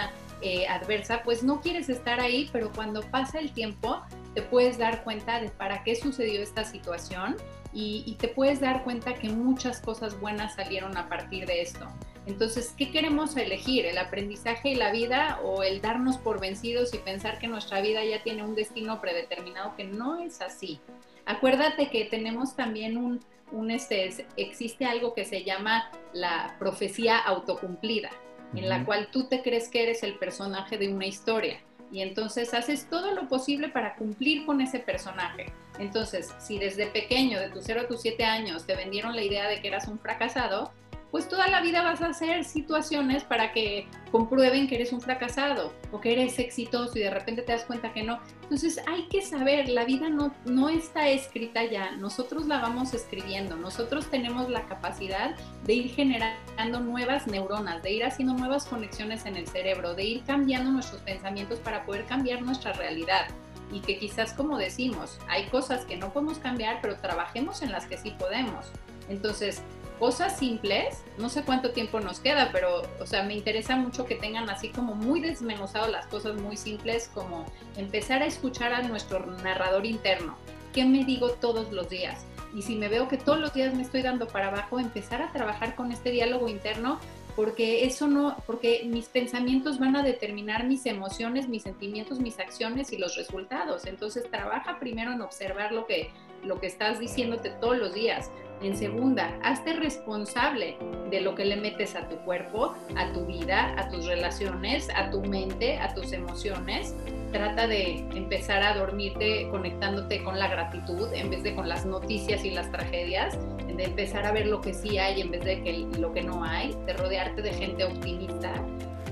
eh, 0.42 0.66
adversa, 0.66 1.22
pues 1.22 1.42
no 1.42 1.60
quieres 1.60 1.90
estar 1.90 2.18
ahí, 2.18 2.48
pero 2.50 2.72
cuando 2.72 3.02
pasa 3.02 3.38
el 3.38 3.52
tiempo 3.52 4.00
te 4.34 4.40
puedes 4.40 4.78
dar 4.78 5.04
cuenta 5.04 5.40
de 5.40 5.50
para 5.50 5.84
qué 5.84 5.96
sucedió 5.96 6.40
esta 6.40 6.64
situación 6.64 7.36
y, 7.72 8.16
te 8.18 8.28
puedes 8.28 8.60
dar 8.60 8.82
cuenta 8.82 9.14
que 9.14 9.28
muchas 9.28 9.80
cosas 9.80 10.18
buenas 10.18 10.54
salieron 10.56 10.96
a 10.96 11.08
partir 11.08 11.46
de 11.46 11.62
esto. 11.62 11.86
Entonces, 12.26 12.74
¿qué 12.76 12.90
queremos 12.90 13.36
elegir? 13.36 13.86
¿El 13.86 13.98
aprendizaje 13.98 14.70
y 14.70 14.74
la 14.74 14.90
vida 14.90 15.38
o 15.44 15.62
el 15.62 15.80
darnos 15.80 16.18
por 16.18 16.40
vencidos 16.40 16.92
y 16.94 16.98
pensar 16.98 17.38
que 17.38 17.46
nuestra 17.46 17.80
vida 17.80 18.04
ya 18.04 18.22
tiene 18.22 18.42
un 18.42 18.54
destino 18.54 19.00
predeterminado 19.00 19.76
que 19.76 19.84
no 19.84 20.18
es 20.18 20.40
así? 20.40 20.80
Acuérdate 21.26 21.90
que 21.90 22.06
tenemos 22.06 22.56
también 22.56 22.96
un, 22.96 23.20
un 23.52 23.70
este, 23.70 24.26
existe 24.36 24.84
algo 24.84 25.14
que 25.14 25.24
se 25.24 25.44
llama 25.44 25.90
la 26.12 26.56
profecía 26.58 27.18
autocumplida 27.18 28.10
en 28.54 28.68
la 28.68 28.84
cual 28.84 29.08
tú 29.10 29.28
te 29.28 29.42
crees 29.42 29.68
que 29.68 29.82
eres 29.82 30.02
el 30.02 30.18
personaje 30.18 30.78
de 30.78 30.92
una 30.92 31.06
historia 31.06 31.60
y 31.92 32.02
entonces 32.02 32.54
haces 32.54 32.88
todo 32.88 33.14
lo 33.14 33.28
posible 33.28 33.68
para 33.68 33.96
cumplir 33.96 34.46
con 34.46 34.60
ese 34.60 34.78
personaje. 34.78 35.52
Entonces, 35.78 36.32
si 36.38 36.58
desde 36.58 36.86
pequeño, 36.86 37.40
de 37.40 37.50
tus 37.50 37.64
0 37.64 37.82
a 37.82 37.88
tus 37.88 38.02
7 38.02 38.24
años, 38.24 38.66
te 38.66 38.76
vendieron 38.76 39.16
la 39.16 39.22
idea 39.22 39.48
de 39.48 39.60
que 39.60 39.68
eras 39.68 39.88
un 39.88 39.98
fracasado, 39.98 40.72
pues 41.10 41.28
toda 41.28 41.48
la 41.48 41.60
vida 41.60 41.82
vas 41.82 42.00
a 42.02 42.08
hacer 42.08 42.44
situaciones 42.44 43.24
para 43.24 43.52
que 43.52 43.88
comprueben 44.12 44.68
que 44.68 44.76
eres 44.76 44.92
un 44.92 45.00
fracasado 45.00 45.72
o 45.90 46.00
que 46.00 46.12
eres 46.12 46.38
exitoso 46.38 46.98
y 46.98 47.02
de 47.02 47.10
repente 47.10 47.42
te 47.42 47.52
das 47.52 47.64
cuenta 47.64 47.92
que 47.92 48.02
no. 48.02 48.20
Entonces 48.42 48.80
hay 48.86 49.08
que 49.08 49.22
saber, 49.22 49.68
la 49.68 49.84
vida 49.84 50.08
no, 50.08 50.32
no 50.44 50.68
está 50.68 51.08
escrita 51.08 51.64
ya, 51.64 51.92
nosotros 51.92 52.46
la 52.46 52.60
vamos 52.60 52.94
escribiendo, 52.94 53.56
nosotros 53.56 54.06
tenemos 54.06 54.48
la 54.48 54.66
capacidad 54.66 55.34
de 55.64 55.72
ir 55.72 55.90
generando 55.94 56.80
nuevas 56.80 57.26
neuronas, 57.26 57.82
de 57.82 57.92
ir 57.92 58.04
haciendo 58.04 58.34
nuevas 58.34 58.66
conexiones 58.66 59.26
en 59.26 59.36
el 59.36 59.46
cerebro, 59.46 59.94
de 59.94 60.04
ir 60.04 60.22
cambiando 60.24 60.70
nuestros 60.70 61.02
pensamientos 61.02 61.58
para 61.58 61.84
poder 61.84 62.04
cambiar 62.06 62.42
nuestra 62.42 62.72
realidad 62.72 63.26
y 63.72 63.80
que 63.80 63.98
quizás 63.98 64.32
como 64.32 64.58
decimos, 64.58 65.18
hay 65.28 65.46
cosas 65.46 65.84
que 65.84 65.96
no 65.96 66.12
podemos 66.12 66.38
cambiar, 66.38 66.80
pero 66.82 66.96
trabajemos 66.96 67.62
en 67.62 67.72
las 67.72 67.86
que 67.86 67.96
sí 67.98 68.14
podemos. 68.18 68.66
Entonces, 69.08 69.62
cosas 70.00 70.38
simples, 70.38 71.04
no 71.18 71.28
sé 71.28 71.42
cuánto 71.42 71.72
tiempo 71.72 72.00
nos 72.00 72.20
queda, 72.20 72.48
pero, 72.52 72.82
o 73.00 73.06
sea, 73.06 73.22
me 73.22 73.34
interesa 73.34 73.76
mucho 73.76 74.06
que 74.06 74.14
tengan 74.14 74.48
así 74.48 74.70
como 74.70 74.94
muy 74.94 75.20
desmenuzado 75.20 75.88
las 75.88 76.06
cosas 76.06 76.36
muy 76.40 76.56
simples, 76.56 77.10
como 77.12 77.44
empezar 77.76 78.22
a 78.22 78.26
escuchar 78.26 78.72
a 78.72 78.82
nuestro 78.82 79.24
narrador 79.26 79.84
interno. 79.84 80.36
¿Qué 80.72 80.86
me 80.86 81.04
digo 81.04 81.32
todos 81.32 81.70
los 81.70 81.90
días? 81.90 82.24
Y 82.54 82.62
si 82.62 82.76
me 82.76 82.88
veo 82.88 83.08
que 83.08 83.18
todos 83.18 83.38
los 83.38 83.52
días 83.52 83.74
me 83.74 83.82
estoy 83.82 84.00
dando 84.00 84.26
para 84.26 84.48
abajo, 84.48 84.80
empezar 84.80 85.20
a 85.20 85.32
trabajar 85.32 85.76
con 85.76 85.92
este 85.92 86.10
diálogo 86.10 86.48
interno, 86.48 86.98
porque 87.36 87.84
eso 87.84 88.08
no, 88.08 88.36
porque 88.46 88.82
mis 88.86 89.06
pensamientos 89.06 89.78
van 89.78 89.96
a 89.96 90.02
determinar 90.02 90.64
mis 90.66 90.86
emociones, 90.86 91.48
mis 91.48 91.62
sentimientos, 91.62 92.20
mis 92.20 92.38
acciones 92.40 92.90
y 92.92 92.98
los 92.98 93.16
resultados. 93.16 93.86
Entonces 93.86 94.30
trabaja 94.30 94.78
primero 94.80 95.12
en 95.12 95.20
observar 95.20 95.72
lo 95.72 95.86
que, 95.86 96.10
lo 96.44 96.60
que 96.60 96.66
estás 96.66 96.98
diciéndote 96.98 97.50
todos 97.60 97.78
los 97.78 97.94
días. 97.94 98.30
En 98.62 98.76
segunda, 98.76 99.38
hazte 99.42 99.72
responsable 99.72 100.76
de 101.10 101.22
lo 101.22 101.34
que 101.34 101.46
le 101.46 101.56
metes 101.56 101.96
a 101.96 102.06
tu 102.08 102.16
cuerpo, 102.18 102.74
a 102.94 103.10
tu 103.12 103.24
vida, 103.24 103.74
a 103.78 103.88
tus 103.88 104.04
relaciones, 104.04 104.88
a 104.94 105.10
tu 105.10 105.22
mente, 105.22 105.78
a 105.78 105.94
tus 105.94 106.12
emociones. 106.12 106.94
Trata 107.32 107.66
de 107.66 108.00
empezar 108.14 108.62
a 108.62 108.74
dormirte 108.74 109.48
conectándote 109.50 110.22
con 110.22 110.38
la 110.38 110.48
gratitud 110.48 111.08
en 111.14 111.30
vez 111.30 111.42
de 111.42 111.54
con 111.54 111.70
las 111.70 111.86
noticias 111.86 112.44
y 112.44 112.50
las 112.50 112.70
tragedias, 112.70 113.38
de 113.66 113.84
empezar 113.84 114.26
a 114.26 114.32
ver 114.32 114.46
lo 114.46 114.60
que 114.60 114.74
sí 114.74 114.98
hay 114.98 115.22
en 115.22 115.30
vez 115.30 115.42
de 115.42 115.62
que 115.62 115.86
lo 115.98 116.12
que 116.12 116.22
no 116.22 116.44
hay, 116.44 116.76
de 116.84 116.92
rodearte 116.92 117.40
de 117.40 117.54
gente 117.54 117.84
optimista. 117.84 118.52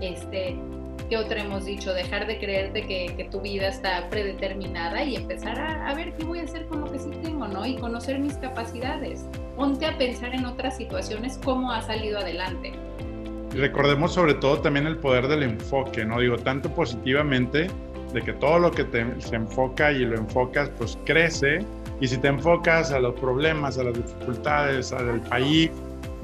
Este, 0.02 0.58
¿Qué 1.08 1.16
otra 1.16 1.42
hemos 1.42 1.64
dicho? 1.64 1.94
Dejar 1.94 2.26
de 2.26 2.38
creerte 2.38 2.86
que, 2.86 3.14
que 3.16 3.24
tu 3.24 3.40
vida 3.40 3.68
está 3.68 4.08
predeterminada 4.10 5.02
y 5.02 5.16
empezar 5.16 5.58
a, 5.58 5.94
ver 5.94 6.12
qué 6.14 6.24
voy 6.24 6.40
a 6.40 6.42
hacer 6.42 6.66
con 6.66 6.82
lo 6.82 6.92
que 6.92 6.98
sí 6.98 7.10
tengo, 7.22 7.48
¿no? 7.48 7.64
Y 7.64 7.76
conocer 7.76 8.18
mis 8.18 8.34
capacidades. 8.34 9.24
Ponte 9.56 9.86
a 9.86 9.96
pensar 9.96 10.34
en 10.34 10.44
otras 10.44 10.76
situaciones, 10.76 11.38
cómo 11.42 11.72
ha 11.72 11.82
salido 11.82 12.18
adelante. 12.18 12.72
recordemos 13.52 14.12
sobre 14.12 14.34
todo 14.34 14.60
también 14.60 14.86
el 14.86 14.98
poder 14.98 15.28
del 15.28 15.42
enfoque, 15.42 16.04
¿no? 16.04 16.20
Digo, 16.20 16.36
tanto 16.36 16.68
positivamente, 16.74 17.68
de 18.12 18.22
que 18.22 18.32
todo 18.34 18.58
lo 18.58 18.70
que 18.70 18.86
se 19.18 19.36
enfoca 19.36 19.92
y 19.92 20.00
lo 20.00 20.16
enfocas, 20.16 20.70
pues 20.78 20.98
crece. 21.04 21.64
Y 22.00 22.08
si 22.08 22.16
te 22.18 22.28
enfocas 22.28 22.92
a 22.92 23.00
los 23.00 23.14
problemas, 23.14 23.78
a 23.78 23.84
las 23.84 23.94
dificultades, 23.94 24.92
al 24.92 25.20
país, 25.22 25.70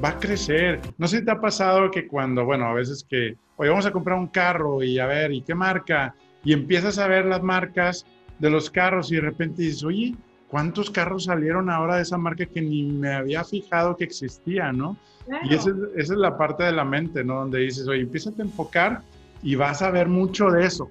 va 0.03 0.11
a 0.11 0.19
crecer. 0.19 0.81
No 0.99 1.09
sé 1.09 1.19
si 1.19 1.25
te 1.25 1.31
ha 1.31 1.41
pasado 1.41 1.91
que 1.91 2.07
cuando, 2.07 2.45
bueno, 2.45 2.67
a 2.67 2.75
veces 2.75 3.05
que, 3.09 3.37
oye, 3.57 3.71
vamos 3.71 3.87
a 3.87 3.93
comprar 3.93 4.19
un 4.19 4.29
carro 4.29 4.83
y 4.83 4.99
a 4.99 5.07
ver, 5.07 5.33
¿y 5.33 5.43
qué 5.43 5.55
marca? 5.55 6.15
Y 6.45 6.53
empiezas 6.53 6.99
a 6.99 7.07
ver 7.07 7.27
las 7.27 7.43
marcas 7.43 8.07
de 8.39 8.51
los 8.51 8.71
carros 8.71 9.11
y 9.13 9.17
de 9.17 9.23
repente 9.23 9.63
dices, 9.63 9.85
oye, 9.85 10.15
¿cuántos 10.49 10.91
carros 10.91 11.25
salieron 11.25 11.71
ahora 11.71 11.97
de 11.97 12.03
esa 12.03 12.19
marca 12.19 12.47
que 12.47 12.61
ni 12.61 12.85
me 12.85 13.13
había 13.13 13.45
fijado 13.45 13.97
que 13.97 14.05
existía, 14.05 14.73
¿no? 14.73 14.97
Y 15.45 15.55
esa 15.55 15.71
es, 15.71 15.77
esa 15.97 16.13
es, 16.13 16.19
la 16.19 16.37
parte 16.37 16.65
de 16.65 16.73
la 16.73 16.85
mente, 16.85 17.25
¿no? 17.25 17.37
Donde 17.41 17.61
dices, 17.61 17.89
oye, 17.89 18.03
empieza 18.03 18.31
a 18.31 18.43
enfocar 18.43 19.03
y 19.43 19.55
vas 19.55 19.81
a 19.81 19.91
ver 19.91 20.09
mucho 20.09 20.51
de 20.51 20.67
eso. 20.67 20.91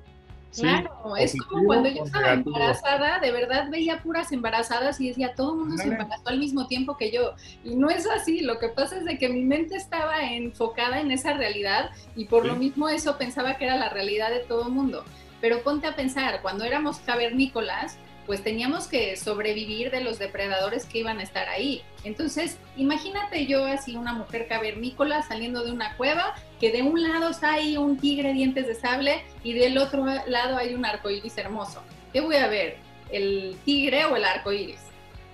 Claro, 0.56 1.16
es 1.18 1.36
como 1.50 1.66
cuando 1.66 1.90
yo 1.90 2.04
estaba 2.04 2.34
embarazada, 2.34 3.20
de 3.20 3.32
verdad 3.32 3.70
veía 3.70 4.02
puras 4.04 4.32
embarazadas 4.32 5.00
y 5.02 5.08
decía, 5.08 5.34
todo 5.36 5.54
el 5.54 5.60
mundo 5.60 5.78
se 5.78 5.90
embarazó 5.90 6.28
al 6.28 6.40
mismo 6.40 6.68
tiempo 6.68 6.96
que 6.96 7.12
yo. 7.12 7.34
Y 7.64 7.76
no 7.76 7.90
es 7.90 8.08
así, 8.08 8.42
lo 8.42 8.60
que 8.60 8.70
pasa 8.70 8.98
es 8.98 9.06
de 9.06 9.18
que 9.18 9.30
mi 9.30 9.42
mente 9.42 9.76
estaba 9.76 10.24
enfocada 10.24 11.02
en 11.02 11.12
esa 11.12 11.34
realidad 11.34 11.90
y 12.16 12.26
por 12.26 12.46
lo 12.46 12.56
mismo 12.56 12.90
eso 12.90 13.18
pensaba 13.18 13.58
que 13.58 13.66
era 13.66 13.78
la 13.78 13.90
realidad 13.90 14.30
de 14.30 14.40
todo 14.40 14.68
el 14.68 14.74
mundo. 14.74 15.04
Pero 15.42 15.64
ponte 15.64 15.88
a 15.88 15.96
pensar, 15.96 16.42
cuando 16.42 16.64
éramos 16.64 17.00
cavernícolas, 17.00 17.98
pues 18.26 18.44
teníamos 18.44 18.88
que 18.88 19.16
sobrevivir 19.18 19.92
de 19.92 20.02
los 20.02 20.20
depredadores 20.20 20.86
que 20.86 21.00
iban 21.00 21.20
a 21.20 21.24
estar 21.24 21.50
ahí. 21.50 21.82
Entonces, 22.04 22.58
imagínate 22.78 23.46
yo 23.46 23.66
así 23.66 23.96
una 23.96 24.14
mujer 24.14 24.48
cavernícola 24.48 25.22
saliendo 25.24 25.64
de 25.64 25.72
una 25.72 25.96
cueva, 25.98 26.36
que 26.60 26.72
de 26.72 26.82
un 26.82 27.02
lado 27.02 27.30
está 27.30 27.54
ahí 27.54 27.78
un 27.78 27.98
tigre 27.98 28.34
dientes 28.34 28.68
de 28.68 28.76
sable 28.76 29.22
y 29.44 29.54
del 29.54 29.78
otro 29.78 30.06
lado 30.06 30.58
hay 30.58 30.74
un 30.74 30.86
arco 30.86 31.10
iris 31.10 31.38
hermoso. 31.38 31.82
¿Qué 32.12 32.22
voy 32.22 32.36
a 32.38 32.48
ver? 32.48 32.78
¿El 33.12 33.58
tigre 33.66 34.06
o 34.06 34.16
el 34.16 34.24
arco 34.24 34.52
iris? 34.52 34.80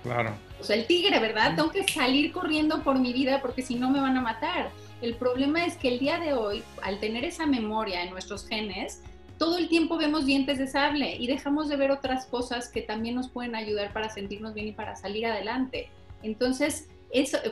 Claro. 0.02 0.34
O 0.60 0.64
sea, 0.64 0.76
el 0.76 0.86
tigre, 0.86 1.18
¿verdad? 1.18 1.56
Tengo 1.56 1.70
que 1.70 1.86
salir 1.86 2.32
corriendo 2.32 2.82
por 2.82 2.98
mi 2.98 3.12
vida 3.12 3.40
porque 3.40 3.62
si 3.62 3.76
no 3.76 3.90
me 3.90 4.00
van 4.00 4.16
a 4.16 4.20
matar. 4.20 4.70
El 5.00 5.14
problema 5.14 5.64
es 5.64 5.76
que 5.76 5.88
el 5.88 5.98
día 5.98 6.18
de 6.18 6.34
hoy, 6.34 6.62
al 6.82 7.00
tener 7.00 7.24
esa 7.24 7.46
memoria 7.46 8.02
en 8.02 8.10
nuestros 8.10 8.46
genes, 8.46 9.00
todo 9.40 9.56
el 9.56 9.68
tiempo 9.70 9.96
vemos 9.96 10.26
dientes 10.26 10.58
de 10.58 10.66
sable 10.66 11.16
y 11.16 11.26
dejamos 11.26 11.70
de 11.70 11.76
ver 11.76 11.90
otras 11.90 12.26
cosas 12.26 12.68
que 12.68 12.82
también 12.82 13.14
nos 13.14 13.30
pueden 13.30 13.54
ayudar 13.54 13.90
para 13.94 14.10
sentirnos 14.10 14.52
bien 14.52 14.68
y 14.68 14.72
para 14.72 14.96
salir 14.96 15.24
adelante. 15.24 15.88
Entonces, 16.22 16.90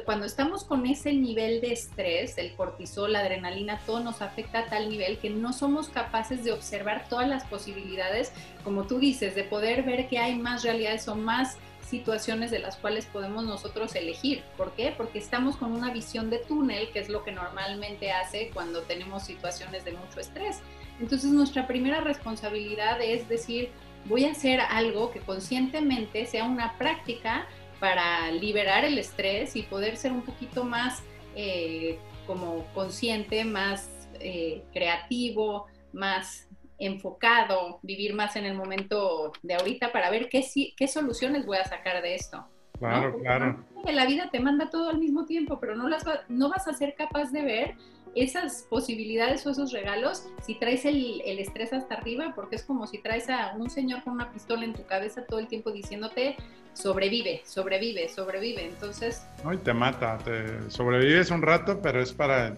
cuando 0.05 0.27
estamos 0.27 0.65
con 0.65 0.85
ese 0.85 1.15
nivel 1.15 1.63
de 1.63 1.73
estrés, 1.73 2.37
el 2.37 2.55
cortisol, 2.57 3.15
la 3.15 3.21
adrenalina, 3.21 3.81
todo 3.87 4.01
nos 4.01 4.21
afecta 4.21 4.59
a 4.59 4.67
tal 4.67 4.91
nivel 4.91 5.17
que 5.17 5.31
no 5.31 5.55
somos 5.55 5.89
capaces 5.89 6.45
de 6.45 6.53
observar 6.53 7.09
todas 7.09 7.27
las 7.27 7.45
posibilidades, 7.45 8.35
como 8.65 8.87
tú 8.87 8.99
dices, 8.99 9.35
de 9.35 9.45
poder 9.45 9.83
ver 9.83 10.09
que 10.09 10.19
hay 10.19 10.37
más 10.37 10.65
realidades 10.65 11.09
o 11.09 11.15
más 11.15 11.57
situaciones 11.89 12.51
de 12.51 12.59
las 12.59 12.77
cuales 12.77 13.07
podemos 13.07 13.47
nosotros 13.47 13.95
elegir. 13.95 14.43
¿Por 14.59 14.73
qué? 14.73 14.93
Porque 14.95 15.19
estamos 15.19 15.57
con 15.57 15.73
una 15.73 15.91
visión 15.91 16.29
de 16.29 16.37
túnel, 16.37 16.91
que 16.91 16.99
es 16.99 17.09
lo 17.09 17.25
que 17.25 17.33
normalmente 17.33 18.13
hace 18.13 18.51
cuando 18.53 18.83
tenemos 18.83 19.23
situaciones 19.23 19.87
de 19.87 19.93
mucho 19.93 20.21
estrés. 20.21 20.59
Entonces 21.01 21.31
nuestra 21.31 21.67
primera 21.67 22.01
responsabilidad 22.01 23.01
es 23.01 23.29
decir, 23.29 23.71
voy 24.07 24.25
a 24.25 24.33
hacer 24.33 24.61
algo 24.61 25.11
que 25.11 25.21
conscientemente 25.21 26.27
sea 26.27 26.45
una 26.45 26.77
práctica 26.79 27.47
para 27.81 28.31
liberar 28.33 28.85
el 28.85 28.99
estrés 28.99 29.55
y 29.57 29.63
poder 29.63 29.97
ser 29.97 30.13
un 30.13 30.23
poquito 30.23 30.65
más 30.65 31.03
eh, 31.37 31.99
como 32.27 32.65
consciente, 32.75 33.45
más 33.45 34.09
eh, 34.21 34.65
creativo, 34.73 35.67
más 35.93 36.49
enfocado, 36.79 37.81
vivir 37.83 38.15
más 38.15 38.37
en 38.37 38.45
el 38.45 38.55
momento 38.55 39.33
de 39.43 39.55
ahorita 39.55 39.93
para 39.93 40.11
ver 40.11 40.29
qué, 40.29 40.45
qué 40.77 40.89
soluciones 40.89 41.47
voy 41.47 41.59
a 41.59 41.65
sacar 41.65 42.03
de 42.03 42.15
esto. 42.15 42.45
Claro, 42.79 43.19
claro. 43.19 43.65
La 43.93 44.07
vida 44.07 44.29
te 44.31 44.39
manda 44.39 44.71
todo 44.71 44.91
al 44.91 44.99
mismo 44.99 45.25
tiempo, 45.25 45.59
pero 45.59 45.75
no, 45.75 45.89
las 45.89 46.05
no 46.29 46.49
vas 46.49 46.69
a 46.69 46.75
ser 46.75 46.95
capaz 46.95 47.31
de 47.33 47.43
ver 47.43 47.75
esas 48.15 48.67
posibilidades 48.69 49.47
o 49.47 49.51
esos 49.51 49.73
regalos 49.73 50.25
si 50.45 50.55
traes 50.55 50.85
el, 50.85 51.21
el, 51.25 51.39
estrés 51.39 51.73
hasta 51.73 51.95
arriba, 51.95 52.33
porque 52.35 52.57
es 52.57 52.65
como 52.65 52.87
si 52.87 52.99
traes 52.99 53.29
a 53.29 53.55
un 53.57 53.71
señor 53.71 54.03
con 54.05 54.15
una 54.15 54.33
pistola 54.33 54.65
en 54.65 54.75
tu 54.75 54.85
cabeza 54.85 55.25
todo 55.27 55.39
el 55.39 55.49
tiempo 55.49 55.71
diciéndote 55.71 56.37
sobrevive, 56.73 57.43
sobrevive, 57.45 58.09
sobrevive. 58.09 58.67
Entonces... 58.67 59.27
No, 59.45 59.53
y 59.53 59.59
te 59.59 59.73
mata, 59.73 60.19
te 60.19 60.71
sobrevives 60.71 61.31
un 61.31 61.43
rato, 61.43 61.81
pero 61.83 62.01
es 62.01 62.13
para... 62.13 62.57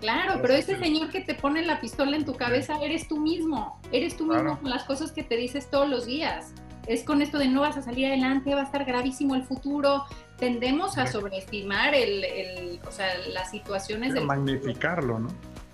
Claro, 0.00 0.40
pero 0.40 0.54
ese 0.54 0.78
señor 0.78 1.10
que 1.10 1.20
te 1.20 1.34
pone 1.34 1.62
la 1.62 1.78
pistola 1.78 2.16
en 2.16 2.24
tu 2.24 2.34
cabeza 2.34 2.82
eres 2.82 3.06
tú 3.06 3.18
mismo, 3.18 3.78
eres 3.92 4.16
tú 4.16 4.24
mismo 4.24 4.58
con 4.58 4.70
las 4.70 4.84
cosas 4.84 5.12
que 5.12 5.22
te 5.22 5.36
dices 5.36 5.68
todos 5.70 5.90
los 5.90 6.06
días. 6.06 6.54
Es 6.86 7.04
con 7.04 7.20
esto 7.20 7.38
de 7.38 7.48
no 7.48 7.60
vas 7.60 7.76
a 7.76 7.82
salir 7.82 8.06
adelante, 8.06 8.54
va 8.54 8.62
a 8.62 8.64
estar 8.64 8.86
gravísimo 8.86 9.34
el 9.34 9.42
futuro. 9.42 10.04
Tendemos 10.40 10.98
a 10.98 11.06
sobreestimar 11.06 11.94
el, 11.94 12.24
el 12.24 12.80
o 12.86 12.90
sea, 12.90 13.16
las 13.28 13.50
situaciones. 13.50 14.14
De 14.14 14.20
magnificarlo, 14.20 15.18
¿no? 15.18 15.28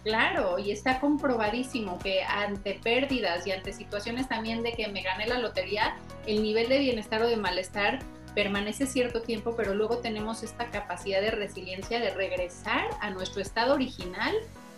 Claro, 0.06 0.58
y 0.58 0.70
está 0.70 1.00
comprobadísimo 1.00 1.98
que 1.98 2.22
ante 2.22 2.78
pérdidas 2.82 3.44
y 3.46 3.50
ante 3.50 3.72
situaciones 3.72 4.28
también 4.28 4.62
de 4.62 4.72
que 4.72 4.86
me 4.86 5.02
gané 5.02 5.26
la 5.26 5.38
lotería, 5.40 5.96
el 6.26 6.42
nivel 6.42 6.68
de 6.68 6.78
bienestar 6.78 7.22
o 7.22 7.26
de 7.26 7.36
malestar 7.36 7.98
permanece 8.36 8.86
cierto 8.86 9.22
tiempo, 9.22 9.54
pero 9.56 9.74
luego 9.74 9.98
tenemos 9.98 10.42
esta 10.42 10.66
capacidad 10.66 11.20
de 11.20 11.32
resiliencia 11.32 11.98
de 11.98 12.10
regresar 12.10 12.86
a 13.00 13.10
nuestro 13.10 13.42
estado 13.42 13.74
original 13.74 14.36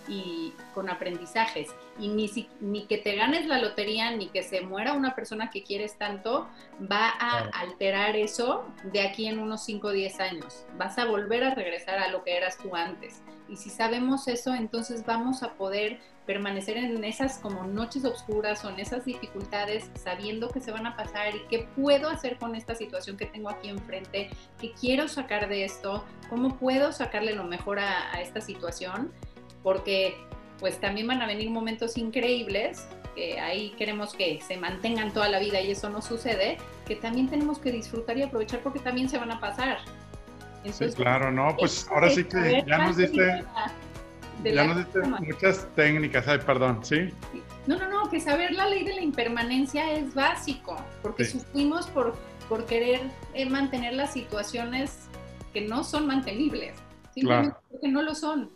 y 0.09 0.55
con 0.75 0.89
aprendizajes. 0.89 1.69
Y 1.99 2.09
ni, 2.09 2.31
ni 2.61 2.87
que 2.87 2.99
te 2.99 3.15
ganes 3.15 3.47
la 3.47 3.59
lotería, 3.59 4.11
ni 4.11 4.29
que 4.29 4.43
se 4.43 4.63
muera 4.63 4.93
una 4.93 5.15
persona 5.15 5.51
que 5.51 5.63
quieres 5.63 5.97
tanto, 5.99 6.49
va 6.81 7.09
a 7.09 7.49
alterar 7.61 8.17
eso 8.17 8.65
de 8.85 9.03
aquí 9.03 9.27
en 9.27 9.39
unos 9.39 9.65
5 9.65 9.89
o 9.89 9.91
10 9.91 10.21
años. 10.21 10.65
Vas 10.77 10.99
a 10.99 11.05
volver 11.05 11.45
a 11.45 11.55
regresar 11.55 11.99
a 11.99 12.09
lo 12.09 12.25
que 12.25 12.37
eras 12.37 12.59
tú 12.59 12.75
antes. 12.75 13.23
Y 13.49 13.57
si 13.57 13.71
sabemos 13.71 14.29
eso, 14.29 14.55
entonces 14.55 15.07
vamos 15.07 15.43
a 15.43 15.55
poder 15.55 15.99
permanecer 16.27 16.77
en 16.77 17.03
esas 17.05 17.39
como 17.39 17.65
noches 17.65 18.05
oscuras 18.05 18.63
o 18.63 18.69
en 18.69 18.79
esas 18.79 19.07
dificultades, 19.07 19.91
sabiendo 19.95 20.51
que 20.51 20.61
se 20.61 20.71
van 20.71 20.87
a 20.87 20.95
pasar 20.95 21.35
y 21.35 21.41
qué 21.49 21.67
puedo 21.75 22.11
hacer 22.11 22.37
con 22.37 22.55
esta 22.55 22.75
situación 22.75 23.17
que 23.17 23.25
tengo 23.25 23.49
aquí 23.49 23.71
enfrente, 23.71 24.29
qué 24.61 24.73
quiero 24.79 25.09
sacar 25.09 25.49
de 25.49 25.65
esto, 25.65 26.05
cómo 26.29 26.59
puedo 26.59 26.93
sacarle 26.93 27.35
lo 27.35 27.45
mejor 27.45 27.79
a, 27.79 28.13
a 28.13 28.21
esta 28.21 28.43
situación 28.43 29.11
porque 29.63 30.17
pues 30.59 30.81
también 30.81 31.07
van 31.07 31.23
a 31.23 31.27
venir 31.27 31.51
momentos 31.51 31.97
increíbles, 31.97 32.87
que 33.15 33.39
ahí 33.41 33.71
queremos 33.79 34.15
que 34.15 34.41
se 34.41 34.57
mantengan 34.57 35.13
toda 35.13 35.29
la 35.29 35.39
vida 35.39 35.61
y 35.61 35.71
eso 35.71 35.89
no 35.89 36.03
sucede, 36.03 36.59
que 36.87 36.97
también 36.97 37.29
tenemos 37.29 37.59
que 37.59 37.71
disfrutar 37.71 38.17
y 38.19 38.23
aprovechar 38.23 38.61
porque 38.61 38.79
también 38.79 39.09
se 39.09 39.19
van 39.19 39.31
a 39.31 39.41
pasar. 39.41 39.79
sí, 40.71 40.87
claro, 40.95 41.31
no, 41.31 41.57
pues 41.57 41.87
ahora 41.91 42.11
sí 42.11 42.25
que 42.25 42.65
ya 42.67 42.79
nos 42.79 42.97
diste, 42.97 43.45
ya 44.45 44.65
nos 44.65 44.77
diste 44.79 45.01
muchas 45.01 45.67
técnicas, 45.75 46.27
ay, 46.29 46.39
perdón, 46.45 46.85
¿sí? 46.85 47.11
No, 47.67 47.77
no, 47.77 47.89
no, 47.89 48.11
que 48.11 48.21
saber 48.21 48.53
la 48.53 48.69
ley 48.69 48.85
de 48.85 48.95
la 48.95 49.03
impermanencia 49.03 49.93
es 49.93 50.15
básico, 50.15 50.77
porque 51.03 51.25
sufrimos 51.25 51.87
por, 51.89 52.15
por 52.49 52.65
querer 52.67 53.01
eh, 53.35 53.49
mantener 53.49 53.95
las 53.95 54.13
situaciones 54.13 55.09
que 55.53 55.61
no 55.63 55.85
son 55.85 56.07
mantenibles, 56.07 56.75
simplemente 57.15 57.57
porque 57.71 57.89
no 57.89 58.03
lo 58.03 58.15
son, 58.15 58.51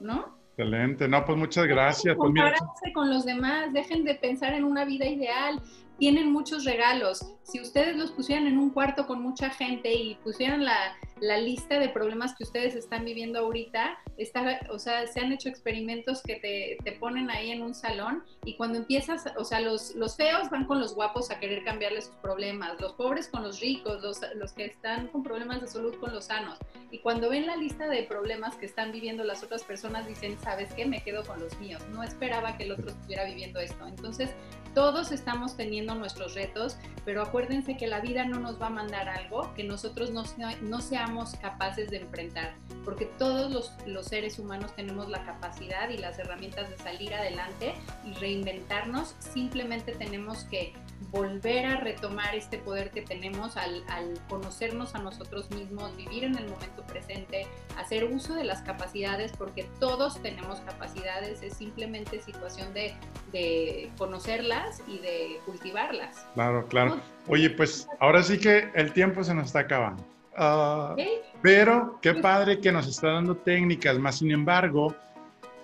¿no? 0.00 0.41
Excelente, 0.56 1.08
no, 1.08 1.24
pues 1.24 1.38
muchas 1.38 1.66
gracias. 1.66 2.14
Pues 2.14 2.92
con 2.92 3.10
los 3.10 3.24
demás, 3.24 3.72
dejen 3.72 4.04
de 4.04 4.14
pensar 4.14 4.52
en 4.52 4.64
una 4.64 4.84
vida 4.84 5.06
ideal, 5.06 5.60
tienen 5.98 6.32
muchos 6.32 6.64
regalos. 6.64 7.24
Si 7.42 7.60
ustedes 7.60 7.96
los 7.96 8.10
pusieran 8.10 8.46
en 8.46 8.58
un 8.58 8.70
cuarto 8.70 9.06
con 9.06 9.22
mucha 9.22 9.50
gente 9.50 9.92
y 9.92 10.14
pusieran 10.16 10.64
la, 10.64 10.96
la 11.20 11.38
lista 11.38 11.78
de 11.78 11.88
problemas 11.88 12.34
que 12.34 12.42
ustedes 12.42 12.74
están 12.74 13.04
viviendo 13.04 13.38
ahorita, 13.38 13.98
está, 14.16 14.60
o 14.70 14.78
sea, 14.78 15.06
se 15.06 15.20
han 15.20 15.32
hecho 15.32 15.48
experimentos 15.48 16.22
que 16.22 16.36
te, 16.36 16.78
te, 16.82 16.98
ponen 16.98 17.30
ahí 17.30 17.50
en 17.50 17.62
un 17.62 17.74
salón 17.74 18.24
y 18.44 18.56
cuando 18.56 18.78
empiezas, 18.78 19.24
o 19.36 19.44
sea, 19.44 19.60
los, 19.60 19.94
los 19.94 20.16
feos 20.16 20.50
van 20.50 20.66
con 20.66 20.80
los 20.80 20.94
guapos 20.94 21.30
a 21.30 21.38
querer 21.38 21.62
cambiarles 21.64 22.06
sus 22.06 22.16
problemas, 22.16 22.80
los 22.80 22.92
pobres 22.94 23.28
con 23.28 23.42
los 23.42 23.60
ricos, 23.60 24.02
los, 24.02 24.20
los 24.34 24.52
que 24.52 24.66
están 24.66 25.08
con 25.08 25.22
problemas 25.22 25.60
de 25.60 25.68
salud 25.68 25.94
con 26.00 26.12
los 26.12 26.26
sanos. 26.26 26.58
Y 26.90 26.98
cuando 26.98 27.30
ven 27.30 27.46
la 27.46 27.56
lista 27.56 27.88
de 27.88 28.02
problemas 28.02 28.56
que 28.56 28.66
están 28.66 28.92
viviendo 28.92 29.24
las 29.24 29.42
otras 29.42 29.62
personas, 29.62 30.06
dicen, 30.06 30.36
¿sabes 30.42 30.72
qué? 30.74 30.86
Me 30.86 31.02
quedo 31.02 31.24
con 31.24 31.40
los 31.40 31.58
míos. 31.58 31.82
No 31.90 32.02
esperaba 32.02 32.56
que 32.56 32.64
el 32.64 32.72
otro 32.72 32.90
estuviera 32.90 33.24
viviendo 33.24 33.60
esto. 33.60 33.86
Entonces, 33.86 34.30
todos 34.74 35.12
estamos 35.12 35.56
teniendo 35.56 35.81
nuestros 35.86 36.34
retos, 36.34 36.76
pero 37.04 37.22
acuérdense 37.22 37.76
que 37.76 37.86
la 37.86 38.00
vida 38.00 38.24
no 38.24 38.38
nos 38.38 38.60
va 38.60 38.66
a 38.66 38.70
mandar 38.70 39.08
algo 39.08 39.52
que 39.54 39.64
nosotros 39.64 40.10
no, 40.10 40.24
no 40.62 40.80
seamos 40.80 41.34
capaces 41.36 41.90
de 41.90 41.98
enfrentar, 41.98 42.54
porque 42.84 43.06
todos 43.06 43.50
los, 43.50 43.72
los, 43.86 44.06
seres 44.06 44.38
humanos 44.38 44.74
tenemos 44.74 45.08
la 45.08 45.24
capacidad 45.24 45.88
y 45.90 45.98
las 45.98 46.18
herramientas 46.18 46.70
de 46.70 46.78
salir 46.78 47.14
adelante 47.14 47.74
y 48.04 48.12
reinventarnos, 48.14 49.14
simplemente 49.18 49.92
tenemos 49.92 50.44
que 50.44 50.72
volver 51.10 51.66
a 51.66 51.76
retomar 51.76 52.34
este 52.34 52.58
poder 52.58 52.90
que 52.90 53.02
tenemos 53.02 53.56
al, 53.56 53.84
al, 53.88 54.18
conocernos 54.28 54.94
a 54.94 54.98
nosotros 54.98 55.50
mismos, 55.50 55.94
vivir 55.96 56.24
en 56.24 56.36
el 56.36 56.48
momento 56.48 56.82
presente, 56.84 57.46
hacer 57.76 58.04
uso 58.04 58.34
de 58.34 58.44
las 58.44 58.62
capacidades, 58.62 59.32
porque 59.36 59.64
todos 59.80 60.20
tenemos 60.22 60.60
capacidades, 60.60 61.42
es 61.42 61.54
simplemente 61.54 62.20
situación 62.22 62.72
de, 62.72 62.94
de 63.32 63.90
conocerlas 63.98 64.82
y 64.86 64.98
de 64.98 65.40
cultivarlas. 65.72 66.26
Claro, 66.34 66.66
claro. 66.68 67.00
Oye, 67.28 67.50
pues 67.50 67.88
ahora 68.00 68.22
sí 68.22 68.38
que 68.38 68.68
el 68.74 68.92
tiempo 68.92 69.22
se 69.24 69.34
nos 69.34 69.46
está 69.46 69.60
acabando. 69.60 70.04
Uh, 70.38 70.96
pero 71.42 71.98
qué 72.00 72.14
padre 72.14 72.58
que 72.60 72.72
nos 72.72 72.88
está 72.88 73.08
dando 73.08 73.36
técnicas, 73.36 73.98
más 73.98 74.18
sin 74.18 74.30
embargo, 74.30 74.94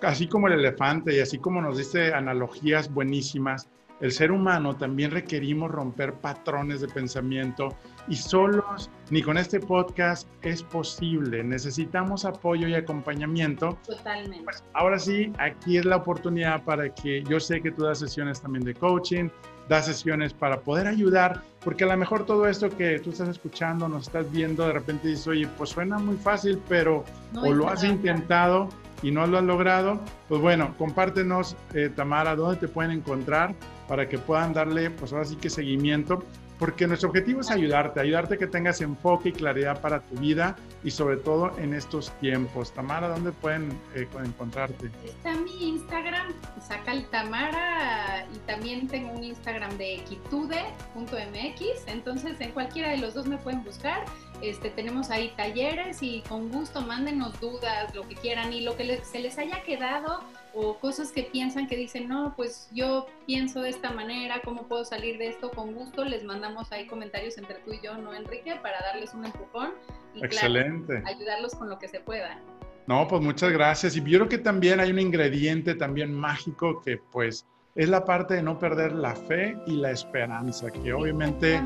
así 0.01 0.27
como 0.27 0.47
el 0.47 0.53
elefante 0.53 1.15
y 1.15 1.19
así 1.19 1.39
como 1.39 1.61
nos 1.61 1.77
dice 1.77 2.13
analogías 2.13 2.93
buenísimas, 2.93 3.67
el 3.99 4.11
ser 4.11 4.31
humano 4.31 4.77
también 4.77 5.11
requerimos 5.11 5.71
romper 5.71 6.13
patrones 6.13 6.79
de 6.79 6.87
pensamiento 6.87 7.75
y 8.07 8.15
solos, 8.15 8.89
ni 9.09 9.21
con 9.21 9.37
este 9.37 9.59
podcast 9.59 10.27
es 10.41 10.63
posible. 10.63 11.43
Necesitamos 11.43 12.23
apoyo 12.23 12.67
y 12.67 12.75
acompañamiento. 12.75 13.77
Totalmente. 13.85 14.43
Pues 14.45 14.63
ahora 14.73 14.97
sí, 14.97 15.33
aquí 15.37 15.77
es 15.77 15.85
la 15.85 15.97
oportunidad 15.97 16.63
para 16.63 16.93
que 16.93 17.23
yo 17.23 17.39
sé 17.41 17.61
que 17.61 17.71
tú 17.71 17.83
das 17.83 17.99
sesiones 17.99 18.41
también 18.41 18.63
de 18.63 18.73
coaching, 18.73 19.29
das 19.69 19.85
sesiones 19.85 20.33
para 20.33 20.61
poder 20.61 20.87
ayudar, 20.87 21.43
porque 21.63 21.83
a 21.83 21.87
lo 21.87 21.95
mejor 21.95 22.25
todo 22.25 22.47
esto 22.47 22.69
que 22.75 22.99
tú 22.99 23.11
estás 23.11 23.29
escuchando, 23.29 23.87
nos 23.87 24.07
estás 24.07 24.29
viendo, 24.31 24.65
de 24.65 24.73
repente 24.73 25.07
dices, 25.07 25.27
oye, 25.27 25.47
pues 25.57 25.69
suena 25.69 25.99
muy 25.99 26.17
fácil, 26.17 26.59
pero 26.67 27.05
o 27.35 27.53
lo 27.53 27.69
has 27.69 27.83
intentado 27.83 28.67
y 29.03 29.11
no 29.11 29.25
lo 29.27 29.37
has 29.37 29.43
logrado, 29.43 29.99
pues 30.27 30.41
bueno, 30.41 30.73
compártenos, 30.77 31.55
eh, 31.73 31.89
Tamara, 31.95 32.35
dónde 32.35 32.57
te 32.57 32.67
pueden 32.67 32.91
encontrar 32.91 33.53
para 33.87 34.09
que 34.09 34.17
puedan 34.17 34.53
darle, 34.53 34.89
pues 34.89 35.13
ahora 35.13 35.25
sí 35.25 35.35
que 35.35 35.51
seguimiento, 35.51 36.23
porque 36.59 36.85
nuestro 36.85 37.09
objetivo 37.09 37.39
es 37.39 37.49
ayudarte, 37.49 38.01
ayudarte 38.01 38.35
a 38.35 38.37
que 38.37 38.47
tengas 38.47 38.81
enfoque 38.81 39.29
y 39.29 39.31
claridad 39.31 39.81
para 39.81 40.01
tu 40.01 40.15
vida 40.15 40.57
y 40.83 40.91
sobre 40.91 41.15
todo 41.17 41.57
en 41.57 41.73
estos 41.73 42.11
tiempos. 42.19 42.73
Tamara, 42.73 43.07
¿dónde 43.07 43.31
pueden 43.31 43.71
eh, 43.95 44.07
encontrarte? 44.23 44.91
Está 45.05 45.35
mi 45.35 45.69
Instagram, 45.69 46.33
Sacaltamara 46.61 48.27
y 48.35 48.37
también 48.39 48.87
tengo 48.87 49.13
un 49.13 49.23
Instagram 49.23 49.77
de 49.77 49.95
equitude.mx, 49.95 51.87
entonces 51.87 52.39
en 52.41 52.51
cualquiera 52.51 52.89
de 52.89 52.97
los 52.97 53.13
dos 53.13 53.25
me 53.25 53.37
pueden 53.37 53.63
buscar. 53.63 54.03
Este, 54.41 54.69
tenemos 54.69 55.09
ahí 55.09 55.33
talleres 55.35 56.01
y 56.01 56.21
con 56.27 56.49
gusto 56.49 56.81
mándenos 56.81 57.39
dudas, 57.39 57.93
lo 57.95 58.07
que 58.07 58.15
quieran 58.15 58.51
y 58.53 58.61
lo 58.61 58.75
que 58.75 59.01
se 59.03 59.19
les 59.19 59.37
haya 59.37 59.63
quedado 59.63 60.23
o 60.61 60.77
cosas 60.77 61.11
que 61.11 61.23
piensan 61.23 61.67
que 61.67 61.77
dicen, 61.77 62.09
no, 62.09 62.33
pues 62.35 62.69
yo 62.73 63.07
pienso 63.25 63.61
de 63.61 63.69
esta 63.69 63.91
manera, 63.91 64.41
¿cómo 64.43 64.67
puedo 64.67 64.83
salir 64.83 65.17
de 65.17 65.27
esto? 65.27 65.51
Con 65.51 65.73
gusto 65.73 66.03
les 66.03 66.23
mandamos 66.25 66.71
ahí 66.73 66.85
comentarios 66.85 67.37
entre 67.37 67.55
tú 67.59 67.71
y 67.71 67.79
yo, 67.81 67.97
¿no, 67.97 68.13
Enrique? 68.13 68.55
Para 68.61 68.79
darles 68.81 69.13
un 69.13 69.25
empujón 69.25 69.71
y 70.15 70.25
Excelente. 70.25 71.01
ayudarlos 71.05 71.55
con 71.55 71.69
lo 71.69 71.79
que 71.79 71.87
se 71.87 72.01
pueda. 72.01 72.41
No, 72.87 73.07
pues 73.07 73.21
muchas 73.21 73.51
gracias. 73.51 73.95
Y 73.95 74.03
yo 74.03 74.19
creo 74.19 74.27
que 74.27 74.37
también 74.37 74.81
hay 74.81 74.91
un 74.91 74.99
ingrediente 74.99 75.75
también 75.75 76.13
mágico 76.13 76.81
que 76.81 76.97
pues 76.97 77.45
es 77.75 77.87
la 77.87 78.03
parte 78.03 78.33
de 78.33 78.43
no 78.43 78.59
perder 78.59 78.91
la 78.91 79.15
fe 79.15 79.57
y 79.65 79.77
la 79.77 79.91
esperanza, 79.91 80.69
que 80.71 80.91
obviamente 80.91 81.61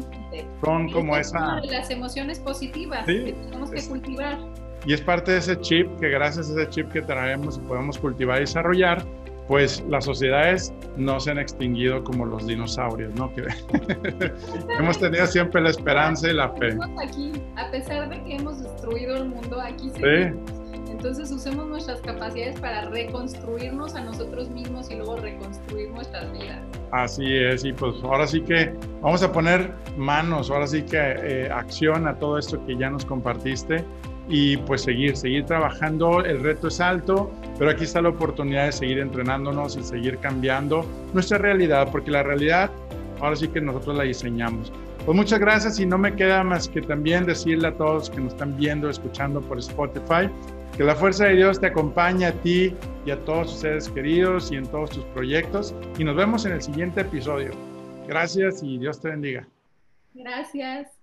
son 0.64 0.92
como 0.92 1.18
esa... 1.18 1.62
Las 1.62 1.90
emociones 1.90 2.40
positivas 2.40 3.06
que 3.06 3.34
tenemos 3.34 3.72
que 3.72 3.88
cultivar. 3.88 4.38
Y 4.86 4.94
es 4.94 5.02
parte 5.02 5.32
de 5.32 5.38
ese 5.38 5.60
chip 5.60 5.88
que 6.00 6.10
gracias 6.10 6.50
a 6.50 6.54
ese 6.54 6.70
chip 6.70 6.92
que 6.92 7.02
traemos 7.02 7.58
y 7.58 7.62
podemos 7.62 7.98
cultivar 7.98 8.38
y 8.38 8.42
desarrollar, 8.42 9.06
pues 9.48 9.84
las 9.90 10.06
sociedades 10.06 10.74
no 10.98 11.20
se 11.20 11.32
han 11.32 11.38
extinguido 11.38 12.04
como 12.04 12.26
los 12.26 12.46
dinosaurios, 12.48 13.14
¿no? 13.16 13.34
Que 13.34 13.44
hemos 14.80 14.98
tenido 15.00 15.26
siempre 15.28 15.62
la 15.62 15.70
esperanza 15.70 16.30
y 16.30 16.34
la 16.34 16.50
fe. 16.52 16.78
Aquí, 17.02 17.32
a 17.56 17.70
pesar 17.72 18.10
de 18.10 18.24
que 18.24 18.36
hemos 18.36 18.62
destruido 18.62 19.18
el 19.18 19.30
mundo, 19.30 19.62
aquí 19.62 19.90
seguimos. 19.90 20.50
Sí. 20.50 20.64
Entonces 20.90 21.32
usemos 21.32 21.68
nuestras 21.68 22.00
capacidades 22.02 22.58
para 22.62 22.90
reconstruirnos 22.90 23.96
a 23.96 24.02
nosotros 24.06 24.50
mismos 24.50 24.90
y 24.90 24.96
luego 24.96 25.18
reconstruir 25.18 25.90
nuestras 25.90 26.32
vidas. 26.32 26.60
Así 26.92 27.26
es, 27.36 27.66
y 27.66 27.74
pues 27.74 27.96
ahora 28.04 28.26
sí 28.26 28.40
que 28.42 28.74
vamos 29.02 29.22
a 29.22 29.32
poner 29.32 29.74
manos, 29.98 30.50
ahora 30.50 30.68
sí 30.68 30.84
que 30.84 30.98
eh, 30.98 31.50
acción 31.52 32.08
a 32.08 32.18
todo 32.20 32.38
esto 32.38 32.64
que 32.66 32.78
ya 32.78 32.90
nos 32.90 33.04
compartiste 33.06 33.84
y 34.30 34.58
pues 34.58 34.84
seguir, 34.84 35.16
seguir 35.16 35.46
trabajando. 35.46 36.24
El 36.24 36.42
reto 36.42 36.68
es 36.68 36.80
alto, 36.80 37.32
pero 37.58 37.72
aquí 37.72 37.84
está 37.84 38.02
la 38.02 38.10
oportunidad 38.10 38.66
de 38.66 38.72
seguir 38.72 39.00
entrenándonos 39.00 39.76
y 39.78 39.84
seguir 39.84 40.18
cambiando 40.20 40.86
nuestra 41.14 41.38
realidad, 41.38 41.90
porque 41.92 42.12
la 42.12 42.24
realidad 42.24 42.72
ahora 43.20 43.36
sí 43.36 43.48
que 43.48 43.62
nosotros 43.62 43.98
la 43.98 44.04
diseñamos. 44.04 44.72
Pues 45.06 45.18
muchas 45.18 45.40
gracias 45.40 45.80
y 45.80 45.86
no 45.86 45.98
me 45.98 46.16
queda 46.16 46.44
más 46.44 46.70
que 46.70 46.82
también 46.82 47.26
decirle 47.26 47.68
a 47.68 47.78
todos 47.78 48.10
que 48.10 48.22
nos 48.22 48.34
están 48.34 48.56
viendo, 48.56 48.90
escuchando 48.90 49.42
por 49.42 49.60
Spotify, 49.60 50.30
que 50.78 50.84
la 50.84 50.96
fuerza 50.96 51.26
de 51.26 51.36
Dios 51.36 51.60
te 51.60 51.68
acompañe 51.68 52.26
a 52.26 52.32
ti 52.32 52.74
y 53.06 53.12
a 53.12 53.20
todos 53.26 53.48
tus 53.48 53.60
seres 53.60 53.90
queridos 53.90 54.52
y 54.52 54.56
en 54.56 54.66
todos 54.66 54.92
tus 54.92 55.04
proyectos. 55.06 55.76
Y 55.98 56.06
nos 56.06 56.16
vemos 56.16 56.46
en 56.46 56.54
el 56.54 56.62
siguiente 56.62 57.02
episodio. 57.02 57.52
Gracias 58.08 58.64
y 58.64 58.78
Dios 58.78 59.02
te 59.02 59.10
bendiga. 59.10 59.46
Gracias. 60.14 61.03